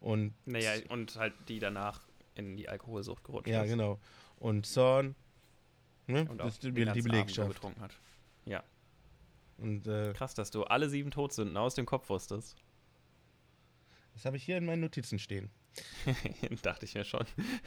Und 0.01 0.33
naja, 0.47 0.73
und 0.89 1.17
halt 1.17 1.35
die 1.49 1.59
danach 1.59 2.01
in 2.37 2.57
die 2.57 2.71
Alkoholsucht 2.71 3.23
gerutscht 3.23 3.49
ja, 3.49 3.63
ist. 3.63 3.69
Ja, 3.69 3.77
genau. 3.77 4.01
Und 4.39 4.65
Zorn, 4.65 5.15
ne? 6.07 6.27
Und 6.31 6.39
das 6.39 6.55
ist 6.55 6.63
die, 6.63 6.73
die 6.73 7.03
Belegschaft. 7.03 7.51
getrunken 7.51 7.83
hat. 7.83 7.93
Ja. 8.47 8.65
Und, 9.59 9.87
äh, 9.87 10.15
Krass, 10.15 10.33
dass 10.33 10.51
du 10.51 10.65
alle 10.65 10.89
sieben 10.89 11.11
Todsünden 11.11 11.59
aus 11.59 11.75
dem 11.75 11.85
Kopf 11.85 12.09
wusstest. 12.09 12.57
Das 14.15 14.25
habe 14.25 14.39
ich 14.39 14.45
hier 14.45 14.57
in 14.57 14.65
meinen 14.65 14.81
Notizen 14.81 15.19
stehen. 15.19 15.51
Dachte 16.63 16.85
ich 16.85 16.95
mir 16.95 17.05
schon. 17.05 17.25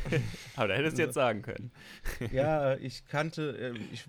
Aber 0.56 0.70
da 0.70 0.76
hättest 0.76 0.98
du 0.98 1.04
jetzt 1.04 1.14
sagen 1.14 1.42
können. 1.42 1.72
ja, 2.32 2.76
ich 2.76 3.06
kannte, 3.06 3.58
äh, 3.58 3.80
ich, 3.92 4.06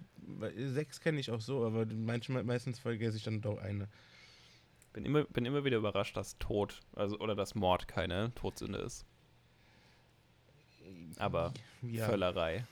sechs 0.72 1.00
kenne 1.00 1.20
ich 1.20 1.30
auch 1.30 1.40
so, 1.40 1.64
aber 1.66 1.86
manchmal, 1.86 2.44
meistens 2.44 2.78
vergesse 2.78 3.16
ich 3.16 3.24
dann 3.24 3.40
doch 3.40 3.58
eine. 3.58 3.88
Bin 4.92 5.04
immer, 5.04 5.24
bin 5.24 5.44
immer 5.44 5.64
wieder 5.64 5.78
überrascht, 5.78 6.16
dass 6.16 6.38
Tod, 6.38 6.80
also 6.94 7.18
oder 7.18 7.34
dass 7.34 7.54
Mord 7.54 7.88
keine 7.88 8.32
Todsünde 8.34 8.78
ist. 8.78 9.04
Aber 11.18 11.52
ja. 11.82 12.06
Völlerei. 12.06 12.64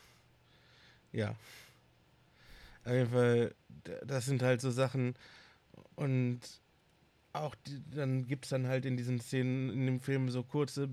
Ja. 1.12 1.34
Auf 2.84 2.92
jeden 2.92 3.10
Fall, 3.10 3.54
das 4.04 4.26
sind 4.26 4.42
halt 4.42 4.60
so 4.60 4.70
Sachen, 4.70 5.14
Und 5.94 6.40
auch 7.32 7.54
die, 7.54 7.82
dann 7.90 8.26
gibt 8.26 8.46
es 8.46 8.50
dann 8.50 8.66
halt 8.66 8.84
in 8.84 8.96
diesen 8.96 9.20
Szenen 9.20 9.70
in 9.70 9.86
dem 9.86 10.00
Film 10.00 10.30
so 10.30 10.42
kurze 10.42 10.88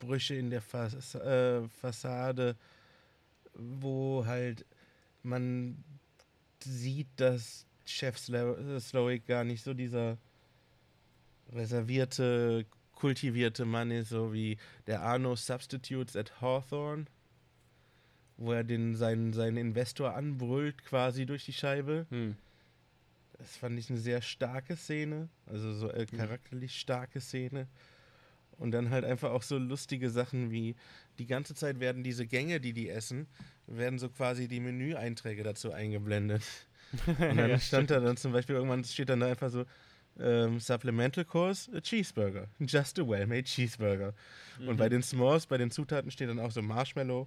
Brüche 0.00 0.34
in 0.34 0.50
der 0.50 0.60
Fas 0.60 1.14
äh, 1.14 1.68
Fassade, 1.68 2.56
wo 3.54 4.24
halt 4.26 4.66
man 5.22 5.84
sieht, 6.64 7.08
dass 7.16 7.66
Chef 7.84 8.18
Slowick 8.18 9.26
gar 9.26 9.44
nicht 9.44 9.62
so 9.62 9.74
dieser 9.74 10.18
reservierte, 11.52 12.66
kultivierte 12.94 13.64
Mann 13.64 13.90
ist, 13.90 14.10
so 14.10 14.32
wie 14.32 14.58
der 14.86 15.02
Arno 15.02 15.36
Substitutes 15.36 16.16
at 16.16 16.40
Hawthorne, 16.40 17.06
wo 18.36 18.52
er 18.52 18.64
den, 18.64 18.94
seinen, 18.94 19.32
seinen 19.32 19.56
Investor 19.56 20.14
anbrüllt 20.14 20.84
quasi 20.84 21.26
durch 21.26 21.44
die 21.44 21.52
Scheibe. 21.52 22.06
Hm. 22.10 22.36
Das 23.38 23.56
fand 23.56 23.78
ich 23.78 23.88
eine 23.88 23.98
sehr 23.98 24.20
starke 24.20 24.76
Szene, 24.76 25.28
also 25.46 25.72
so 25.72 25.90
äh, 25.90 26.06
charakterlich 26.06 26.78
starke 26.78 27.20
Szene. 27.20 27.68
Und 28.60 28.72
dann 28.72 28.90
halt 28.90 29.04
einfach 29.04 29.30
auch 29.30 29.42
so 29.42 29.56
lustige 29.56 30.10
Sachen 30.10 30.50
wie, 30.50 30.76
die 31.18 31.26
ganze 31.26 31.54
Zeit 31.54 31.80
werden 31.80 32.04
diese 32.04 32.26
Gänge, 32.26 32.60
die 32.60 32.74
die 32.74 32.90
essen, 32.90 33.26
werden 33.66 33.98
so 33.98 34.10
quasi 34.10 34.48
die 34.48 34.60
Menüeinträge 34.60 35.42
dazu 35.42 35.72
eingeblendet. 35.72 36.42
Und 37.06 37.18
dann 37.18 37.50
ja, 37.50 37.58
stand 37.58 37.90
da 37.90 38.00
dann 38.00 38.18
zum 38.18 38.32
Beispiel, 38.32 38.56
irgendwann 38.56 38.84
steht 38.84 39.08
dann 39.08 39.20
da 39.20 39.28
einfach 39.28 39.50
so, 39.50 39.64
ähm, 40.18 40.60
Supplemental 40.60 41.24
Course, 41.24 41.70
a 41.74 41.80
Cheeseburger. 41.80 42.48
Just 42.58 42.98
a 42.98 43.02
well-made 43.02 43.44
Cheeseburger. 43.44 44.12
Mhm. 44.58 44.68
Und 44.68 44.76
bei 44.76 44.86
mhm. 44.86 44.90
den 44.90 45.02
S'mores, 45.02 45.48
bei 45.48 45.56
den 45.56 45.70
Zutaten 45.70 46.10
steht 46.10 46.28
dann 46.28 46.38
auch 46.38 46.50
so 46.50 46.60
Marshmallow, 46.60 47.26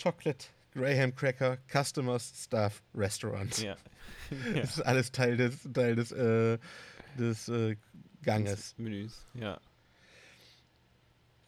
Chocolate, 0.00 0.46
Graham 0.74 1.14
Cracker, 1.14 1.58
Customers, 1.70 2.32
Staff, 2.34 2.82
Restaurant. 2.94 3.58
Ja. 3.58 3.76
ja. 4.54 4.60
Das 4.60 4.78
ist 4.78 4.80
alles 4.82 5.12
Teil 5.12 5.36
des, 5.36 5.68
Teil 5.72 5.96
des, 5.96 6.12
äh, 6.12 6.58
des 7.18 7.48
äh, 7.48 7.76
Ganges. 8.22 8.74
Menüs, 8.78 9.26
ja. 9.34 9.60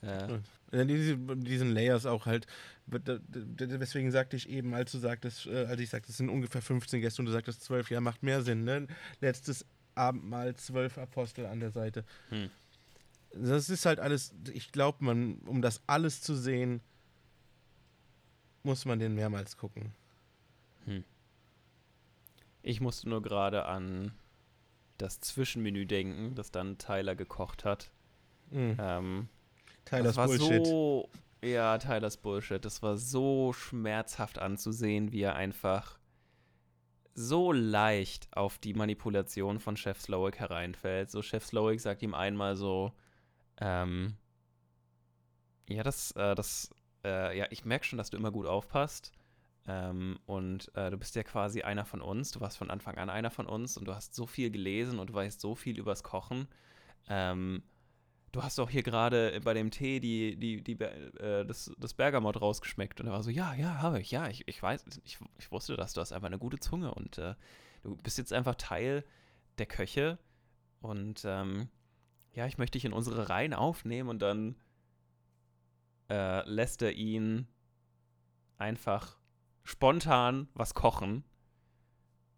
Ja. 0.03 0.41
ja 0.73 0.85
diese, 0.85 1.17
diesen 1.17 1.73
Layers 1.73 2.07
auch 2.07 2.27
halt, 2.27 2.47
deswegen 2.87 4.11
sagte 4.11 4.37
ich 4.37 4.49
eben, 4.49 4.75
als 4.75 4.93
du 4.93 4.99
sagtest, 4.99 5.47
äh, 5.47 5.67
als 5.67 5.81
ich 5.81 5.91
sagte, 5.91 6.11
es 6.11 6.17
sind 6.17 6.29
ungefähr 6.29 6.63
15 6.63 7.01
Gäste 7.01 7.23
und 7.23 7.27
du 7.27 7.33
sagtest 7.33 7.63
12, 7.65 7.91
ja, 7.91 8.01
macht 8.01 8.23
mehr 8.23 8.43
Sinn, 8.43 8.65
ne? 8.65 8.87
Letztes 9.21 9.65
Abendmahl, 9.95 10.55
zwölf 10.57 10.99
Apostel 10.99 11.47
an 11.47 11.61
der 11.61 11.71
Seite. 11.71 12.05
Hm. 12.31 12.51
Das 13.35 13.69
ist 13.71 13.87
halt 13.87 14.01
alles, 14.01 14.35
ich 14.53 14.73
glaube, 14.73 15.05
man, 15.05 15.35
um 15.47 15.63
das 15.63 15.83
alles 15.87 16.21
zu 16.21 16.35
sehen, 16.35 16.81
muss 18.63 18.85
man 18.85 18.99
den 18.99 19.15
mehrmals 19.15 19.57
gucken. 19.57 19.93
Hm. 20.85 21.05
Ich 22.63 22.81
musste 22.81 23.09
nur 23.09 23.23
gerade 23.23 23.67
an 23.67 24.13
das 24.99 25.21
Zwischenmenü 25.21 25.87
denken, 25.87 26.35
das 26.35 26.51
dann 26.51 26.79
Tyler 26.79 27.15
gekocht 27.15 27.65
hat. 27.65 27.91
Mhm. 28.51 28.77
Ähm, 28.79 29.29
Tylers 29.85 30.17
Bullshit. 30.17 30.67
So, 30.67 31.09
ja, 31.43 31.79
Tylers 31.79 32.17
Bullshit. 32.17 32.65
Das 32.65 32.83
war 32.83 32.97
so 32.97 33.53
schmerzhaft 33.53 34.39
anzusehen, 34.39 35.13
wie 35.13 35.23
er 35.23 35.37
einfach 35.37 35.99
so 37.15 37.53
leicht 37.53 38.29
auf 38.37 38.59
die 38.59 38.75
Manipulation 38.75 39.59
von 39.59 39.77
Chef 39.77 40.01
Slowick 40.01 40.39
hereinfällt. 40.39 41.11
So, 41.11 41.23
Chef 41.23 41.45
Slowick 41.45 41.81
sagt 41.81 42.03
ihm 42.03 42.15
einmal 42.15 42.57
so, 42.57 42.93
ähm, 43.59 44.17
ja, 45.69 45.83
das, 45.83 46.13
äh, 46.13 46.35
das, 46.35 46.71
äh, 47.05 47.37
ja, 47.37 47.47
ich 47.51 47.65
merke 47.65 47.85
schon, 47.85 47.99
dass 47.99 48.11
du 48.11 48.17
immer 48.17 48.31
gut 48.31 48.47
aufpasst. 48.47 49.13
Ähm, 49.67 50.19
und 50.27 50.75
äh, 50.75 50.91
du 50.91 50.97
bist 50.97 51.15
ja 51.15 51.23
quasi 51.23 51.63
einer 51.63 51.85
von 51.85 52.01
uns. 52.01 52.33
Du 52.33 52.41
warst 52.41 52.57
von 52.57 52.71
Anfang 52.71 52.97
an 52.97 53.11
einer 53.11 53.31
von 53.31 53.47
uns 53.47 53.77
und 53.77 53.87
du 53.87 53.95
hast 53.95 54.15
so 54.15 54.27
viel 54.27 54.51
gelesen 54.51 54.99
und 54.99 55.11
du 55.11 55.15
weißt 55.15 55.41
so 55.41 55.55
viel 55.55 55.79
übers 55.79 56.03
Kochen. 56.03 56.49
Ähm, 57.09 57.63
du 58.33 58.43
hast 58.43 58.59
doch 58.59 58.71
hier 58.71 58.83
gerade 58.83 59.41
bei 59.43 59.55
dem 59.55 59.71
Tee 59.71 60.01
die, 60.01 60.37
die, 60.37 60.63
die, 60.63 60.81
äh, 60.81 61.45
das, 61.45 61.73
das 61.79 61.95
Bergamot 61.95 62.41
rausgeschmeckt. 62.41 63.01
Und 63.01 63.07
er 63.09 63.13
war 63.13 63.23
so, 63.23 63.31
ja, 63.31 63.55
ja, 63.55 63.83
habe 63.83 64.01
ich, 64.01 64.11
ja, 64.11 64.29
ich, 64.29 64.47
ich 64.47 64.63
weiß, 64.63 64.85
ich, 65.05 65.19
ich 65.39 65.53
wusste 65.53 65.77
dass 65.77 65.93
du 65.93 66.01
hast 66.01 66.13
einfach 66.13 66.29
eine 66.29 66.39
gute 66.39 66.59
Zunge. 66.59 66.95
Und 66.95 67.19
äh, 67.19 67.35
du 67.83 67.97
bist 67.97 68.19
jetzt 68.19 68.33
einfach 68.33 68.55
Teil 68.55 69.05
der 69.59 69.67
Köche. 69.67 70.19
Und 70.81 71.23
ähm, 71.25 71.69
ja, 72.33 72.47
ich 72.47 72.59
möchte 72.59 72.77
dich 72.77 72.85
in 72.85 72.93
unsere 72.93 73.29
Reihen 73.29 73.55
aufnehmen 73.55 74.09
und 74.09 74.21
dann 74.23 74.57
äh, 76.09 76.49
lässt 76.49 76.83
er 76.83 76.93
ihn 76.93 77.49
einfach 78.57 79.19
spontan 79.65 80.49
was 80.55 80.75
kochen. 80.75 81.25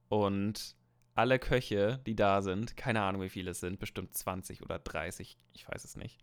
Und 0.09 0.76
alle 1.14 1.38
Köche, 1.38 2.00
die 2.06 2.16
da 2.16 2.42
sind, 2.42 2.76
keine 2.76 3.02
Ahnung, 3.02 3.22
wie 3.22 3.28
viele 3.28 3.50
es 3.50 3.60
sind, 3.60 3.78
bestimmt 3.78 4.14
20 4.14 4.62
oder 4.62 4.78
30, 4.78 5.36
ich 5.52 5.68
weiß 5.68 5.84
es 5.84 5.96
nicht, 5.96 6.20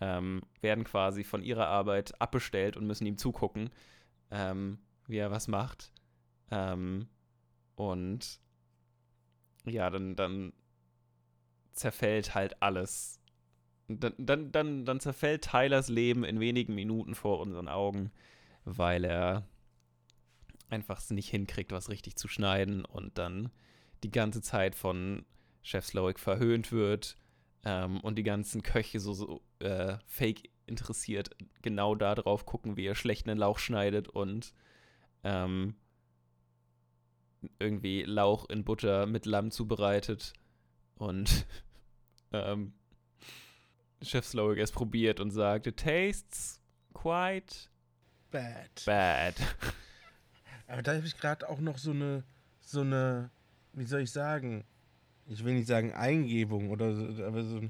ähm, 0.00 0.42
werden 0.60 0.84
quasi 0.84 1.22
von 1.24 1.42
ihrer 1.42 1.68
Arbeit 1.68 2.20
abbestellt 2.20 2.76
und 2.76 2.86
müssen 2.86 3.06
ihm 3.06 3.18
zugucken, 3.18 3.70
ähm, 4.30 4.78
wie 5.06 5.18
er 5.18 5.30
was 5.30 5.46
macht. 5.46 5.92
Ähm, 6.50 7.08
und 7.76 8.40
ja, 9.64 9.90
dann, 9.90 10.16
dann 10.16 10.52
zerfällt 11.72 12.34
halt 12.34 12.60
alles. 12.62 13.20
Dann, 13.88 14.14
dann, 14.18 14.52
dann, 14.52 14.84
dann 14.84 15.00
zerfällt 15.00 15.44
Tylers 15.44 15.88
Leben 15.88 16.24
in 16.24 16.40
wenigen 16.40 16.74
Minuten 16.74 17.14
vor 17.14 17.40
unseren 17.40 17.68
Augen, 17.68 18.10
weil 18.64 19.04
er 19.04 19.46
einfach 20.68 20.98
es 20.98 21.10
nicht 21.10 21.28
hinkriegt, 21.28 21.70
was 21.70 21.90
richtig 21.90 22.16
zu 22.16 22.26
schneiden 22.26 22.84
und 22.84 23.18
dann 23.18 23.52
die 24.02 24.10
ganze 24.10 24.42
Zeit 24.42 24.74
von 24.74 25.24
Chef 25.62 25.86
Slowick 25.86 26.18
verhöhnt 26.18 26.72
wird 26.72 27.16
ähm, 27.64 28.00
und 28.00 28.16
die 28.16 28.22
ganzen 28.22 28.62
Köche 28.62 29.00
so, 29.00 29.12
so 29.12 29.42
äh, 29.60 29.96
fake 30.06 30.50
interessiert 30.66 31.30
genau 31.60 31.94
darauf 31.94 32.46
gucken, 32.46 32.76
wie 32.76 32.86
er 32.86 32.94
schlecht 32.94 33.28
einen 33.28 33.38
Lauch 33.38 33.58
schneidet 33.58 34.08
und 34.08 34.54
ähm, 35.24 35.76
irgendwie 37.58 38.02
Lauch 38.02 38.48
in 38.48 38.64
Butter 38.64 39.06
mit 39.06 39.26
Lamm 39.26 39.50
zubereitet 39.50 40.32
und 40.96 41.46
ähm, 42.32 42.72
Chef 44.02 44.26
Slowick 44.26 44.58
es 44.58 44.72
probiert 44.72 45.20
und 45.20 45.30
sagt, 45.30 45.66
it 45.66 45.76
tastes 45.76 46.60
quite 46.92 47.68
bad. 48.30 48.84
Bad. 48.84 49.36
Aber 50.66 50.82
da 50.82 50.94
habe 50.94 51.06
ich 51.06 51.16
gerade 51.16 51.48
auch 51.48 51.60
noch 51.60 51.78
so 51.78 51.90
eine 51.90 52.24
so 52.60 52.80
eine 52.80 53.30
wie 53.72 53.84
soll 53.84 54.02
ich 54.02 54.10
sagen, 54.10 54.64
ich 55.26 55.44
will 55.44 55.54
nicht 55.54 55.68
sagen 55.68 55.92
Eingebung 55.92 56.70
oder 56.70 56.94
so, 56.94 57.24
aber 57.24 57.44
so, 57.44 57.60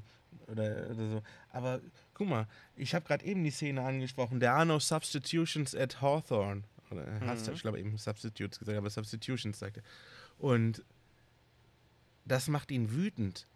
oder, 0.47 0.89
oder 0.89 1.09
so. 1.09 1.21
Aber 1.51 1.81
guck 2.13 2.27
mal, 2.27 2.47
ich 2.75 2.93
habe 2.95 3.05
gerade 3.05 3.25
eben 3.25 3.43
die 3.43 3.51
Szene 3.51 3.81
angesprochen. 3.81 4.39
There 4.39 4.51
are 4.53 4.65
no 4.65 4.79
substitutions 4.79 5.75
at 5.75 6.01
Hawthorne. 6.01 6.63
Oder 6.91 7.05
mhm. 7.05 7.27
hast 7.27 7.47
ich 7.47 7.61
glaube, 7.61 7.79
eben 7.79 7.97
Substitutes 7.97 8.59
gesagt, 8.59 8.77
aber 8.77 8.89
Substitutions 8.89 9.59
sagte. 9.59 9.81
Und 10.37 10.83
das 12.25 12.47
macht 12.47 12.71
ihn 12.71 12.91
wütend. 12.91 13.47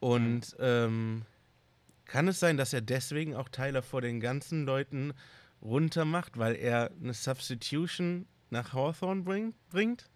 Und 0.00 0.52
mhm. 0.58 0.60
ähm, 0.60 1.22
kann 2.04 2.28
es 2.28 2.40
sein, 2.40 2.56
dass 2.56 2.72
er 2.72 2.80
deswegen 2.80 3.34
auch 3.34 3.48
Tyler 3.48 3.82
vor 3.82 4.00
den 4.00 4.20
ganzen 4.20 4.66
Leuten 4.66 5.14
runtermacht, 5.62 6.38
weil 6.38 6.56
er 6.56 6.90
eine 7.00 7.14
Substitution 7.14 8.26
nach 8.50 8.72
Hawthorne 8.72 9.22
bring, 9.22 9.54
bringt? 9.70 10.10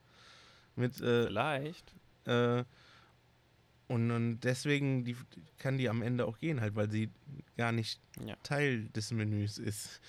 Mit, 0.79 1.01
äh, 1.01 1.27
Vielleicht. 1.27 1.95
Äh, 2.25 2.65
und, 3.89 4.11
und 4.11 4.41
deswegen 4.41 5.05
die, 5.05 5.17
kann 5.59 5.79
die 5.79 5.89
am 5.89 6.03
Ende 6.03 6.27
auch 6.27 6.39
gehen, 6.39 6.61
halt, 6.61 6.77
weil 6.77 6.91
sie 6.91 7.11
gar 7.57 7.73
nicht 7.73 8.01
ja. 8.25 8.37
Teil 8.43 8.89
des 8.91 9.11
Menüs 9.13 9.59
ist. 9.59 10.01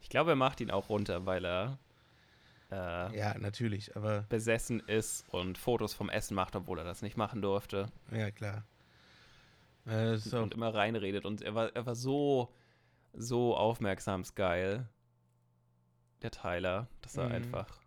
Ich 0.00 0.08
glaube, 0.08 0.30
er 0.30 0.36
macht 0.36 0.60
ihn 0.60 0.70
auch 0.70 0.88
runter, 0.88 1.26
weil 1.26 1.44
er 1.44 1.78
äh, 2.70 3.18
ja, 3.18 3.36
natürlich, 3.38 3.96
aber 3.96 4.22
besessen 4.28 4.80
ist 4.80 5.24
und 5.30 5.56
Fotos 5.58 5.94
vom 5.94 6.10
Essen 6.10 6.34
macht, 6.34 6.56
obwohl 6.56 6.78
er 6.78 6.84
das 6.84 7.02
nicht 7.02 7.16
machen 7.16 7.40
durfte. 7.40 7.90
Ja, 8.10 8.30
klar. 8.30 8.64
Äh, 9.86 10.16
so. 10.16 10.40
Und 10.40 10.54
immer 10.54 10.74
reinredet. 10.74 11.24
Und 11.24 11.42
er 11.42 11.54
war, 11.54 11.74
er 11.74 11.86
war 11.86 11.94
so, 11.94 12.52
so 13.14 13.56
aufmerksamsgeil, 13.56 14.86
der 16.22 16.30
Tyler, 16.30 16.88
dass 17.02 17.16
er 17.16 17.28
mhm. 17.28 17.34
einfach 17.34 17.80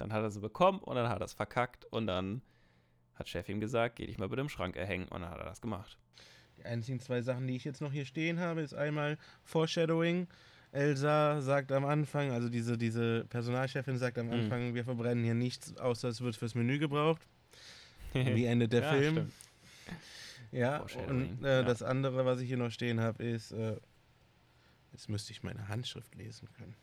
dann 0.00 0.12
hat 0.12 0.22
er 0.22 0.30
sie 0.30 0.40
bekommen 0.40 0.78
und 0.80 0.96
dann 0.96 1.08
hat 1.08 1.20
er 1.20 1.24
es 1.24 1.32
verkackt 1.32 1.84
und 1.86 2.06
dann 2.06 2.42
hat 3.14 3.28
Chef 3.28 3.48
ihm 3.48 3.60
gesagt, 3.60 3.96
geh 3.96 4.06
dich 4.06 4.18
mal 4.18 4.28
bitte 4.28 4.40
im 4.40 4.48
Schrank 4.48 4.76
erhängen 4.76 5.06
und 5.08 5.22
dann 5.22 5.30
hat 5.30 5.38
er 5.38 5.44
das 5.44 5.60
gemacht. 5.60 5.98
Die 6.58 6.64
einzigen 6.64 7.00
zwei 7.00 7.22
Sachen, 7.22 7.46
die 7.46 7.56
ich 7.56 7.64
jetzt 7.64 7.80
noch 7.80 7.92
hier 7.92 8.04
stehen 8.04 8.38
habe, 8.40 8.60
ist 8.60 8.74
einmal 8.74 9.18
Foreshadowing. 9.44 10.26
Elsa 10.72 11.40
sagt 11.40 11.72
am 11.72 11.84
Anfang, 11.84 12.30
also 12.30 12.48
diese, 12.48 12.78
diese 12.78 13.24
Personalchefin 13.24 13.98
sagt 13.98 14.18
am 14.18 14.26
mhm. 14.26 14.32
Anfang, 14.32 14.70
mhm. 14.70 14.74
wir 14.74 14.84
verbrennen 14.84 15.24
hier 15.24 15.34
nichts, 15.34 15.76
außer 15.78 16.08
es 16.08 16.20
wird 16.20 16.36
fürs 16.36 16.54
Menü 16.54 16.78
gebraucht. 16.78 17.22
Wie 18.12 18.44
endet 18.46 18.72
der 18.72 18.82
ja, 18.82 18.92
Film? 18.92 19.14
Stimmt. 19.14 19.32
Ja, 20.52 20.84
und 21.08 21.44
äh, 21.44 21.48
ja. 21.48 21.62
das 21.62 21.82
andere, 21.82 22.24
was 22.24 22.40
ich 22.40 22.48
hier 22.48 22.56
noch 22.56 22.70
stehen 22.70 23.00
habe, 23.00 23.22
ist, 23.22 23.52
äh, 23.52 23.76
jetzt 24.92 25.08
müsste 25.08 25.32
ich 25.32 25.42
meine 25.42 25.68
Handschrift 25.68 26.14
lesen 26.14 26.48
können. 26.56 26.74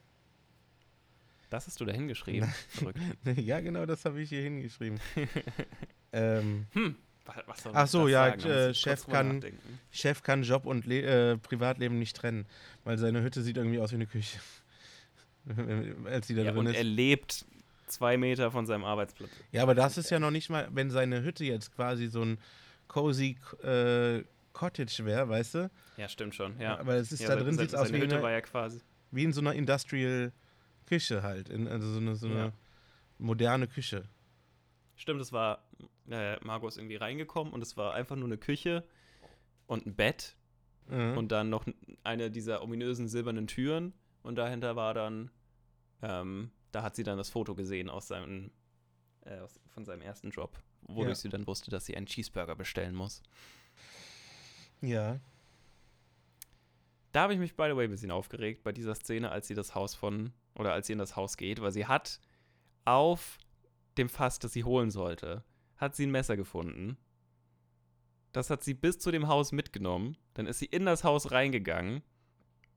Das 1.50 1.68
hast 1.68 1.80
du 1.80 1.86
da 1.86 1.94
hingeschrieben. 1.94 2.54
Ja, 3.36 3.60
genau, 3.62 3.86
das 3.86 4.06
habe 4.06 4.22
ich 4.22 4.30
hier 4.30 4.42
hingeschrieben. 4.42 5.00
ähm, 6.12 6.68
hm. 6.74 6.96
Was, 7.46 7.66
was 7.66 7.76
Ach 7.76 7.88
so, 7.88 8.08
ja, 8.08 8.30
äh, 8.30 8.74
Chef, 8.74 9.06
kann, 9.08 9.44
Chef 9.92 10.24
kann 10.24 10.44
Job 10.44 10.66
und 10.66 10.86
Le 10.86 11.02
äh, 11.34 11.38
Privatleben 11.38 12.00
nicht 12.00 12.16
trennen, 12.16 12.46
weil 12.86 12.98
seine 12.98 13.22
Hütte 13.22 13.42
sieht 13.42 13.58
irgendwie 13.58 13.80
aus 13.80 13.92
wie 13.92 13.96
eine 13.96 14.08
Küche. 14.08 14.40
Als 16.06 16.28
die 16.28 16.36
da 16.36 16.44
ja, 16.44 16.52
drin 16.52 16.60
und 16.60 16.68
ist. 16.68 16.78
er 16.78 16.84
lebt 16.84 17.46
zwei 17.88 18.18
Meter 18.18 18.52
von 18.52 18.66
seinem 18.66 18.86
Arbeitsplatz. 18.86 19.30
Ja, 19.52 19.64
aber 19.64 19.76
das 19.76 19.98
ist 19.98 20.10
ja 20.10 20.20
noch 20.20 20.32
nicht 20.32 20.50
mal, 20.50 20.70
wenn 20.72 20.90
seine 20.90 21.24
Hütte 21.24 21.44
jetzt 21.44 21.76
quasi 21.76 22.08
so 22.08 22.22
ein 22.22 22.38
cozy 22.88 23.38
äh, 23.64 24.24
Cottage 24.54 25.06
wäre, 25.06 25.28
weißt 25.28 25.56
du? 25.56 25.72
Ja, 25.98 26.08
stimmt 26.10 26.36
schon, 26.36 26.60
ja. 26.60 26.78
Aber 26.78 26.96
es 26.96 27.12
ist 27.12 27.22
ja, 27.22 27.30
da 27.30 27.36
drin, 27.36 27.58
sieht 27.58 27.70
es 27.70 27.76
aus 27.76 27.92
wie, 27.92 28.02
eine, 28.02 28.22
war 28.22 28.32
ja 28.32 28.42
quasi. 28.42 28.80
wie 29.12 29.24
in 29.24 29.34
so 29.34 29.42
einer 29.42 29.54
Industrial- 29.54 30.32
Küche 30.88 31.22
halt. 31.22 31.50
In, 31.50 31.68
also 31.68 31.92
so 31.92 32.00
eine, 32.00 32.16
so 32.16 32.28
eine 32.28 32.38
ja. 32.38 32.54
moderne 33.20 33.68
Küche. 33.68 34.06
Stimmt, 34.96 35.22
es 35.22 35.32
war, 35.32 35.64
äh, 36.10 36.44
Margot 36.44 36.72
ist 36.72 36.78
irgendwie 36.78 36.96
reingekommen 36.96 37.54
und 37.54 37.62
es 37.62 37.78
war 37.78 37.94
einfach 37.94 38.16
nur 38.16 38.28
eine 38.28 38.38
Küche 38.38 38.84
und 39.68 39.86
ein 39.86 39.96
Bett 39.96 40.36
mhm. 40.90 41.18
und 41.18 41.32
dann 41.32 41.50
noch 41.50 41.66
eine 42.04 42.32
dieser 42.32 42.64
ominösen 42.64 43.08
silbernen 43.08 43.46
Türen 43.46 43.94
und 44.24 44.36
dahinter 44.36 44.76
war 44.76 44.96
dann, 44.96 45.30
ähm, 46.02 46.50
da 46.72 46.82
hat 46.82 46.96
sie 46.96 47.04
dann 47.04 47.18
das 47.18 47.30
Foto 47.30 47.54
gesehen 47.54 47.90
aus 47.90 48.08
seinem, 48.08 48.50
äh, 49.26 49.38
aus, 49.38 49.60
von 49.68 49.86
seinem 49.86 50.02
ersten 50.02 50.32
Job, 50.32 50.58
wodurch 50.82 51.10
ja. 51.10 51.16
sie 51.16 51.30
dann 51.30 51.46
wusste, 51.46 51.70
dass 51.70 51.86
sie 51.86 51.96
einen 51.96 52.08
Cheeseburger 52.08 52.56
bestellen 52.56 52.96
muss. 52.96 53.22
Ja, 54.82 55.20
da 57.18 57.24
habe 57.24 57.34
ich 57.34 57.40
mich, 57.40 57.56
by 57.56 57.64
the 57.68 57.76
way, 57.76 57.86
ein 57.86 57.90
bisschen 57.90 58.12
aufgeregt 58.12 58.62
bei 58.64 58.72
dieser 58.72 58.94
Szene, 58.94 59.32
als 59.32 59.48
sie 59.48 59.56
das 59.56 59.74
Haus 59.74 59.96
von, 59.96 60.34
oder 60.54 60.74
als 60.74 60.86
sie 60.86 60.94
in 60.94 61.00
das 61.00 61.16
Haus 61.16 61.36
geht, 61.36 61.60
weil 61.60 61.72
sie 61.72 61.88
hat 61.88 62.20
auf 62.86 63.40
dem 63.98 64.08
Fass, 64.08 64.38
das 64.38 64.54
sie 64.54 64.64
holen 64.64 64.92
sollte, 64.92 65.44
hat 65.78 65.96
sie 65.96 66.06
ein 66.06 66.12
Messer 66.12 66.38
gefunden. 66.38 66.96
Das 68.34 68.52
hat 68.52 68.64
sie 68.64 68.76
bis 68.76 69.00
zu 69.00 69.10
dem 69.10 69.28
Haus 69.28 69.52
mitgenommen. 69.52 70.16
Dann 70.36 70.46
ist 70.46 70.60
sie 70.60 70.68
in 70.68 70.86
das 70.86 71.04
Haus 71.04 71.32
reingegangen, 71.32 72.04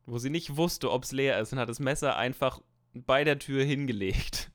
wo 0.07 0.17
sie 0.17 0.31
nicht 0.31 0.57
wusste, 0.57 0.91
ob 0.91 1.05
es 1.05 1.13
leer 1.13 1.39
ist, 1.39 1.53
und 1.53 1.59
hat 1.59 1.69
das 1.69 1.79
Messer 1.79 2.17
einfach 2.17 2.63
bei 2.95 3.25
der 3.25 3.39
Tür 3.39 3.63
hingelegt 3.63 4.51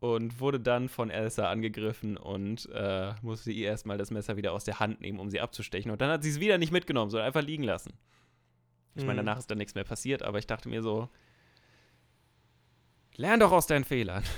und 0.00 0.40
wurde 0.40 0.60
dann 0.60 0.88
von 0.88 1.10
Elsa 1.10 1.50
angegriffen 1.50 2.16
und 2.16 2.68
äh, 2.72 3.14
musste 3.22 3.50
ihr 3.50 3.66
erstmal 3.68 3.98
das 3.98 4.10
Messer 4.10 4.36
wieder 4.36 4.52
aus 4.52 4.64
der 4.64 4.78
Hand 4.78 5.00
nehmen, 5.00 5.18
um 5.18 5.30
sie 5.30 5.40
abzustechen. 5.40 5.90
Und 5.90 6.00
dann 6.00 6.10
hat 6.10 6.22
sie 6.22 6.30
es 6.30 6.40
wieder 6.40 6.58
nicht 6.58 6.72
mitgenommen, 6.72 7.10
sondern 7.10 7.26
einfach 7.26 7.42
liegen 7.42 7.62
lassen. 7.62 7.94
Ich 8.94 9.04
meine, 9.04 9.22
mhm. 9.22 9.26
danach 9.26 9.38
ist 9.38 9.50
dann 9.50 9.58
nichts 9.58 9.74
mehr 9.74 9.84
passiert, 9.84 10.22
aber 10.22 10.38
ich 10.38 10.46
dachte 10.46 10.68
mir 10.68 10.82
so, 10.82 11.08
lern 13.16 13.40
doch 13.40 13.52
aus 13.52 13.66
deinen 13.66 13.84
Fehlern. 13.84 14.24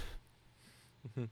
Mhm. 1.15 1.31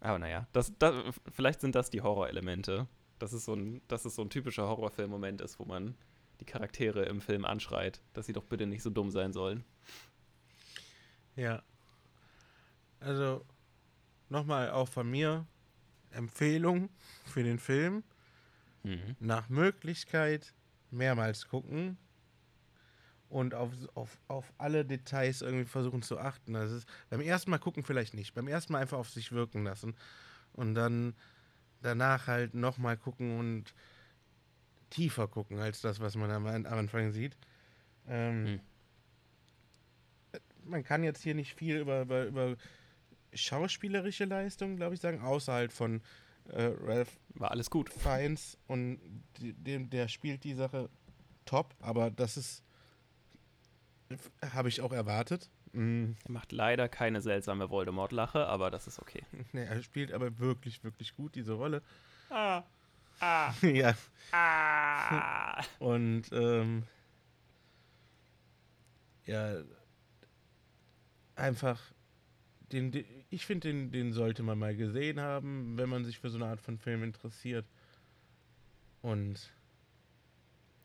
Aber 0.00 0.18
naja, 0.18 0.48
das, 0.52 0.72
das, 0.78 0.92
vielleicht 1.32 1.60
sind 1.60 1.76
das 1.76 1.88
die 1.88 2.02
Horrorelemente. 2.02 2.88
Dass 3.20 3.32
es, 3.32 3.44
so 3.44 3.54
ein, 3.54 3.80
dass 3.88 4.04
es 4.04 4.16
so 4.16 4.22
ein 4.22 4.28
typischer 4.28 4.68
Horrorfilm-Moment 4.68 5.40
ist, 5.40 5.58
wo 5.60 5.64
man 5.64 5.96
die 6.40 6.44
Charaktere 6.44 7.04
im 7.04 7.20
Film 7.20 7.44
anschreit, 7.44 8.02
dass 8.12 8.26
sie 8.26 8.32
doch 8.32 8.44
bitte 8.44 8.66
nicht 8.66 8.82
so 8.82 8.90
dumm 8.90 9.10
sein 9.10 9.32
sollen. 9.32 9.64
Ja, 11.36 11.62
also 13.00 13.44
nochmal 14.28 14.70
auch 14.70 14.88
von 14.88 15.10
mir 15.10 15.46
Empfehlung 16.10 16.88
für 17.24 17.42
den 17.42 17.58
Film. 17.58 18.02
Mhm. 18.82 19.16
Nach 19.20 19.48
Möglichkeit 19.48 20.54
mehrmals 20.90 21.48
gucken 21.48 21.98
und 23.28 23.54
auf, 23.54 23.72
auf, 23.94 24.18
auf 24.28 24.52
alle 24.58 24.84
Details 24.84 25.42
irgendwie 25.42 25.66
versuchen 25.66 26.02
zu 26.02 26.18
achten. 26.18 26.54
Das 26.54 26.70
ist 26.70 26.88
beim 27.10 27.20
ersten 27.20 27.50
Mal 27.50 27.58
gucken 27.58 27.82
vielleicht 27.82 28.14
nicht. 28.14 28.34
Beim 28.34 28.48
ersten 28.48 28.72
Mal 28.72 28.80
einfach 28.80 28.98
auf 28.98 29.10
sich 29.10 29.32
wirken 29.32 29.64
lassen 29.64 29.94
und 30.52 30.74
dann 30.74 31.14
danach 31.82 32.26
halt 32.26 32.54
nochmal 32.54 32.96
gucken 32.96 33.38
und 33.38 33.74
tiefer 34.90 35.28
gucken 35.28 35.58
als 35.58 35.80
das, 35.80 36.00
was 36.00 36.16
man 36.16 36.30
am, 36.30 36.46
am 36.46 36.66
Anfang 36.66 37.12
sieht. 37.12 37.36
Ähm, 38.06 38.44
mhm. 38.44 38.60
Man 40.64 40.84
kann 40.84 41.02
jetzt 41.02 41.22
hier 41.22 41.34
nicht 41.34 41.54
viel 41.54 41.78
über, 41.78 42.02
über, 42.02 42.24
über 42.26 42.56
schauspielerische 43.32 44.24
Leistung, 44.24 44.76
glaube 44.76 44.94
ich, 44.94 45.00
sagen, 45.00 45.20
außerhalb 45.20 45.72
von 45.72 46.02
äh, 46.48 46.70
Ralph 46.80 47.18
War 47.34 47.50
alles 47.50 47.70
gut. 47.70 47.92
Fiennes 47.92 48.58
und 48.66 49.00
dem, 49.38 49.90
der 49.90 50.08
spielt 50.08 50.44
die 50.44 50.54
Sache 50.54 50.88
top, 51.44 51.74
aber 51.80 52.10
das 52.10 52.36
ist 52.36 52.64
habe 54.52 54.68
ich 54.68 54.80
auch 54.80 54.92
erwartet. 54.92 55.50
Mhm. 55.72 56.16
Er 56.24 56.30
macht 56.30 56.52
leider 56.52 56.88
keine 56.88 57.20
seltsame 57.20 57.70
Voldemort-Lache, 57.70 58.46
aber 58.46 58.70
das 58.70 58.86
ist 58.86 59.00
okay. 59.00 59.22
Nee, 59.52 59.64
er 59.64 59.82
spielt 59.82 60.12
aber 60.12 60.38
wirklich, 60.38 60.82
wirklich 60.84 61.14
gut 61.14 61.34
diese 61.34 61.52
Rolle. 61.52 61.82
Ah. 62.30 62.62
Ah. 63.20 63.52
ja. 63.62 63.94
Ah. 64.32 65.62
Und 65.78 66.24
ähm, 66.32 66.84
ja, 69.26 69.62
einfach 71.34 71.80
den, 72.72 72.92
den 72.92 73.04
ich 73.30 73.46
finde, 73.46 73.68
den, 73.68 73.90
den 73.90 74.12
sollte 74.12 74.42
man 74.42 74.58
mal 74.58 74.74
gesehen 74.74 75.20
haben, 75.20 75.76
wenn 75.76 75.88
man 75.88 76.04
sich 76.04 76.18
für 76.18 76.30
so 76.30 76.38
eine 76.38 76.46
Art 76.46 76.60
von 76.60 76.78
Film 76.78 77.02
interessiert. 77.02 77.66
Und. 79.02 79.50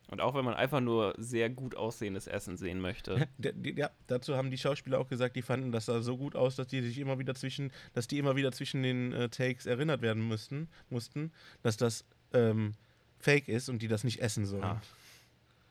Und 0.10 0.22
auch 0.22 0.36
wenn 0.36 0.46
man 0.46 0.54
einfach 0.54 0.82
nur 0.82 1.16
sehr 1.18 1.50
gut 1.50 1.76
aussehendes 1.76 2.28
Essen 2.28 2.58
sehen 2.58 2.80
möchte. 2.80 3.28
Ja, 3.76 3.90
dazu 4.08 4.36
haben 4.36 4.52
die 4.52 4.58
Schauspieler 4.58 5.00
auch 5.00 5.08
gesagt, 5.08 5.36
die 5.36 5.42
fanden 5.42 5.72
das 5.72 5.86
sah 5.86 6.02
so 6.02 6.18
gut 6.18 6.36
aus, 6.36 6.56
dass 6.56 6.68
die 6.68 6.82
sich 6.82 7.00
immer 7.00 7.18
wieder 7.18 7.34
zwischen, 7.34 7.72
dass 7.94 8.08
die 8.08 8.20
immer 8.20 8.36
wieder 8.36 8.52
zwischen 8.52 8.84
den 8.84 9.14
äh, 9.14 9.30
Takes 9.30 9.66
erinnert 9.66 10.02
werden 10.02 10.28
müssten, 10.28 10.68
mussten, 10.90 11.32
dass 11.64 11.78
das 11.78 12.06
ähm, 12.34 12.74
fake 13.20 13.48
ist 13.48 13.70
und 13.70 13.82
die 13.82 13.88
das 13.88 14.04
nicht 14.04 14.20
essen 14.20 14.46
sollen. 14.46 14.64
Ah. 14.64 14.82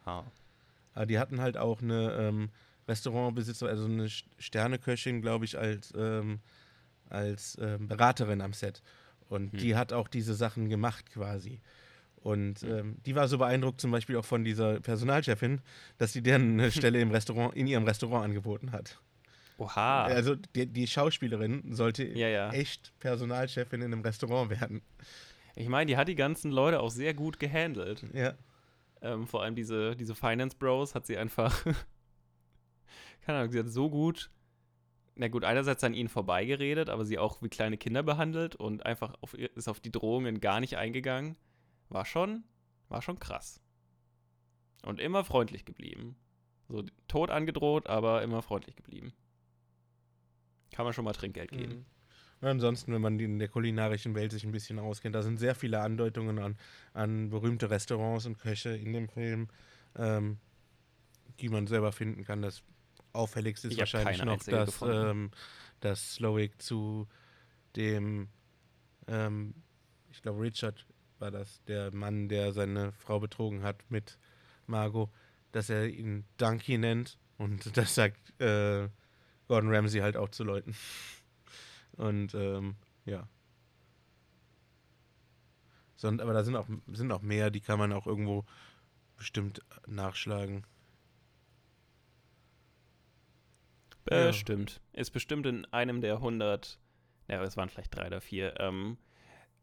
ah. 0.07 0.25
Aber 0.95 1.07
die 1.07 1.18
hatten 1.18 1.41
halt 1.41 1.57
auch 1.57 1.81
eine 1.81 2.12
ähm, 2.14 2.51
Restaurantbesitzer, 2.89 3.68
also 3.68 3.85
eine 3.85 4.09
Sterneköchin, 4.09 5.23
glaube 5.23 5.45
ich, 5.45 5.59
als 5.59 5.93
ähm, 5.97 6.41
als 7.13 7.57
ähm, 7.61 7.89
Beraterin 7.89 8.41
am 8.41 8.53
Set. 8.53 8.83
Und 9.29 9.53
hm. 9.53 9.59
die 9.59 9.77
hat 9.77 9.93
auch 9.93 10.09
diese 10.09 10.35
Sachen 10.35 10.69
gemacht 10.69 11.11
quasi. 11.11 11.61
Und 12.17 12.61
hm. 12.61 12.71
ähm, 12.71 12.97
die 13.07 13.15
war 13.15 13.29
so 13.29 13.39
beeindruckt, 13.39 13.81
zum 13.81 13.91
Beispiel 13.91 14.17
auch 14.17 14.25
von 14.25 14.45
dieser 14.45 14.81
Personalchefin, 14.81 15.61
dass 15.99 16.13
sie 16.13 16.23
deren 16.23 16.53
eine 16.53 16.71
Stelle 16.73 17.01
im 17.01 17.11
Restaurant, 17.11 17.55
in 17.55 17.67
ihrem 17.67 17.85
Restaurant 17.85 18.25
angeboten 18.25 18.73
hat. 18.73 19.01
Oha. 19.59 20.05
Also 20.05 20.35
die, 20.35 20.67
die 20.67 20.87
Schauspielerin 20.87 21.75
sollte 21.75 22.05
ja, 22.05 22.29
ja. 22.29 22.51
echt 22.53 22.93
Personalchefin 22.99 23.83
in 23.83 23.93
einem 23.93 24.03
Restaurant 24.03 24.51
werden. 24.51 24.83
Ich 25.55 25.69
meine, 25.69 25.87
die 25.87 25.97
hat 25.97 26.09
die 26.09 26.15
ganzen 26.15 26.51
Leute 26.51 26.81
auch 26.81 26.91
sehr 26.91 27.15
gut 27.15 27.39
gehandelt. 27.39 28.05
Ja. 28.13 28.35
Ähm, 29.03 29.27
vor 29.27 29.43
allem 29.43 29.55
diese, 29.55 29.97
diese 29.97 30.15
Finance 30.15 30.57
Bros 30.57 30.95
hat 30.95 31.07
sie 31.07 31.17
einfach, 31.17 31.65
keine 33.23 33.39
Ahnung, 33.39 33.53
sie 33.53 33.59
hat 33.59 33.69
so 33.69 33.91
gut 33.91 34.31
na 35.15 35.29
gut, 35.29 35.45
einerseits 35.45 35.85
an 35.85 35.95
ihnen 35.95 36.09
vorbeigeredet, 36.09 36.89
aber 36.89 37.05
sie 37.05 37.19
auch 37.19 37.43
wie 37.43 37.49
kleine 37.49 37.77
Kinder 37.77 38.03
behandelt 38.03 38.57
und 38.57 38.87
einfach 38.87 39.15
auf, 39.21 39.35
ist 39.35 39.69
auf 39.69 39.81
die 39.81 39.93
Drohungen 39.93 40.41
gar 40.41 40.61
nicht 40.61 40.77
eingegangen. 40.77 41.37
War 41.89 42.07
schon, 42.07 42.45
war 42.89 43.03
schon 43.03 43.19
krass. 43.19 43.61
Und 44.85 45.01
immer 45.01 45.25
freundlich 45.25 45.65
geblieben. 45.65 46.17
So 46.69 46.85
tot 47.09 47.31
angedroht, 47.31 47.87
aber 47.87 48.23
immer 48.23 48.43
freundlich 48.43 48.77
geblieben. 48.77 49.13
Kann 50.73 50.85
man 50.85 50.95
schon 50.95 51.05
mal 51.05 51.13
Trinkgeld 51.13 51.53
mhm. 51.53 51.57
geben. 51.57 51.73
Mhm. 51.75 51.85
Ja, 52.41 52.49
ansonsten, 52.49 52.93
wenn 52.93 53.03
man 53.03 53.21
in 53.21 53.39
der 53.39 53.49
kulinarischen 53.49 54.15
Welt 54.15 54.33
sich 54.33 54.45
ein 54.45 54.51
bisschen 54.51 54.79
auskennt, 54.79 55.15
da 55.15 55.23
sind 55.23 55.39
sehr 55.39 55.55
viele 55.55 55.81
Andeutungen 55.81 56.39
an, 56.39 56.57
an 56.93 57.31
berühmte 57.31 57.71
Restaurants 57.71 58.27
und 58.27 58.39
Köche 58.39 58.71
in 58.71 58.93
dem 58.93 59.09
Film, 59.09 59.49
ähm, 59.97 60.39
die 61.39 61.49
man 61.49 61.69
selber 61.69 61.93
finden 61.93 62.25
kann. 62.25 62.43
Das 62.43 62.65
auffälligste 63.13 63.69
ist 63.69 63.79
wahrscheinlich 63.79 64.23
noch, 64.25 64.43
dass, 64.43 64.81
ähm, 64.83 65.31
dass 65.81 66.15
Slowik 66.15 66.61
zu 66.61 67.09
dem, 67.77 68.29
ähm, 69.07 69.55
ich 70.11 70.23
glaube, 70.23 70.41
Richard 70.41 70.87
war 71.19 71.31
das, 71.31 71.63
der 71.65 71.93
Mann, 71.93 72.29
der 72.29 72.53
seine 72.53 72.93
Frau 72.93 73.21
betrogen 73.21 73.63
hat 73.63 73.91
mit 73.91 74.19
Margot, 74.67 75.11
dass 75.53 75.71
er 75.71 75.87
ihn 75.89 76.25
Donkey 76.37 76.79
nennt 76.79 77.19
und 77.39 77.77
das 77.77 77.95
sagt 77.95 78.41
äh, 78.41 78.89
Gordon 79.49 79.75
Ramsay 79.75 80.01
halt 80.01 80.17
auch 80.17 80.31
zu 80.31 80.45
Leuten. 80.45 80.75
Und 81.99 82.35
ähm, 82.35 82.77
ja. 83.05 83.29
Sondern, 85.95 86.27
aber 86.27 86.33
da 86.33 86.43
sind 86.43 86.57
auch, 86.57 86.67
sind 86.93 87.13
auch 87.13 87.21
mehr, 87.21 87.51
die 87.51 87.61
kann 87.61 87.79
man 87.79 87.93
auch 87.93 88.07
irgendwo 88.07 88.47
bestimmt 89.19 89.61
nachschlagen. 89.87 90.65
Bestimmt. 94.05 94.81
Ja. 94.93 94.99
Äh, 94.99 95.01
Ist 95.03 95.11
bestimmt 95.11 95.47
in 95.47 95.65
einem 95.67 96.01
der 96.01 96.15
100, 96.17 96.79
ja, 97.29 97.43
es 97.43 97.57
waren 97.57 97.69
vielleicht 97.69 97.95
drei 97.95 98.07
oder 98.07 98.21
vier, 98.21 98.59
ähm, 98.61 98.99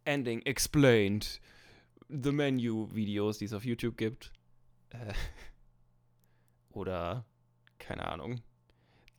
Ending 0.06 0.42
Explained, 0.44 1.42
The 2.08 2.32
Menu-Videos, 2.32 3.38
die 3.38 3.46
es 3.46 3.54
auf 3.54 3.66
YouTube 3.66 3.98
gibt. 3.98 4.32
Äh, 4.90 5.14
oder, 6.72 7.26
keine 7.78 8.08
Ahnung. 8.08 8.42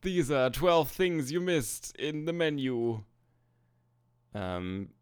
These 0.01 0.35
are 0.35 0.51
12 0.51 0.91
things 0.95 1.31
you 1.31 1.39
missed 1.41 1.95
in 1.97 2.25
the 2.25 2.33
menu. 2.33 3.03
Ähm, 4.33 4.93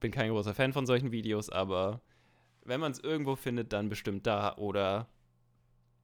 bin 0.00 0.12
kein 0.12 0.30
großer 0.30 0.54
Fan 0.54 0.72
von 0.74 0.86
solchen 0.86 1.10
Videos, 1.10 1.48
aber 1.48 2.02
wenn 2.62 2.80
man 2.80 2.92
es 2.92 2.98
irgendwo 2.98 3.34
findet, 3.36 3.72
dann 3.72 3.88
bestimmt 3.88 4.26
da 4.26 4.54
oder 4.56 5.08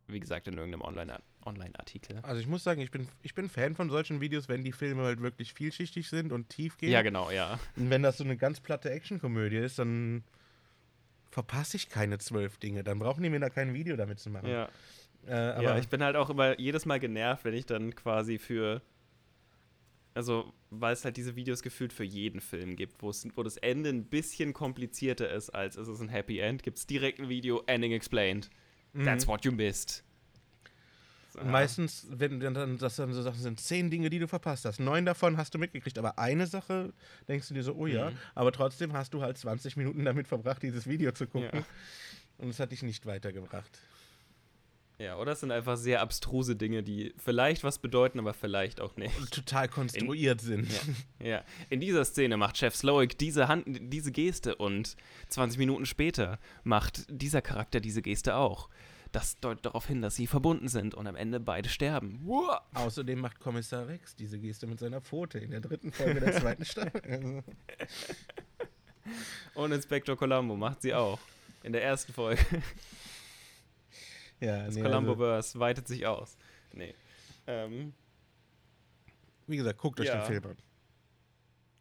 wie 0.06 0.20
gesagt 0.20 0.48
in 0.48 0.54
irgendeinem 0.54 0.82
Online-App. 0.82 1.22
Online-Artikel. 1.44 2.18
Also 2.22 2.40
ich 2.40 2.46
muss 2.46 2.64
sagen, 2.64 2.80
ich 2.80 2.90
bin, 2.90 3.08
ich 3.22 3.34
bin 3.34 3.48
Fan 3.48 3.74
von 3.74 3.90
solchen 3.90 4.20
Videos, 4.20 4.48
wenn 4.48 4.64
die 4.64 4.72
Filme 4.72 5.02
halt 5.02 5.20
wirklich 5.20 5.54
vielschichtig 5.54 6.08
sind 6.08 6.32
und 6.32 6.48
tief 6.48 6.78
gehen. 6.78 6.90
Ja, 6.90 7.02
genau, 7.02 7.30
ja. 7.30 7.58
Und 7.76 7.90
wenn 7.90 8.02
das 8.02 8.18
so 8.18 8.24
eine 8.24 8.36
ganz 8.36 8.60
platte 8.60 8.90
Actionkomödie 8.90 9.56
ist, 9.56 9.78
dann 9.78 10.24
verpasse 11.30 11.76
ich 11.76 11.88
keine 11.88 12.18
zwölf 12.18 12.58
Dinge. 12.58 12.84
Dann 12.84 12.98
brauchen 12.98 13.22
die 13.22 13.30
mir 13.30 13.40
da 13.40 13.50
kein 13.50 13.74
Video 13.74 13.96
damit 13.96 14.20
zu 14.20 14.30
machen. 14.30 14.48
Ja. 14.48 14.68
Äh, 15.26 15.32
aber 15.32 15.62
ja, 15.62 15.78
ich 15.78 15.88
bin 15.88 16.02
halt 16.02 16.16
auch 16.16 16.30
immer 16.30 16.58
jedes 16.58 16.84
Mal 16.84 17.00
genervt, 17.00 17.44
wenn 17.44 17.54
ich 17.54 17.66
dann 17.66 17.94
quasi 17.94 18.38
für. 18.38 18.82
Also, 20.14 20.52
weil 20.68 20.92
es 20.92 21.06
halt 21.06 21.16
diese 21.16 21.36
Videos 21.36 21.62
gefühlt 21.62 21.90
für 21.90 22.04
jeden 22.04 22.42
Film 22.42 22.76
gibt, 22.76 23.02
wo 23.02 23.42
das 23.42 23.56
Ende 23.56 23.88
ein 23.88 24.04
bisschen 24.04 24.52
komplizierter 24.52 25.30
ist, 25.30 25.48
als 25.48 25.76
es 25.76 25.88
ist 25.88 26.00
ein 26.00 26.10
Happy 26.10 26.38
End, 26.38 26.62
gibt 26.62 26.76
es 26.76 26.86
direkt 26.86 27.18
ein 27.18 27.30
Video, 27.30 27.62
Ending 27.66 27.92
Explained. 27.92 28.50
That's 29.04 29.26
what 29.26 29.46
you 29.46 29.52
missed. 29.52 30.04
Und 31.36 31.50
Meistens, 31.50 32.06
wenn 32.10 32.40
dann- 32.40 32.76
das 32.78 32.96
dann 32.96 33.12
so 33.12 33.22
Sachen 33.22 33.40
sind, 33.40 33.58
zehn 33.60 33.90
Dinge, 33.90 34.10
die 34.10 34.18
du 34.18 34.28
verpasst 34.28 34.64
hast. 34.66 34.80
Neun 34.80 35.06
davon 35.06 35.36
hast 35.38 35.54
du 35.54 35.58
mitgekriegt, 35.58 35.98
aber 35.98 36.18
eine 36.18 36.46
Sache 36.46 36.92
denkst 37.28 37.48
du 37.48 37.54
dir 37.54 37.62
so, 37.62 37.74
oh 37.74 37.86
ja, 37.86 38.10
Mhm. 38.10 38.16
aber 38.34 38.52
trotzdem 38.52 38.92
hast 38.92 39.14
du 39.14 39.22
halt 39.22 39.38
20 39.38 39.76
Minuten 39.76 40.04
damit 40.04 40.28
verbracht, 40.28 40.62
dieses 40.62 40.86
Video 40.86 41.12
zu 41.12 41.26
gucken. 41.26 41.50
Ja. 41.54 41.64
Und 42.38 42.48
es 42.50 42.60
hat 42.60 42.72
dich 42.72 42.82
nicht 42.82 43.06
weitergebracht. 43.06 43.70
Ja, 44.98 45.16
oder 45.16 45.32
es 45.32 45.40
sind 45.40 45.50
einfach 45.50 45.76
sehr 45.76 46.00
abstruse 46.00 46.54
Dinge, 46.54 46.82
die 46.82 47.12
vielleicht 47.16 47.64
was 47.64 47.78
bedeuten, 47.78 48.18
aber 48.20 48.34
vielleicht 48.34 48.80
auch 48.80 48.96
nicht. 48.96 49.18
Und 49.18 49.30
total 49.32 49.68
konstruiert 49.68 50.40
sind. 50.40 50.70
Ja. 50.70 50.78
Ja, 51.26 51.44
in 51.70 51.80
dieser 51.80 52.04
Szene 52.04 52.36
macht 52.36 52.58
Chef 52.58 52.74
Slowick 52.76 53.16
diese 53.16 53.46
Hand, 53.48 53.64
diese 53.66 54.10
Geste 54.12 54.56
und 54.56 54.96
20 55.28 55.58
Minuten 55.58 55.86
später 55.86 56.38
macht 56.64 57.04
dieser 57.08 57.40
Charakter 57.42 57.80
diese 57.80 58.02
Geste 58.02 58.34
auch. 58.36 58.68
Das 59.12 59.38
deutet 59.40 59.66
darauf 59.66 59.86
hin, 59.86 60.00
dass 60.00 60.16
sie 60.16 60.26
verbunden 60.26 60.68
sind 60.68 60.94
und 60.94 61.06
am 61.06 61.16
Ende 61.16 61.38
beide 61.38 61.68
sterben. 61.68 62.20
Wow. 62.24 62.60
Außerdem 62.74 63.20
macht 63.20 63.40
Kommissar 63.40 63.86
Rex 63.86 64.16
diese 64.16 64.38
Geste 64.38 64.66
mit 64.66 64.78
seiner 64.78 65.02
Pfote 65.02 65.38
in 65.38 65.50
der 65.50 65.60
dritten 65.60 65.92
Folge 65.92 66.20
der 66.20 66.32
zweiten 66.40 66.64
Staffel. 66.64 67.00
Also, 67.02 67.42
Und 69.54 69.72
Inspektor 69.72 70.16
Columbo 70.16 70.56
macht 70.56 70.82
sie 70.82 70.94
auch. 70.94 71.18
In 71.62 71.72
der 71.72 71.82
ersten 71.84 72.12
Folge. 72.12 72.40
ja, 74.40 74.64
Das 74.64 74.74
nee, 74.74 74.82
Columbo-Verse 74.82 75.58
weitet 75.58 75.86
sich 75.88 76.06
aus. 76.06 76.36
Nee. 76.72 76.94
Ähm, 77.46 77.92
wie 79.46 79.56
gesagt, 79.56 79.78
guckt 79.78 80.00
euch 80.00 80.06
Ja. 80.06 80.18
den 80.22 80.26
Film 80.26 80.44
an. 80.46 80.56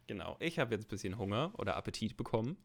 genau. 0.06 0.36
Ich 0.40 0.58
habe 0.58 0.74
jetzt 0.74 0.84
ein 0.84 0.88
bisschen 0.88 1.18
Hunger 1.18 1.52
oder 1.56 1.76
Appetit 1.76 2.16
bekommen, 2.16 2.56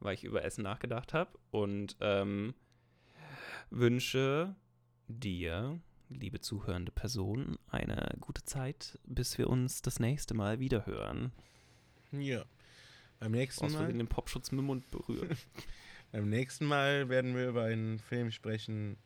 weil 0.00 0.14
ich 0.14 0.24
über 0.24 0.44
Essen 0.44 0.62
nachgedacht 0.62 1.14
habe. 1.14 1.30
Und 1.50 1.96
ähm, 2.00 2.54
wünsche 3.70 4.54
dir, 5.08 5.80
liebe 6.08 6.40
zuhörende 6.40 6.92
Person, 6.92 7.58
eine 7.68 8.16
gute 8.20 8.42
Zeit, 8.44 8.98
bis 9.04 9.38
wir 9.38 9.48
uns 9.48 9.82
das 9.82 10.00
nächste 10.00 10.34
Mal 10.34 10.60
wieder 10.60 10.86
hören. 10.86 11.32
Ja. 12.12 12.44
Beim 13.18 13.32
nächsten 13.32 13.66
Aus 13.66 13.72
Mal, 13.72 13.92
den 13.92 14.08
Popschutz 14.08 14.50
mit 14.50 14.58
dem 14.58 14.66
Mund 14.66 14.90
berührt. 14.90 15.36
beim 16.12 16.28
nächsten 16.28 16.64
Mal 16.66 17.08
werden 17.08 17.36
wir 17.36 17.48
über 17.48 17.64
einen 17.64 17.98
Film 17.98 18.30
sprechen. 18.30 18.96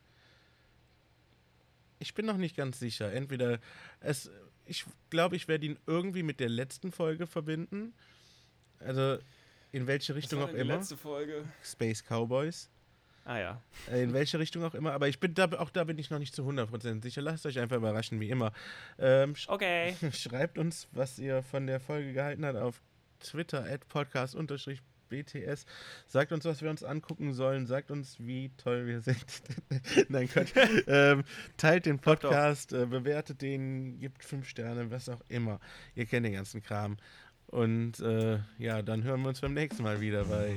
Ich 1.99 2.15
bin 2.15 2.27
noch 2.27 2.37
nicht 2.37 2.57
ganz 2.57 2.79
sicher. 2.79 3.13
Entweder 3.13 3.61
es, 4.01 4.31
ich 4.67 4.85
glaube, 5.11 5.37
ich 5.37 5.49
werde 5.49 5.67
ihn 5.67 5.79
irgendwie 5.87 6.23
mit 6.23 6.41
der 6.41 6.49
letzten 6.49 6.93
Folge 6.93 7.27
verbinden. 7.27 7.93
Also 8.79 9.19
in 9.73 9.87
welche 9.87 10.15
Richtung 10.15 10.43
auch 10.43 10.53
immer. 10.53 10.81
Folge. 10.83 11.45
Space 11.63 12.05
Cowboys. 12.05 12.71
Ah 13.27 13.39
ja. 13.39 13.63
Äh, 13.91 14.03
In 14.03 14.13
welche 14.13 14.39
Richtung 14.39 14.63
auch 14.65 14.75
immer. 14.75 14.93
Aber 14.93 15.09
ich 15.09 15.19
bin 15.19 15.33
da, 15.35 15.45
auch 15.59 15.71
da 15.71 15.85
bin 15.85 15.99
ich 15.99 16.11
noch 16.11 16.19
nicht 16.19 16.35
zu 16.35 16.43
100% 16.43 17.03
sicher. 17.03 17.23
Lasst 17.23 17.47
euch 17.47 17.59
einfach 17.59 17.77
überraschen, 17.77 18.21
wie 18.21 18.29
immer. 18.29 18.53
Ähm, 18.99 19.33
sch- 19.33 19.49
Okay. 19.49 19.95
Schreibt 20.13 20.59
uns, 20.59 20.89
was 20.93 21.19
ihr 21.19 21.43
von 21.43 21.67
der 21.67 21.81
Folge 21.81 22.13
gehalten 22.13 22.45
habt 22.45 22.59
auf 22.59 22.83
Twitter 23.21 23.65
at 23.65 23.89
podcast-bts. 23.89 25.65
Sagt 26.07 26.33
uns, 26.33 26.45
was 26.45 26.61
wir 26.61 26.69
uns 26.69 26.85
angucken 26.85 27.33
sollen. 27.33 27.67
Sagt 27.67 27.91
uns, 27.91 28.17
wie 28.19 28.51
toll 28.59 28.87
wir 28.87 29.01
sind. 29.01 29.25
Nein, 30.11 30.29
Quatsch. 30.29 30.53
ähm, 30.87 31.25
teilt 31.57 31.87
den. 31.87 31.99
Podcast, 32.01 32.75
äh, 32.75 32.85
bewertet 32.85 33.41
den, 33.41 33.99
gibt 34.01 34.23
fünf 34.23 34.47
Sterne, 34.47 34.91
was 34.91 35.09
auch 35.09 35.23
immer. 35.29 35.61
Ihr 35.95 36.05
kennt 36.05 36.27
den 36.27 36.35
ganzen 36.35 36.63
Kram. 36.63 36.99
Und 37.47 38.01
äh, 38.01 38.39
ja, 38.59 38.83
dann 38.83 39.03
hören 39.05 39.23
wir 39.23 39.29
uns 39.29 39.41
beim 39.41 39.55
nächsten 39.55 39.83
Mal 39.83 40.01
wieder 40.03 40.25
bei 40.25 40.57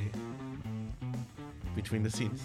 between 1.77 2.01
the 2.01 2.09
scenes. 2.09 2.41